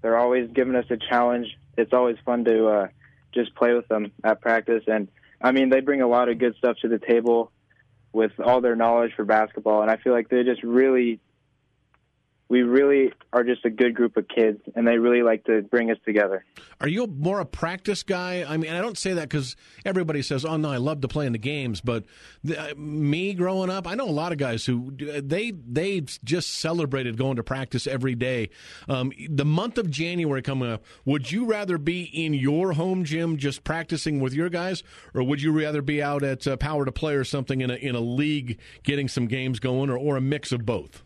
they're 0.04 0.18
always 0.18 0.51
giving 0.54 0.76
us 0.76 0.86
a 0.91 0.97
challenge. 0.97 1.47
It's 1.76 1.93
always 1.93 2.18
fun 2.24 2.45
to 2.45 2.68
uh, 2.68 2.88
just 3.34 3.56
play 3.56 3.74
with 3.74 3.88
them 3.88 4.12
at 4.24 4.41
practice, 4.41 4.84
and 4.86 5.08
I 5.41 5.51
mean 5.51 5.70
they 5.70 5.80
bring 5.80 6.04
a 6.04 6.08
lot 6.08 6.30
of 6.30 6.38
good 6.38 6.56
stuff 6.58 6.78
to 6.84 6.88
the 6.88 6.99
table 6.99 7.51
with 8.12 8.34
all 8.39 8.62
their 8.62 8.76
knowledge 8.76 9.14
for 9.16 9.26
basketball, 9.26 9.82
and 9.82 9.89
I 9.89 9.97
feel 9.97 10.14
like 10.14 10.30
they 10.30 10.43
just 10.43 10.62
really 10.62 11.20
we 12.54 12.62
really 12.62 13.12
are 13.34 13.43
just 13.43 13.66
a 13.66 13.70
good 13.72 13.95
group 13.95 14.16
of 14.16 14.28
kids, 14.28 14.62
and 14.76 14.88
they 14.88 14.99
really 14.99 15.24
like 15.24 15.43
to 15.45 15.64
bring 15.64 15.89
us 15.89 15.97
together. 16.06 16.45
Are 16.80 16.88
you 16.88 17.08
more 17.08 17.39
a 17.39 17.47
practice 17.47 18.04
guy? 18.04 18.45
I 18.47 18.58
mean, 18.58 18.72
I 18.72 18.80
don't 18.80 18.95
say 18.95 19.14
that 19.14 19.28
because 19.28 19.56
everybody 19.84 20.22
says, 20.22 20.45
"Oh 20.45 20.56
no, 20.58 20.70
I 20.70 20.78
love 20.78 21.01
to 21.01 21.08
play 21.08 21.26
in 21.26 21.32
the 21.32 21.39
games." 21.39 21.82
But 21.82 22.04
the, 22.43 22.62
uh, 22.62 22.76
me 22.76 23.34
growing 23.34 23.72
up, 23.72 23.88
I 23.88 23.95
know 23.95 24.08
a 24.08 24.12
lot 24.12 24.34
of 24.34 24.38
guys 24.38 24.68
who 24.68 24.91
they 24.95 25.49
they 25.49 26.01
just 26.24 26.54
celebrated 26.54 27.18
going 27.18 27.38
to 27.38 27.43
practice 27.43 27.88
every 27.88 28.14
day. 28.14 28.51
Um, 28.88 29.12
the 29.28 29.45
month 29.45 29.80
of 29.80 29.89
January 29.89 30.43
coming 30.43 30.70
up, 30.70 30.84
would 31.06 31.32
you 31.32 31.45
rather 31.45 31.80
be 31.80 32.04
in 32.04 32.36
your 32.36 32.74
home 32.74 33.04
gym 33.04 33.38
just 33.38 33.64
practicing 33.64 34.20
with 34.20 34.36
your 34.36 34.49
guys, 34.49 34.84
or 35.16 35.24
would 35.24 35.41
you 35.41 35.51
rather 35.60 35.82
be 35.82 36.04
out 36.04 36.22
at 36.22 36.45
uh, 36.45 36.56
Power 36.58 36.86
to 36.86 36.91
Play 36.91 37.16
or 37.16 37.24
something 37.24 37.62
in 37.62 37.72
a 37.72 37.76
in 37.76 37.95
a 37.95 37.99
league 37.99 38.60
getting 38.84 39.08
some 39.08 39.26
games 39.26 39.60
going, 39.60 39.89
or, 39.89 39.97
or 39.97 40.18
a 40.18 40.22
mix 40.22 40.51
of 40.51 40.68
both? 40.68 41.04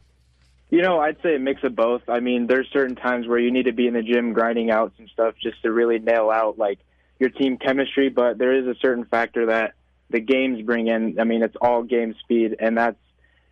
You 0.69 0.81
know, 0.81 0.99
I'd 0.99 1.17
say 1.23 1.35
a 1.35 1.39
mix 1.39 1.63
of 1.63 1.75
both. 1.75 2.01
I 2.09 2.19
mean, 2.19 2.47
there's 2.47 2.67
certain 2.73 2.95
times 2.95 3.25
where 3.25 3.39
you 3.39 3.51
need 3.51 3.65
to 3.65 3.71
be 3.71 3.87
in 3.87 3.93
the 3.93 4.01
gym 4.01 4.33
grinding 4.33 4.69
out 4.69 4.93
some 4.97 5.07
stuff 5.07 5.35
just 5.41 5.61
to 5.61 5.71
really 5.71 5.99
nail 5.99 6.29
out 6.29 6.57
like 6.57 6.79
your 7.19 7.29
team 7.29 7.57
chemistry, 7.57 8.09
but 8.09 8.37
there 8.37 8.53
is 8.53 8.67
a 8.67 8.75
certain 8.81 9.05
factor 9.05 9.47
that 9.47 9.75
the 10.09 10.19
games 10.19 10.61
bring 10.65 10.87
in. 10.87 11.19
I 11.19 11.23
mean, 11.23 11.41
it's 11.41 11.55
all 11.61 11.83
game 11.83 12.15
speed, 12.19 12.57
and 12.59 12.77
that's 12.77 12.99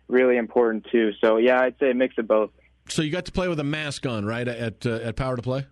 really 0.08 0.36
important 0.36 0.86
too. 0.92 1.12
So, 1.20 1.38
yeah, 1.38 1.60
I'd 1.60 1.78
say 1.78 1.90
a 1.90 1.94
mix 1.94 2.16
of 2.18 2.28
both. 2.28 2.50
So 2.88 3.02
you 3.02 3.10
got 3.10 3.24
to 3.24 3.32
play 3.32 3.48
with 3.48 3.60
a 3.60 3.64
mask 3.64 4.06
on, 4.06 4.24
right, 4.24 4.46
at 4.46 4.86
uh, 4.86 5.00
at 5.02 5.16
Power 5.16 5.36
to 5.36 5.42
Play? 5.42 5.66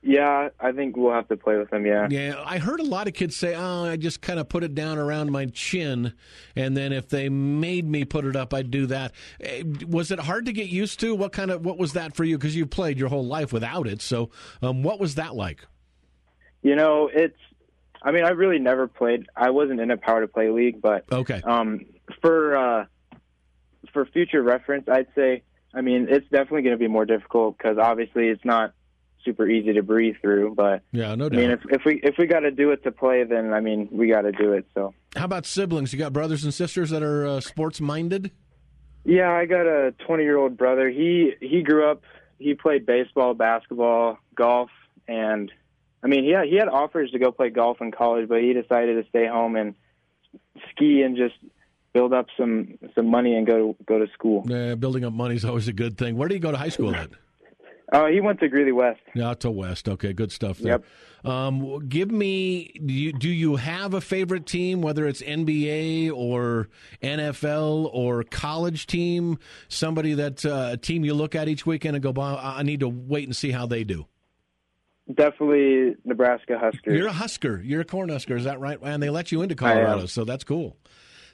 Yeah, 0.00 0.50
I 0.60 0.70
think 0.72 0.96
we'll 0.96 1.12
have 1.12 1.26
to 1.28 1.36
play 1.36 1.56
with 1.56 1.70
them. 1.70 1.84
Yeah. 1.84 2.06
Yeah, 2.08 2.42
I 2.44 2.58
heard 2.58 2.78
a 2.78 2.84
lot 2.84 3.08
of 3.08 3.14
kids 3.14 3.34
say, 3.34 3.54
"Oh, 3.56 3.84
I 3.84 3.96
just 3.96 4.20
kind 4.20 4.38
of 4.38 4.48
put 4.48 4.62
it 4.62 4.74
down 4.74 4.96
around 4.96 5.32
my 5.32 5.46
chin, 5.46 6.12
and 6.54 6.76
then 6.76 6.92
if 6.92 7.08
they 7.08 7.28
made 7.28 7.84
me 7.84 8.04
put 8.04 8.24
it 8.24 8.36
up, 8.36 8.54
I'd 8.54 8.70
do 8.70 8.86
that." 8.86 9.12
Eh, 9.40 9.64
was 9.88 10.12
it 10.12 10.20
hard 10.20 10.46
to 10.46 10.52
get 10.52 10.68
used 10.68 11.00
to? 11.00 11.16
What 11.16 11.32
kind 11.32 11.50
of 11.50 11.64
what 11.64 11.78
was 11.78 11.94
that 11.94 12.14
for 12.14 12.22
you? 12.22 12.38
Because 12.38 12.54
you've 12.54 12.70
played 12.70 12.96
your 12.96 13.08
whole 13.08 13.26
life 13.26 13.52
without 13.52 13.88
it. 13.88 14.00
So, 14.00 14.30
um, 14.62 14.84
what 14.84 15.00
was 15.00 15.16
that 15.16 15.34
like? 15.34 15.66
You 16.62 16.76
know, 16.76 17.10
it's. 17.12 17.38
I 18.00 18.12
mean, 18.12 18.24
I 18.24 18.30
really 18.30 18.60
never 18.60 18.86
played. 18.86 19.26
I 19.34 19.50
wasn't 19.50 19.80
in 19.80 19.90
a 19.90 19.96
power 19.96 20.20
to 20.20 20.28
play 20.28 20.48
league, 20.50 20.80
but 20.80 21.06
okay. 21.10 21.42
Um, 21.42 21.86
for 22.22 22.56
uh, 22.56 22.84
for 23.92 24.06
future 24.06 24.42
reference, 24.42 24.88
I'd 24.88 25.08
say. 25.16 25.42
I 25.74 25.82
mean, 25.82 26.06
it's 26.08 26.26
definitely 26.30 26.62
going 26.62 26.74
to 26.74 26.78
be 26.78 26.88
more 26.88 27.04
difficult 27.04 27.58
because 27.58 27.76
obviously 27.76 28.28
it's 28.28 28.44
not 28.44 28.72
super 29.24 29.48
easy 29.48 29.72
to 29.72 29.82
breathe 29.82 30.16
through. 30.20 30.54
But 30.54 30.82
yeah, 30.92 31.14
no 31.14 31.28
doubt. 31.28 31.38
I 31.38 31.42
mean, 31.42 31.50
if, 31.50 31.60
if 31.70 31.84
we 31.84 32.00
if 32.02 32.16
we 32.18 32.26
got 32.26 32.40
to 32.40 32.50
do 32.50 32.70
it 32.70 32.82
to 32.84 32.92
play, 32.92 33.24
then 33.24 33.52
I 33.52 33.60
mean, 33.60 33.88
we 33.90 34.08
got 34.08 34.22
to 34.22 34.32
do 34.32 34.52
it. 34.52 34.66
So 34.74 34.94
how 35.16 35.24
about 35.24 35.46
siblings? 35.46 35.92
You 35.92 35.98
got 35.98 36.12
brothers 36.12 36.44
and 36.44 36.52
sisters 36.52 36.90
that 36.90 37.02
are 37.02 37.26
uh, 37.26 37.40
sports 37.40 37.80
minded? 37.80 38.30
Yeah, 39.04 39.30
I 39.30 39.46
got 39.46 39.66
a 39.66 39.94
20 40.06 40.22
year 40.22 40.36
old 40.36 40.56
brother. 40.56 40.88
He 40.90 41.32
he 41.40 41.62
grew 41.62 41.90
up. 41.90 42.02
He 42.38 42.54
played 42.54 42.86
baseball, 42.86 43.34
basketball, 43.34 44.18
golf, 44.34 44.70
and 45.08 45.50
I 46.02 46.06
mean, 46.06 46.24
yeah, 46.24 46.44
he 46.44 46.56
had 46.56 46.68
offers 46.68 47.10
to 47.10 47.18
go 47.18 47.32
play 47.32 47.50
golf 47.50 47.80
in 47.80 47.90
college, 47.90 48.28
but 48.28 48.40
he 48.40 48.52
decided 48.52 49.02
to 49.02 49.08
stay 49.08 49.26
home 49.26 49.56
and 49.56 49.74
ski 50.70 51.02
and 51.02 51.16
just 51.16 51.34
build 51.92 52.12
up 52.12 52.26
some 52.36 52.78
some 52.94 53.06
money 53.06 53.34
and 53.34 53.46
go 53.46 53.72
to, 53.72 53.84
go 53.84 53.98
to 53.98 54.06
school. 54.12 54.44
Yeah, 54.46 54.74
building 54.74 55.04
up 55.04 55.12
money 55.12 55.34
is 55.34 55.44
always 55.44 55.68
a 55.68 55.72
good 55.72 55.98
thing. 55.98 56.16
Where 56.16 56.28
did 56.28 56.34
you 56.36 56.40
go 56.40 56.52
to 56.52 56.58
high 56.58 56.68
school 56.68 56.94
at? 56.94 57.10
Oh, 57.92 58.06
he 58.06 58.20
went 58.20 58.40
to 58.40 58.48
Greeley 58.48 58.72
West. 58.72 59.00
Yeah, 59.14 59.32
to 59.34 59.50
West. 59.50 59.88
Okay, 59.88 60.12
good 60.12 60.30
stuff 60.30 60.58
there. 60.58 60.72
Yep. 60.72 60.84
Um, 61.24 61.88
give 61.88 62.10
me, 62.10 62.72
do 62.84 62.92
you, 62.92 63.12
do 63.12 63.28
you 63.28 63.56
have 63.56 63.94
a 63.94 64.00
favorite 64.00 64.46
team, 64.46 64.82
whether 64.82 65.06
it's 65.06 65.22
NBA 65.22 66.12
or 66.12 66.68
NFL 67.02 67.90
or 67.92 68.24
college 68.24 68.86
team? 68.86 69.38
Somebody 69.68 70.14
that 70.14 70.44
uh, 70.44 70.70
a 70.72 70.76
team 70.76 71.04
you 71.04 71.14
look 71.14 71.34
at 71.34 71.48
each 71.48 71.64
weekend 71.64 71.96
and 71.96 72.02
go, 72.02 72.20
I 72.20 72.62
need 72.62 72.80
to 72.80 72.88
wait 72.88 73.26
and 73.26 73.34
see 73.34 73.50
how 73.50 73.66
they 73.66 73.84
do. 73.84 74.06
Definitely 75.12 75.96
Nebraska 76.04 76.58
Huskers. 76.58 76.94
You're 76.94 77.08
a 77.08 77.12
Husker. 77.12 77.62
You're 77.64 77.80
a 77.80 77.84
Cornhusker. 77.84 78.36
Is 78.36 78.44
that 78.44 78.60
right? 78.60 78.78
And 78.82 79.02
they 79.02 79.08
let 79.08 79.32
you 79.32 79.40
into 79.40 79.54
Colorado, 79.54 80.04
so 80.04 80.24
that's 80.24 80.44
cool. 80.44 80.76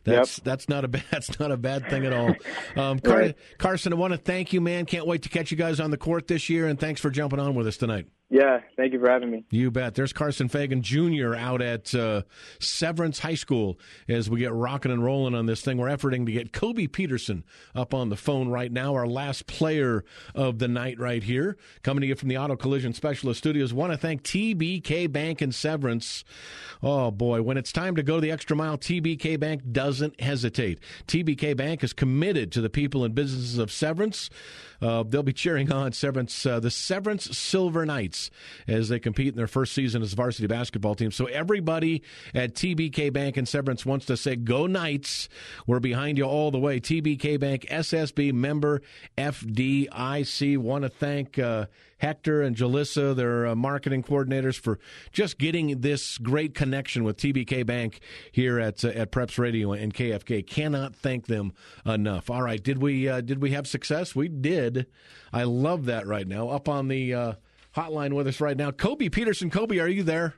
That's 0.05 0.39
yep. 0.39 0.45
that's 0.45 0.69
not 0.69 0.85
a 0.85 0.89
bad 0.95 1.05
that's 1.11 1.39
not 1.41 1.51
a 1.51 1.57
bad 1.57 1.89
thing 1.89 2.07
at 2.07 2.13
all. 2.13 2.35
Um, 2.77 2.99
Car- 3.01 3.19
right. 3.19 3.37
Carson, 3.59 3.93
I 3.93 3.97
want 3.97 4.13
to 4.13 4.19
thank 4.19 4.53
you, 4.53 4.61
man. 4.61 4.87
Can't 4.87 5.07
wait 5.07 5.23
to 5.23 5.29
catch 5.29 5.51
you 5.51 5.57
guys 5.57 5.81
on 5.81 5.91
the 5.91 5.97
court 5.97 6.27
this 6.29 6.49
year, 6.49 6.67
and 6.67 6.79
thanks 6.79 7.01
for 7.01 7.11
jumping 7.11 7.41
on 7.41 7.55
with 7.55 7.67
us 7.67 7.77
tonight. 7.77 8.07
Yeah, 8.31 8.61
thank 8.77 8.93
you 8.93 8.99
for 8.99 9.09
having 9.09 9.31
me. 9.31 9.45
You 9.51 9.71
bet. 9.71 9.95
There's 9.95 10.13
Carson 10.13 10.49
Fagan 10.49 10.83
Jr. 10.83 11.35
out 11.35 11.61
at 11.61 11.95
uh, 11.95 12.23
Severance 12.59 13.19
High 13.19 13.35
School 13.35 13.79
as 14.09 14.31
we 14.31 14.41
get 14.41 14.53
rocking 14.53 14.91
and 14.91 15.05
rolling 15.05 15.35
on 15.35 15.45
this 15.47 15.61
thing. 15.61 15.77
We're 15.77 15.91
efforting 15.91 16.25
to 16.27 16.33
get 16.33 16.53
Koby 16.53 16.91
Peterson 16.91 17.45
up 17.75 17.93
on 17.93 18.09
the 18.09 18.17
phone 18.17 18.49
right 18.49 18.73
now, 18.73 18.95
our 18.95 19.07
last 19.07 19.47
player 19.47 20.05
of 20.35 20.59
the 20.59 20.69
night 20.69 20.99
right 20.99 21.23
here. 21.23 21.59
Coming 21.83 22.01
to 22.01 22.07
you 22.07 22.15
from 22.15 22.29
the 22.29 22.39
Auto 22.39 22.57
Collision 22.57 22.95
Specialist 22.95 23.39
Studios. 23.39 23.75
Want 23.75 23.93
to 23.93 23.99
thank 23.99 24.23
TBK 24.23 25.13
Bank 25.13 25.43
and 25.43 25.55
Severance. 25.55 26.25
Oh, 26.83 27.11
boy. 27.11 27.43
When 27.43 27.59
it's 27.59 27.73
time 27.73 27.95
to 27.97 28.03
go 28.03 28.21
the 28.21 28.31
extra 28.31 28.57
mile, 28.57 28.79
TBK 28.79 29.39
Bank 29.39 29.71
doesn't 29.71 30.19
hesitate. 30.21 30.81
TBK 31.07 31.57
Bank 31.57 31.85
is 31.85 31.93
committed 31.93 32.51
to 32.53 32.63
the 32.63 32.71
people 32.71 33.05
and 33.05 33.15
businesses 33.15 33.59
of 33.59 33.71
Severance. 33.71 34.31
Uh, 34.85 35.03
they'll 35.03 35.23
be 35.23 35.33
cheering 35.33 35.73
on 35.73 35.93
Severance, 35.93 36.45
uh, 36.45 36.61
the 36.61 36.71
Severance 36.71 37.37
Silver 37.37 37.87
Knights 37.87 38.31
as 38.69 38.91
they 38.91 38.99
compete 38.99 39.29
in 39.29 39.37
their 39.37 39.47
first 39.47 39.73
season 39.73 40.03
as 40.03 40.13
a 40.13 40.17
varsity 40.17 40.47
basketball 40.47 40.95
team. 40.95 41.11
So 41.11 41.25
everybody 41.25 42.03
at 42.35 42.55
TBK 42.55 43.11
Bank 43.11 43.39
and 43.39 43.49
Severance 43.49 43.87
wants 43.87 44.05
to 44.07 44.17
say, 44.19 44.37
"Go 44.37 44.67
Knights!" 44.67 45.31
We're 45.67 45.81
behind 45.81 46.19
you 46.19 46.25
all 46.25 46.51
the 46.51 46.59
way. 46.59 46.81
TBK 46.81 47.41
Bank, 47.41 47.67
SSB 47.71 48.33
member, 48.33 48.83
FDIC. 49.17 50.59
Want 50.59 50.83
to 50.83 50.91
thank. 50.91 51.39
Uh, 51.39 51.67
Hector 51.99 52.43
and 52.43 52.57
Jalissa, 52.57 53.15
their 53.15 53.47
uh, 53.47 53.55
marketing 53.55 54.03
coordinators, 54.03 54.59
for 54.59 54.79
just 55.13 55.39
getting 55.39 55.81
this 55.81 56.19
great 56.19 56.55
connection 56.55 57.05
with 57.05 57.17
TBK 57.17 57.65
Bank 57.67 58.01
here 58.33 58.59
at 58.59 58.85
uh, 58.85 58.89
at 58.89 59.13
Preps 59.13 59.39
Radio 59.39 59.73
and 59.73 59.93
KFK. 59.93 60.47
Cannot 60.47 60.95
thank 60.95 61.27
them 61.27 61.53
enough. 61.87 62.31
All 62.31 62.43
right, 62.43 62.63
did 62.63 62.79
we 62.79 63.09
uh, 63.09 63.21
did 63.21 63.41
we 63.41 63.51
have 63.51 63.67
success? 63.67 64.15
We 64.15 64.29
did. 64.29 64.87
I 65.33 65.45
love 65.45 65.87
that 65.87 66.07
right 66.07 66.27
now. 66.27 66.49
Up 66.49 66.69
on 66.69 66.89
the 66.89 67.15
uh, 67.15 67.33
hotline 67.77 68.13
with 68.13 68.27
us 68.27 68.41
right 68.41 68.57
now, 68.57 68.71
Koby 68.71 69.11
Peterson. 69.11 69.51
Koby, 69.51 69.83
are 69.83 69.89
you 69.89 70.03
there? 70.03 70.35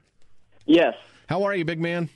Yes. 0.65 0.95
How 1.29 1.43
are 1.45 1.55
you, 1.55 1.65
big 1.65 1.81
man? 1.81 2.09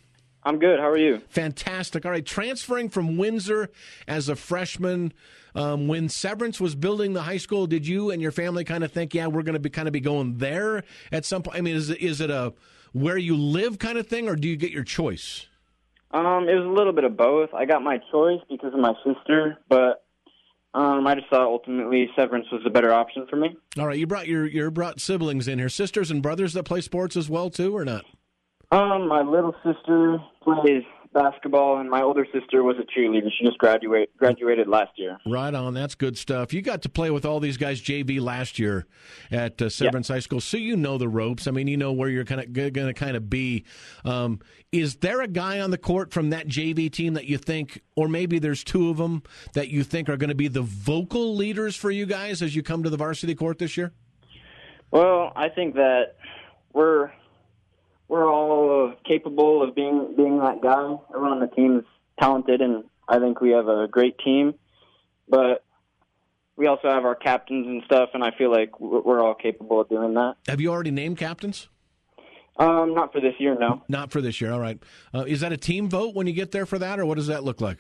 I'm 0.42 0.58
good. 0.58 0.78
How 0.78 0.88
are 0.88 0.96
you? 0.96 1.20
Fantastic. 1.28 2.06
All 2.06 2.12
right, 2.12 2.24
transferring 2.24 2.88
from 2.88 3.18
Windsor 3.18 3.70
as 4.08 4.28
a 4.28 4.36
freshman. 4.36 5.12
Um, 5.54 5.88
when 5.88 6.08
Severance 6.08 6.60
was 6.60 6.74
building 6.74 7.12
the 7.12 7.22
high 7.22 7.36
school, 7.36 7.66
did 7.66 7.86
you 7.86 8.10
and 8.10 8.20
your 8.22 8.32
family 8.32 8.64
kind 8.64 8.84
of 8.84 8.92
think, 8.92 9.14
yeah, 9.14 9.26
we're 9.26 9.42
going 9.42 9.54
to 9.54 9.60
be 9.60 9.70
kind 9.70 9.88
of 9.88 9.92
be 9.92 10.00
going 10.00 10.38
there 10.38 10.84
at 11.10 11.24
some 11.24 11.42
point? 11.42 11.58
I 11.58 11.60
mean, 11.60 11.76
is 11.76 11.90
it, 11.90 12.00
is 12.00 12.20
it 12.20 12.30
a 12.30 12.52
where 12.92 13.18
you 13.18 13.36
live 13.36 13.78
kind 13.78 13.98
of 13.98 14.06
thing, 14.06 14.28
or 14.28 14.36
do 14.36 14.48
you 14.48 14.56
get 14.56 14.72
your 14.72 14.84
choice? 14.84 15.46
Um, 16.12 16.48
it 16.48 16.54
was 16.54 16.66
a 16.66 16.72
little 16.76 16.92
bit 16.92 17.04
of 17.04 17.16
both. 17.16 17.54
I 17.54 17.64
got 17.64 17.82
my 17.82 17.98
choice 18.10 18.40
because 18.48 18.74
of 18.74 18.80
my 18.80 18.94
sister, 19.04 19.58
but 19.68 20.04
um, 20.74 21.06
I 21.06 21.14
just 21.14 21.28
thought 21.28 21.42
ultimately 21.42 22.10
Severance 22.16 22.46
was 22.50 22.62
the 22.64 22.70
better 22.70 22.92
option 22.92 23.26
for 23.28 23.36
me. 23.36 23.56
All 23.78 23.86
right, 23.86 23.98
you 23.98 24.06
brought 24.06 24.26
your 24.26 24.46
you 24.46 24.70
brought 24.70 25.00
siblings 25.00 25.46
in 25.46 25.58
here, 25.58 25.68
sisters 25.68 26.10
and 26.10 26.22
brothers 26.22 26.52
that 26.54 26.64
play 26.64 26.80
sports 26.80 27.16
as 27.16 27.30
well 27.30 27.50
too, 27.50 27.76
or 27.76 27.84
not? 27.84 28.04
Um, 28.72 29.08
my 29.08 29.22
little 29.22 29.54
sister 29.64 30.18
plays 30.42 30.84
basketball, 31.12 31.78
and 31.78 31.90
my 31.90 32.02
older 32.02 32.26
sister 32.32 32.62
was 32.62 32.76
a 32.78 32.98
cheerleader. 32.98 33.28
She 33.38 33.44
just 33.44 33.58
graduate 33.58 34.16
graduated 34.16 34.68
last 34.68 34.92
year. 34.96 35.18
Right 35.26 35.54
on, 35.54 35.74
that's 35.74 35.94
good 35.94 36.16
stuff. 36.16 36.52
You 36.52 36.62
got 36.62 36.82
to 36.82 36.88
play 36.88 37.10
with 37.10 37.24
all 37.24 37.40
these 37.40 37.56
guys 37.56 37.80
JV 37.80 38.20
last 38.20 38.58
year 38.58 38.86
at 39.30 39.60
uh, 39.60 39.68
Severance 39.68 40.08
yeah. 40.08 40.16
High 40.16 40.20
School, 40.20 40.40
so 40.40 40.56
you 40.56 40.76
know 40.76 40.98
the 40.98 41.08
ropes. 41.08 41.46
I 41.46 41.50
mean, 41.50 41.66
you 41.66 41.76
know 41.76 41.92
where 41.92 42.08
you're 42.08 42.24
kind 42.24 42.40
of 42.40 42.52
going 42.52 42.72
to 42.72 42.94
kind 42.94 43.16
of 43.16 43.28
be. 43.28 43.64
Um, 44.04 44.40
is 44.72 44.96
there 44.96 45.20
a 45.20 45.28
guy 45.28 45.60
on 45.60 45.70
the 45.70 45.78
court 45.78 46.12
from 46.12 46.30
that 46.30 46.46
JV 46.46 46.90
team 46.90 47.14
that 47.14 47.26
you 47.26 47.38
think, 47.38 47.82
or 47.96 48.08
maybe 48.08 48.38
there's 48.38 48.62
two 48.62 48.90
of 48.90 48.96
them 48.96 49.22
that 49.54 49.68
you 49.68 49.82
think 49.82 50.08
are 50.08 50.16
going 50.16 50.28
to 50.28 50.34
be 50.34 50.48
the 50.48 50.62
vocal 50.62 51.34
leaders 51.34 51.74
for 51.74 51.90
you 51.90 52.06
guys 52.06 52.40
as 52.42 52.54
you 52.54 52.62
come 52.62 52.82
to 52.84 52.90
the 52.90 52.96
varsity 52.96 53.34
court 53.34 53.58
this 53.58 53.76
year? 53.76 53.92
Well, 54.92 55.32
I 55.36 55.48
think 55.48 55.74
that 55.74 56.16
we're 56.72 57.10
we're 58.10 58.28
all 58.28 58.92
capable 59.06 59.62
of 59.62 59.74
being 59.74 60.14
being 60.16 60.40
that 60.40 60.60
guy. 60.60 60.96
Everyone 61.14 61.32
on 61.32 61.40
the 61.40 61.46
team 61.46 61.78
is 61.78 61.84
talented, 62.20 62.60
and 62.60 62.84
I 63.08 63.20
think 63.20 63.40
we 63.40 63.50
have 63.50 63.68
a 63.68 63.86
great 63.88 64.18
team. 64.18 64.54
But 65.28 65.64
we 66.56 66.66
also 66.66 66.90
have 66.90 67.04
our 67.04 67.14
captains 67.14 67.68
and 67.68 67.82
stuff, 67.84 68.10
and 68.12 68.24
I 68.24 68.32
feel 68.36 68.50
like 68.50 68.80
we're 68.80 69.22
all 69.22 69.34
capable 69.34 69.80
of 69.80 69.88
doing 69.88 70.14
that. 70.14 70.34
Have 70.48 70.60
you 70.60 70.72
already 70.72 70.90
named 70.90 71.18
captains? 71.18 71.68
Um, 72.56 72.94
not 72.94 73.12
for 73.12 73.20
this 73.20 73.34
year, 73.38 73.56
no. 73.58 73.82
Not 73.88 74.10
for 74.10 74.20
this 74.20 74.40
year. 74.40 74.52
All 74.52 74.60
right. 74.60 74.82
Uh, 75.14 75.24
is 75.26 75.40
that 75.40 75.52
a 75.52 75.56
team 75.56 75.88
vote 75.88 76.14
when 76.14 76.26
you 76.26 76.32
get 76.32 76.50
there 76.50 76.66
for 76.66 76.78
that, 76.80 76.98
or 76.98 77.06
what 77.06 77.16
does 77.16 77.28
that 77.28 77.44
look 77.44 77.60
like? 77.60 77.78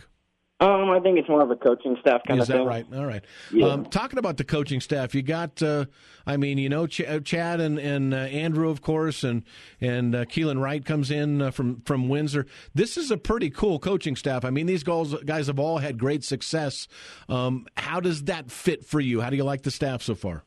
Um, 0.60 0.90
I 0.90 1.00
think 1.00 1.18
it's 1.18 1.28
more 1.28 1.42
of 1.42 1.50
a 1.50 1.56
coaching 1.56 1.96
staff 2.02 2.20
kind 2.28 2.38
Is 2.38 2.50
of 2.50 2.52
thing. 2.52 2.60
Is 2.60 2.66
that 2.66 2.68
right? 2.68 2.86
All 2.94 3.06
right. 3.06 3.24
Yeah. 3.50 3.68
Um, 3.68 3.86
talking 3.86 4.18
about 4.18 4.36
the 4.36 4.44
coaching 4.44 4.82
staff, 4.82 5.14
you 5.14 5.22
got, 5.22 5.62
uh, 5.62 5.86
I 6.26 6.36
mean, 6.36 6.58
you 6.58 6.68
know, 6.68 6.86
Ch- 6.86 7.00
uh, 7.00 7.20
Chad 7.20 7.60
and, 7.60 7.78
and 7.78 8.12
uh, 8.12 8.18
Andrew, 8.18 8.68
of 8.68 8.82
course, 8.82 9.24
and 9.24 9.42
and 9.80 10.14
uh, 10.14 10.26
Keelan 10.26 10.60
Wright 10.60 10.84
comes 10.84 11.10
in 11.10 11.40
uh, 11.40 11.50
from 11.50 11.80
from 11.86 12.10
Windsor. 12.10 12.44
This 12.74 12.98
is 12.98 13.10
a 13.10 13.16
pretty 13.16 13.48
cool 13.48 13.78
coaching 13.78 14.16
staff. 14.16 14.44
I 14.44 14.50
mean, 14.50 14.66
these 14.66 14.84
guys 14.84 15.14
guys 15.24 15.46
have 15.46 15.58
all 15.58 15.78
had 15.78 15.96
great 15.96 16.24
success. 16.24 16.88
Um, 17.30 17.66
how 17.78 18.00
does 18.00 18.24
that 18.24 18.50
fit 18.50 18.84
for 18.84 19.00
you? 19.00 19.22
How 19.22 19.30
do 19.30 19.36
you 19.36 19.44
like 19.44 19.62
the 19.62 19.70
staff 19.70 20.02
so 20.02 20.14
far? 20.14 20.44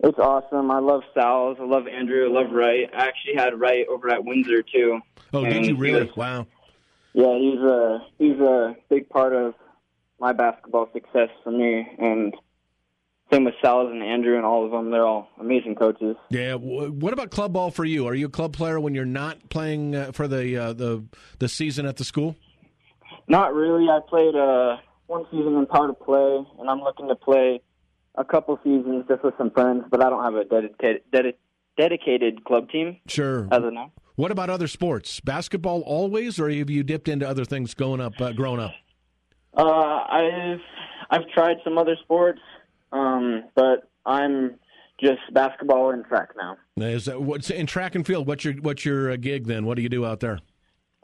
It's 0.00 0.18
awesome. 0.18 0.70
I 0.70 0.80
love 0.80 1.00
Salz. 1.16 1.58
I 1.58 1.64
love 1.64 1.88
Andrew. 1.88 2.26
I 2.26 2.30
love 2.30 2.52
Wright. 2.52 2.90
I 2.94 3.06
actually 3.06 3.36
had 3.36 3.58
Wright 3.58 3.86
over 3.88 4.10
at 4.10 4.22
Windsor 4.22 4.62
too. 4.62 5.00
Oh, 5.32 5.46
did 5.46 5.64
you 5.64 5.76
really? 5.76 6.10
Wow. 6.14 6.46
Yeah, 7.16 7.38
he's 7.38 7.58
a 7.60 8.06
he's 8.18 8.38
a 8.38 8.76
big 8.90 9.08
part 9.08 9.32
of 9.32 9.54
my 10.20 10.34
basketball 10.34 10.90
success 10.92 11.30
for 11.42 11.50
me, 11.50 11.88
and 11.98 12.34
same 13.32 13.44
with 13.44 13.54
Salz 13.64 13.90
and 13.90 14.02
Andrew 14.02 14.36
and 14.36 14.44
all 14.44 14.66
of 14.66 14.70
them. 14.70 14.90
They're 14.90 15.06
all 15.06 15.30
amazing 15.40 15.76
coaches. 15.76 16.16
Yeah. 16.28 16.56
What 16.56 17.14
about 17.14 17.30
club 17.30 17.54
ball 17.54 17.70
for 17.70 17.86
you? 17.86 18.06
Are 18.06 18.14
you 18.14 18.26
a 18.26 18.28
club 18.28 18.52
player 18.52 18.78
when 18.78 18.94
you're 18.94 19.06
not 19.06 19.48
playing 19.48 19.96
uh, 19.96 20.12
for 20.12 20.28
the 20.28 20.58
uh, 20.58 20.72
the 20.74 21.04
the 21.38 21.48
season 21.48 21.86
at 21.86 21.96
the 21.96 22.04
school? 22.04 22.36
Not 23.28 23.54
really. 23.54 23.88
I 23.88 24.00
played 24.06 24.34
uh, 24.34 24.76
one 25.06 25.24
season 25.30 25.56
in 25.56 25.64
power 25.64 25.86
to 25.86 25.94
play, 25.94 26.44
and 26.58 26.68
I'm 26.68 26.80
looking 26.80 27.08
to 27.08 27.16
play 27.16 27.62
a 28.16 28.26
couple 28.26 28.60
seasons 28.62 29.06
just 29.08 29.24
with 29.24 29.32
some 29.38 29.50
friends. 29.52 29.84
But 29.90 30.02
I 30.02 30.10
don't 30.10 30.22
have 30.22 30.34
a 30.34 30.44
dedicated 30.44 31.00
dedi- 31.10 31.32
dedicated 31.76 32.44
club 32.44 32.70
team 32.70 32.96
Sure. 33.06 33.48
as 33.52 33.62
of 33.62 33.72
now. 33.72 33.92
What 34.16 34.30
about 34.30 34.48
other 34.48 34.66
sports? 34.66 35.20
Basketball 35.20 35.82
always, 35.82 36.40
or 36.40 36.48
have 36.50 36.70
you 36.70 36.82
dipped 36.82 37.08
into 37.08 37.28
other 37.28 37.44
things 37.44 37.74
going 37.74 38.00
up, 38.00 38.18
uh, 38.20 38.32
growing 38.32 38.60
up? 38.60 38.72
Uh, 39.56 39.62
I've 39.64 40.60
I've 41.10 41.28
tried 41.34 41.56
some 41.64 41.78
other 41.78 41.96
sports, 42.02 42.40
um, 42.92 43.44
but 43.54 43.88
I'm 44.04 44.56
just 45.00 45.20
basketball 45.32 45.90
and 45.90 46.04
track 46.06 46.30
now. 46.36 46.56
Is 46.78 47.04
that 47.06 47.20
what's 47.20 47.50
in 47.50 47.66
track 47.66 47.94
and 47.94 48.06
field? 48.06 48.26
What's 48.26 48.44
your 48.44 48.54
what's 48.54 48.84
your 48.84 49.10
uh, 49.12 49.16
gig 49.16 49.46
then? 49.46 49.66
What 49.66 49.76
do 49.76 49.82
you 49.82 49.88
do 49.90 50.04
out 50.06 50.20
there? 50.20 50.40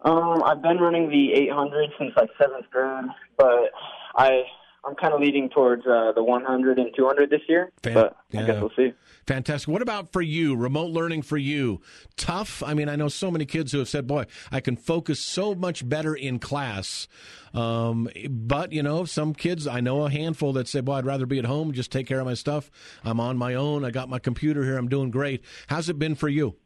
Um, 0.04 0.42
I've 0.42 0.62
been 0.62 0.78
running 0.78 1.08
the 1.10 1.32
800 1.34 1.90
since 1.98 2.12
like 2.16 2.30
seventh 2.40 2.68
grade, 2.70 3.04
but 3.36 3.70
I 4.16 4.42
I'm 4.84 4.96
kind 4.96 5.14
of 5.14 5.20
leading 5.20 5.48
towards 5.48 5.86
uh, 5.86 6.10
the 6.12 6.24
100 6.24 6.78
and 6.78 6.90
200 6.96 7.30
this 7.30 7.40
year. 7.48 7.70
Fan- 7.82 7.94
but 7.94 8.16
I 8.34 8.40
yeah. 8.40 8.46
guess 8.46 8.60
we'll 8.60 8.72
see. 8.76 8.92
Fantastic. 9.28 9.68
What 9.68 9.80
about 9.82 10.12
for 10.12 10.20
you? 10.22 10.56
Remote 10.56 10.90
learning 10.90 11.22
for 11.22 11.36
you? 11.36 11.80
Tough. 12.16 12.62
I 12.64 12.74
mean, 12.74 12.88
I 12.88 12.96
know 12.96 13.06
so 13.08 13.30
many 13.30 13.44
kids 13.46 13.70
who 13.70 13.78
have 13.78 13.88
said, 13.88 14.08
"Boy, 14.08 14.24
I 14.50 14.58
can 14.58 14.74
focus 14.76 15.20
so 15.20 15.54
much 15.54 15.88
better 15.88 16.14
in 16.16 16.40
class." 16.40 17.06
Um, 17.54 18.08
but 18.28 18.72
you 18.72 18.82
know, 18.82 19.04
some 19.04 19.34
kids 19.34 19.66
I 19.68 19.80
know 19.80 20.04
a 20.06 20.10
handful 20.10 20.52
that 20.54 20.66
say, 20.66 20.80
"Boy, 20.80 20.94
I'd 20.94 21.06
rather 21.06 21.26
be 21.26 21.38
at 21.38 21.44
home, 21.44 21.72
just 21.72 21.92
take 21.92 22.08
care 22.08 22.18
of 22.18 22.26
my 22.26 22.34
stuff. 22.34 22.68
I'm 23.04 23.20
on 23.20 23.36
my 23.36 23.54
own. 23.54 23.84
I 23.84 23.90
got 23.92 24.08
my 24.08 24.18
computer 24.18 24.64
here. 24.64 24.76
I'm 24.76 24.88
doing 24.88 25.10
great." 25.12 25.44
How's 25.68 25.88
it 25.88 25.98
been 26.00 26.16
for 26.16 26.28
you? 26.28 26.56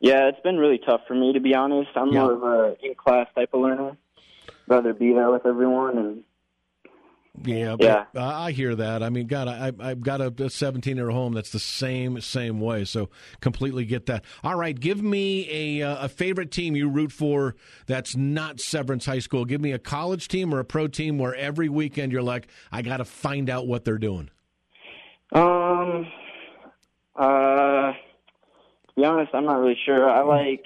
Yeah, 0.00 0.28
it's 0.28 0.40
been 0.40 0.56
really 0.56 0.78
tough 0.84 1.02
for 1.06 1.14
me 1.14 1.32
to 1.32 1.40
be 1.40 1.54
honest. 1.54 1.90
I'm 1.94 2.08
Yeah. 2.08 2.20
more 2.22 2.32
of 2.32 2.42
a 2.42 2.76
in 2.84 2.94
class 2.96 3.28
type 3.36 3.50
of 3.54 3.60
learner. 3.60 3.96
I'd 4.48 4.52
Rather 4.66 4.92
be 4.92 5.12
there 5.12 5.30
with 5.30 5.46
everyone 5.46 5.96
and 5.96 6.24
Yeah, 7.44 7.76
Yeah. 7.78 8.04
but 8.12 8.22
I 8.22 8.50
hear 8.52 8.74
that. 8.74 9.02
I 9.02 9.10
mean, 9.10 9.26
God, 9.26 9.48
I, 9.48 9.72
I've 9.78 10.00
got 10.00 10.20
a 10.20 10.50
17 10.50 10.96
year 10.96 11.10
home 11.10 11.34
that's 11.34 11.50
the 11.50 11.58
same 11.58 12.20
same 12.20 12.60
way. 12.60 12.84
So 12.84 13.10
completely 13.40 13.84
get 13.84 14.06
that. 14.06 14.24
All 14.42 14.56
right, 14.56 14.78
give 14.78 15.02
me 15.02 15.80
a 15.80 15.86
uh, 15.86 16.04
a 16.06 16.08
favorite 16.08 16.50
team 16.50 16.74
you 16.76 16.88
root 16.88 17.12
for 17.12 17.56
that's 17.86 18.16
not 18.16 18.60
Severance 18.60 19.06
High 19.06 19.18
School. 19.20 19.44
Give 19.44 19.60
me 19.60 19.72
a 19.72 19.78
college 19.78 20.28
team 20.28 20.54
or 20.54 20.60
a 20.60 20.64
pro 20.64 20.88
team 20.88 21.18
where 21.18 21.34
every 21.34 21.68
weekend 21.68 22.12
you're 22.12 22.22
like, 22.22 22.48
I 22.72 22.82
got 22.82 22.98
to 22.98 23.04
find 23.04 23.50
out 23.50 23.66
what 23.66 23.84
they're 23.84 23.98
doing. 23.98 24.30
Um, 25.32 26.06
uh, 27.16 27.92
to 27.92 27.94
be 28.96 29.04
honest, 29.04 29.34
I'm 29.34 29.44
not 29.44 29.58
really 29.58 29.78
sure. 29.84 30.08
I 30.08 30.22
like, 30.22 30.64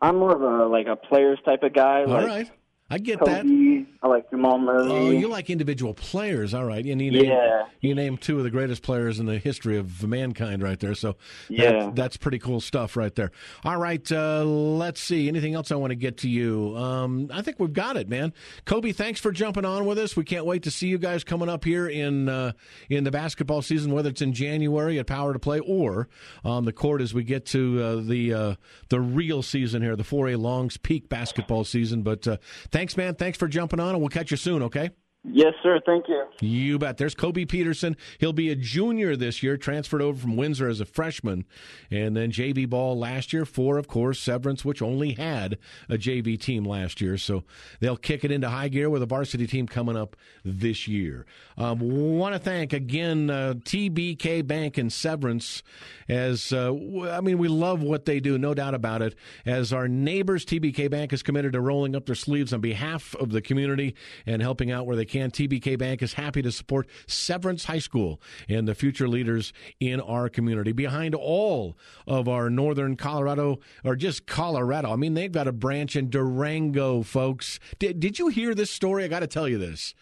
I'm 0.00 0.16
more 0.18 0.34
of 0.34 0.42
a 0.42 0.66
like 0.66 0.86
a 0.86 0.96
players 0.96 1.38
type 1.44 1.62
of 1.62 1.72
guy. 1.72 2.02
All 2.02 2.08
like 2.08 2.26
right, 2.26 2.50
I 2.88 2.98
get 2.98 3.18
Kobe. 3.18 3.32
that. 3.32 3.86
I 4.02 4.06
like 4.08 4.30
Jamal 4.30 4.58
Murray. 4.58 4.86
Oh, 4.88 5.10
you 5.10 5.26
like 5.26 5.50
individual 5.50 5.92
players, 5.92 6.54
all 6.54 6.64
right? 6.64 6.84
And 6.84 7.02
you 7.02 7.10
name, 7.10 7.24
Yeah. 7.24 7.64
you 7.80 7.96
name 7.96 8.16
two 8.16 8.38
of 8.38 8.44
the 8.44 8.50
greatest 8.50 8.82
players 8.82 9.18
in 9.18 9.26
the 9.26 9.38
history 9.38 9.76
of 9.76 10.06
mankind, 10.06 10.62
right 10.62 10.78
there. 10.78 10.94
So, 10.94 11.16
Yeah. 11.48 11.72
that's, 11.72 11.94
that's 11.96 12.16
pretty 12.16 12.38
cool 12.38 12.60
stuff, 12.60 12.96
right 12.96 13.12
there. 13.16 13.32
All 13.64 13.76
right, 13.78 14.10
uh, 14.12 14.44
let's 14.44 15.00
see. 15.00 15.26
Anything 15.26 15.54
else 15.54 15.72
I 15.72 15.74
want 15.74 15.90
to 15.90 15.96
get 15.96 16.18
to 16.18 16.28
you? 16.28 16.76
Um, 16.76 17.28
I 17.32 17.42
think 17.42 17.58
we've 17.58 17.72
got 17.72 17.96
it, 17.96 18.08
man. 18.08 18.32
Koby, 18.66 18.94
thanks 18.94 19.18
for 19.18 19.32
jumping 19.32 19.64
on 19.64 19.84
with 19.84 19.98
us. 19.98 20.14
We 20.16 20.22
can't 20.22 20.46
wait 20.46 20.62
to 20.62 20.70
see 20.70 20.86
you 20.86 20.98
guys 20.98 21.24
coming 21.24 21.48
up 21.48 21.64
here 21.64 21.88
in 21.88 22.28
uh, 22.28 22.52
in 22.88 23.02
the 23.02 23.10
basketball 23.10 23.62
season, 23.62 23.92
whether 23.92 24.10
it's 24.10 24.22
in 24.22 24.32
January 24.32 25.00
at 25.00 25.08
Power 25.08 25.32
to 25.32 25.40
Play 25.40 25.58
or 25.58 26.08
on 26.44 26.64
the 26.66 26.72
court 26.72 27.00
as 27.00 27.12
we 27.12 27.24
get 27.24 27.46
to 27.46 27.82
uh, 27.82 27.96
the 27.96 28.32
uh, 28.32 28.54
the 28.90 29.00
real 29.00 29.42
season 29.42 29.82
here, 29.82 29.96
the 29.96 30.04
4A 30.04 30.36
Longs 30.38 30.76
peak 30.76 31.08
basketball 31.08 31.64
season. 31.64 32.02
But 32.02 32.28
uh, 32.28 32.36
thanks, 32.76 32.96
man. 32.96 33.14
Thanks 33.14 33.38
for 33.38 33.48
jumping 33.48 33.80
on, 33.80 33.90
and 33.90 34.00
we'll 34.00 34.10
catch 34.10 34.30
you 34.30 34.36
soon. 34.36 34.62
Okay. 34.64 34.90
Yes, 35.28 35.54
sir. 35.62 35.80
Thank 35.84 36.06
you. 36.08 36.24
You 36.40 36.78
bet. 36.78 36.98
There's 36.98 37.14
Koby 37.14 37.48
Peterson. 37.48 37.96
He'll 38.18 38.32
be 38.32 38.50
a 38.50 38.54
junior 38.54 39.16
this 39.16 39.42
year, 39.42 39.56
transferred 39.56 40.00
over 40.00 40.20
from 40.20 40.36
Windsor 40.36 40.68
as 40.68 40.80
a 40.80 40.84
freshman. 40.84 41.44
And 41.90 42.16
then 42.16 42.30
JV 42.30 42.68
ball 42.68 42.96
last 42.96 43.32
year 43.32 43.44
for, 43.44 43.76
of 43.76 43.88
course, 43.88 44.20
Severance, 44.20 44.64
which 44.64 44.80
only 44.80 45.14
had 45.14 45.58
a 45.88 45.94
JV 45.94 46.40
team 46.40 46.64
last 46.64 47.00
year. 47.00 47.18
So 47.18 47.42
they'll 47.80 47.96
kick 47.96 48.24
it 48.24 48.30
into 48.30 48.48
high 48.48 48.68
gear 48.68 48.88
with 48.88 49.02
a 49.02 49.06
varsity 49.06 49.48
team 49.48 49.66
coming 49.66 49.96
up 49.96 50.16
this 50.44 50.86
year. 50.86 51.26
Um, 51.58 51.80
Want 51.80 52.34
to 52.34 52.38
thank 52.38 52.72
again 52.72 53.28
uh, 53.28 53.54
TBK 53.56 54.46
Bank 54.46 54.78
and 54.78 54.92
Severance 54.92 55.62
as, 56.08 56.52
uh, 56.52 56.72
I 57.10 57.20
mean, 57.20 57.38
we 57.38 57.48
love 57.48 57.82
what 57.82 58.04
they 58.04 58.20
do, 58.20 58.38
no 58.38 58.54
doubt 58.54 58.74
about 58.74 59.02
it. 59.02 59.16
As 59.44 59.72
our 59.72 59.88
neighbors, 59.88 60.44
TBK 60.44 60.88
Bank 60.88 61.12
is 61.12 61.22
committed 61.22 61.54
to 61.54 61.60
rolling 61.60 61.96
up 61.96 62.06
their 62.06 62.14
sleeves 62.14 62.52
on 62.52 62.60
behalf 62.60 63.16
of 63.16 63.30
the 63.30 63.40
community 63.40 63.96
and 64.24 64.40
helping 64.40 64.70
out 64.70 64.86
where 64.86 64.94
they 64.94 65.04
can. 65.04 65.15
TBK 65.16 65.78
Bank 65.78 66.02
is 66.02 66.14
happy 66.14 66.42
to 66.42 66.52
support 66.52 66.88
Severance 67.06 67.64
High 67.64 67.78
School 67.78 68.20
and 68.48 68.66
the 68.66 68.74
future 68.74 69.08
leaders 69.08 69.52
in 69.80 70.00
our 70.00 70.28
community. 70.28 70.72
Behind 70.72 71.14
all 71.14 71.76
of 72.06 72.28
our 72.28 72.50
northern 72.50 72.96
Colorado, 72.96 73.60
or 73.84 73.96
just 73.96 74.26
Colorado, 74.26 74.92
I 74.92 74.96
mean, 74.96 75.14
they've 75.14 75.32
got 75.32 75.48
a 75.48 75.52
branch 75.52 75.96
in 75.96 76.10
Durango, 76.10 77.02
folks. 77.02 77.58
Did, 77.78 78.00
did 78.00 78.18
you 78.18 78.28
hear 78.28 78.54
this 78.54 78.70
story? 78.70 79.04
I 79.04 79.08
got 79.08 79.20
to 79.20 79.26
tell 79.26 79.48
you 79.48 79.58
this. 79.58 79.94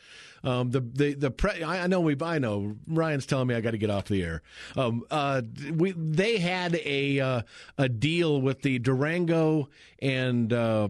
Um, 0.45 0.71
the 0.71 0.81
the 0.81 1.15
the 1.15 1.31
pre- 1.31 1.63
I 1.63 1.85
I 1.85 1.87
know 1.87 2.01
we 2.01 2.17
I 2.21 2.39
know 2.39 2.77
Ryan's 2.87 3.25
telling 3.25 3.49
me 3.49 3.55
I 3.55 3.63
got 3.63 3.71
to 3.71 3.79
get 3.79 3.89
off 3.89 4.05
the 4.05 4.23
air. 4.23 4.43
Um, 4.77 5.03
uh, 5.11 5.41
we 5.73 5.93
they 5.93 6.37
had 6.37 6.75
a 6.85 7.19
uh, 7.19 7.43
a 7.79 7.89
deal 7.89 8.41
with 8.41 8.63
the 8.63 8.79
Durango 8.79 9.69
and. 10.01 10.53
Uh, 10.53 10.89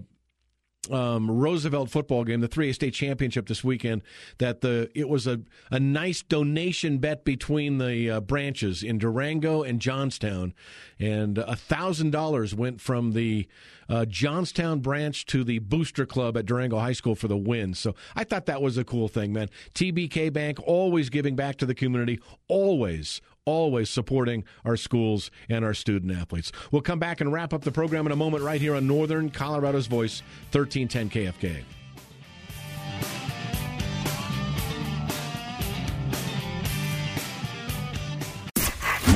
um, 0.91 1.31
Roosevelt 1.31 1.91
football 1.91 2.25
game, 2.25 2.41
the 2.41 2.49
3A 2.49 2.75
state 2.75 2.95
championship 2.95 3.47
this 3.47 3.65
weekend, 3.65 4.03
that 4.39 4.61
the 4.61 4.91
it 4.95 5.09
was 5.09 5.27
a, 5.27 5.41
a 5.71 5.81
nice 5.81 6.23
donation 6.23 6.99
bet 6.99 7.25
between 7.25 7.79
the 7.79 8.11
uh, 8.11 8.21
branches 8.21 8.83
in 8.83 8.99
Durango 8.99 9.63
and 9.63 9.81
Johnstown, 9.81 10.55
and 10.99 11.39
a 11.39 11.57
thousand 11.57 12.11
dollars 12.11 12.55
went 12.55 12.81
from 12.81 13.13
the 13.13 13.47
uh, 13.89 14.05
Johnstown 14.05 14.81
branch 14.81 15.27
to 15.27 15.45
the 15.45 15.59
booster 15.59 16.07
club 16.07 16.37
at 16.37 16.47
Durango 16.47 16.79
High 16.79 16.93
School 16.93 17.15
for 17.15 17.29
the 17.29 17.37
win. 17.37 17.75
So 17.75 17.95
I 18.15 18.25
thought 18.25 18.47
that 18.47 18.63
was 18.63 18.79
a 18.79 18.85
cool 18.85 19.09
thing, 19.09 19.33
man. 19.33 19.49
TBK 19.75 20.33
Bank 20.33 20.59
always 20.67 21.11
giving 21.11 21.37
back 21.37 21.57
to 21.57 21.67
the 21.67 21.75
community, 21.75 22.21
always, 22.49 23.21
always 23.47 23.91
supporting 23.91 24.45
our 24.65 24.77
schools 24.77 25.31
and 25.49 25.65
our 25.65 25.75
student 25.75 26.13
athletes. 26.13 26.53
We'll 26.71 26.83
come 26.83 26.99
back 26.99 27.21
and 27.21 27.33
wrap 27.33 27.53
up 27.53 27.63
the 27.63 27.73
program 27.73 28.07
in 28.07 28.13
a 28.13 28.17
moment 28.17 28.45
right 28.45 28.61
here 28.61 28.75
on 28.75 28.87
Northern 28.87 29.31
Colorado's 29.31 29.87
Voice, 29.87 30.23
1310 30.53 31.11
KFK. 31.11 31.65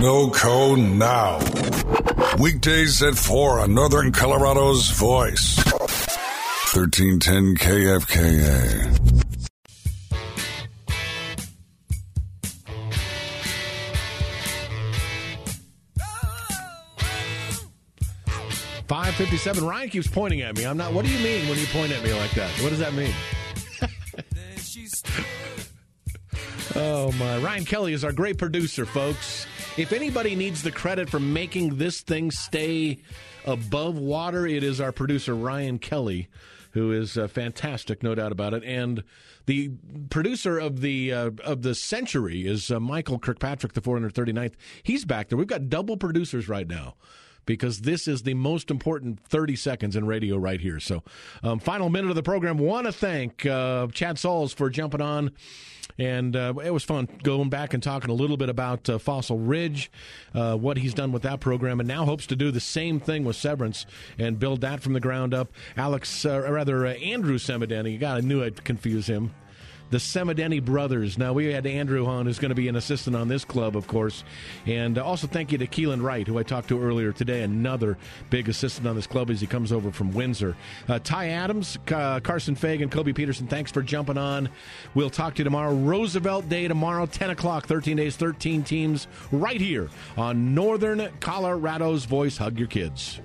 No 0.00 0.30
code 0.30 0.78
now. 0.78 1.40
Weekdays 2.38 3.02
at 3.02 3.16
4 3.16 3.60
on 3.60 3.74
Northern 3.74 4.12
Colorado's 4.12 4.90
Voice. 4.90 5.56
1310 6.72 7.56
KFKA. 7.56 9.47
557. 18.88 19.64
Ryan 19.64 19.90
keeps 19.90 20.08
pointing 20.08 20.40
at 20.40 20.56
me. 20.56 20.64
I'm 20.64 20.78
not. 20.78 20.94
What 20.94 21.04
do 21.04 21.10
you 21.10 21.22
mean 21.22 21.46
when 21.48 21.58
you 21.58 21.66
point 21.66 21.92
at 21.92 22.02
me 22.02 22.14
like 22.14 22.30
that? 22.32 22.50
What 22.62 22.70
does 22.70 22.78
that 22.78 22.94
mean? 22.94 23.12
oh, 26.74 27.12
my. 27.12 27.36
Ryan 27.38 27.66
Kelly 27.66 27.92
is 27.92 28.02
our 28.02 28.12
great 28.12 28.38
producer, 28.38 28.86
folks. 28.86 29.46
If 29.76 29.92
anybody 29.92 30.34
needs 30.34 30.62
the 30.62 30.72
credit 30.72 31.10
for 31.10 31.20
making 31.20 31.76
this 31.76 32.00
thing 32.00 32.30
stay 32.30 32.98
above 33.44 33.98
water, 33.98 34.46
it 34.46 34.64
is 34.64 34.80
our 34.80 34.90
producer, 34.90 35.34
Ryan 35.34 35.78
Kelly 35.78 36.28
who 36.72 36.92
is 36.92 37.16
uh, 37.16 37.26
fantastic, 37.26 38.02
no 38.02 38.14
doubt 38.14 38.30
about 38.30 38.54
it. 38.54 38.62
And 38.62 39.02
the 39.46 39.70
producer 40.10 40.58
of 40.58 40.80
the 40.80 41.12
uh, 41.12 41.30
of 41.42 41.62
the 41.62 41.74
century 41.74 42.46
is 42.46 42.70
uh, 42.70 42.78
Michael 42.78 43.18
Kirkpatrick, 43.18 43.72
the 43.72 43.80
439th. 43.80 44.52
He's 44.82 45.04
back 45.04 45.28
there. 45.28 45.38
We've 45.38 45.46
got 45.46 45.68
double 45.68 45.96
producers 45.96 46.48
right 46.48 46.68
now 46.68 46.94
because 47.48 47.80
this 47.80 48.06
is 48.06 48.22
the 48.22 48.34
most 48.34 48.70
important 48.70 49.18
30 49.24 49.56
seconds 49.56 49.96
in 49.96 50.06
radio 50.06 50.36
right 50.36 50.60
here. 50.60 50.78
So, 50.78 51.02
um, 51.42 51.58
final 51.58 51.88
minute 51.88 52.10
of 52.10 52.14
the 52.14 52.22
program. 52.22 52.58
Want 52.58 52.86
to 52.86 52.92
thank 52.92 53.46
uh, 53.46 53.88
Chad 53.88 54.16
Salz 54.16 54.54
for 54.54 54.68
jumping 54.68 55.00
on 55.00 55.32
and 55.98 56.36
uh, 56.36 56.54
it 56.62 56.70
was 56.70 56.84
fun 56.84 57.08
going 57.22 57.48
back 57.48 57.74
and 57.74 57.82
talking 57.82 58.10
a 58.10 58.14
little 58.14 58.36
bit 58.36 58.48
about 58.48 58.88
uh, 58.88 58.98
Fossil 58.98 59.38
Ridge, 59.38 59.90
uh, 60.34 60.54
what 60.54 60.76
he's 60.76 60.94
done 60.94 61.10
with 61.10 61.22
that 61.22 61.40
program, 61.40 61.80
and 61.80 61.88
now 61.88 62.04
hopes 62.04 62.26
to 62.26 62.36
do 62.36 62.50
the 62.50 62.60
same 62.60 63.00
thing 63.00 63.24
with 63.24 63.34
Severance 63.34 63.84
and 64.18 64.38
build 64.38 64.60
that 64.60 64.80
from 64.80 64.92
the 64.92 65.00
ground 65.00 65.34
up. 65.34 65.50
Alex, 65.76 66.24
uh, 66.24 66.40
rather 66.50 66.86
uh, 66.86 66.92
Andrew 66.92 67.38
Semadeni, 67.38 67.98
God, 67.98 68.18
I 68.18 68.20
knew 68.20 68.44
I'd 68.44 68.62
confuse 68.64 69.08
him 69.08 69.34
the 69.90 69.98
Semadeni 69.98 70.64
brothers. 70.64 71.18
Now, 71.18 71.32
we 71.32 71.52
had 71.52 71.66
Andrew 71.66 72.06
on, 72.06 72.26
who's 72.26 72.38
going 72.38 72.50
to 72.50 72.54
be 72.54 72.68
an 72.68 72.76
assistant 72.76 73.16
on 73.16 73.28
this 73.28 73.44
club, 73.44 73.76
of 73.76 73.86
course. 73.86 74.24
And 74.66 74.98
also 74.98 75.26
thank 75.26 75.52
you 75.52 75.58
to 75.58 75.66
Keelan 75.66 76.02
Wright, 76.02 76.26
who 76.26 76.38
I 76.38 76.42
talked 76.42 76.68
to 76.68 76.82
earlier 76.82 77.12
today, 77.12 77.42
another 77.42 77.96
big 78.30 78.48
assistant 78.48 78.86
on 78.86 78.96
this 78.96 79.06
club 79.06 79.30
as 79.30 79.40
he 79.40 79.46
comes 79.46 79.72
over 79.72 79.90
from 79.90 80.12
Windsor. 80.12 80.56
Uh, 80.88 80.98
Ty 80.98 81.28
Adams, 81.30 81.78
uh, 81.92 82.20
Carson 82.20 82.54
Fagan, 82.54 82.90
Koby 82.90 83.14
Peterson, 83.14 83.46
thanks 83.46 83.70
for 83.70 83.82
jumping 83.82 84.18
on. 84.18 84.48
We'll 84.94 85.10
talk 85.10 85.34
to 85.34 85.38
you 85.38 85.44
tomorrow. 85.44 85.74
Roosevelt 85.74 86.48
Day 86.48 86.68
tomorrow, 86.68 87.06
10 87.06 87.30
o'clock, 87.30 87.66
13 87.66 87.96
days, 87.96 88.16
13 88.16 88.62
teams, 88.62 89.06
right 89.32 89.60
here 89.60 89.88
on 90.16 90.54
Northern 90.54 91.08
Colorado's 91.20 92.04
Voice. 92.04 92.36
Hug 92.36 92.58
your 92.58 92.68
kids. 92.68 93.20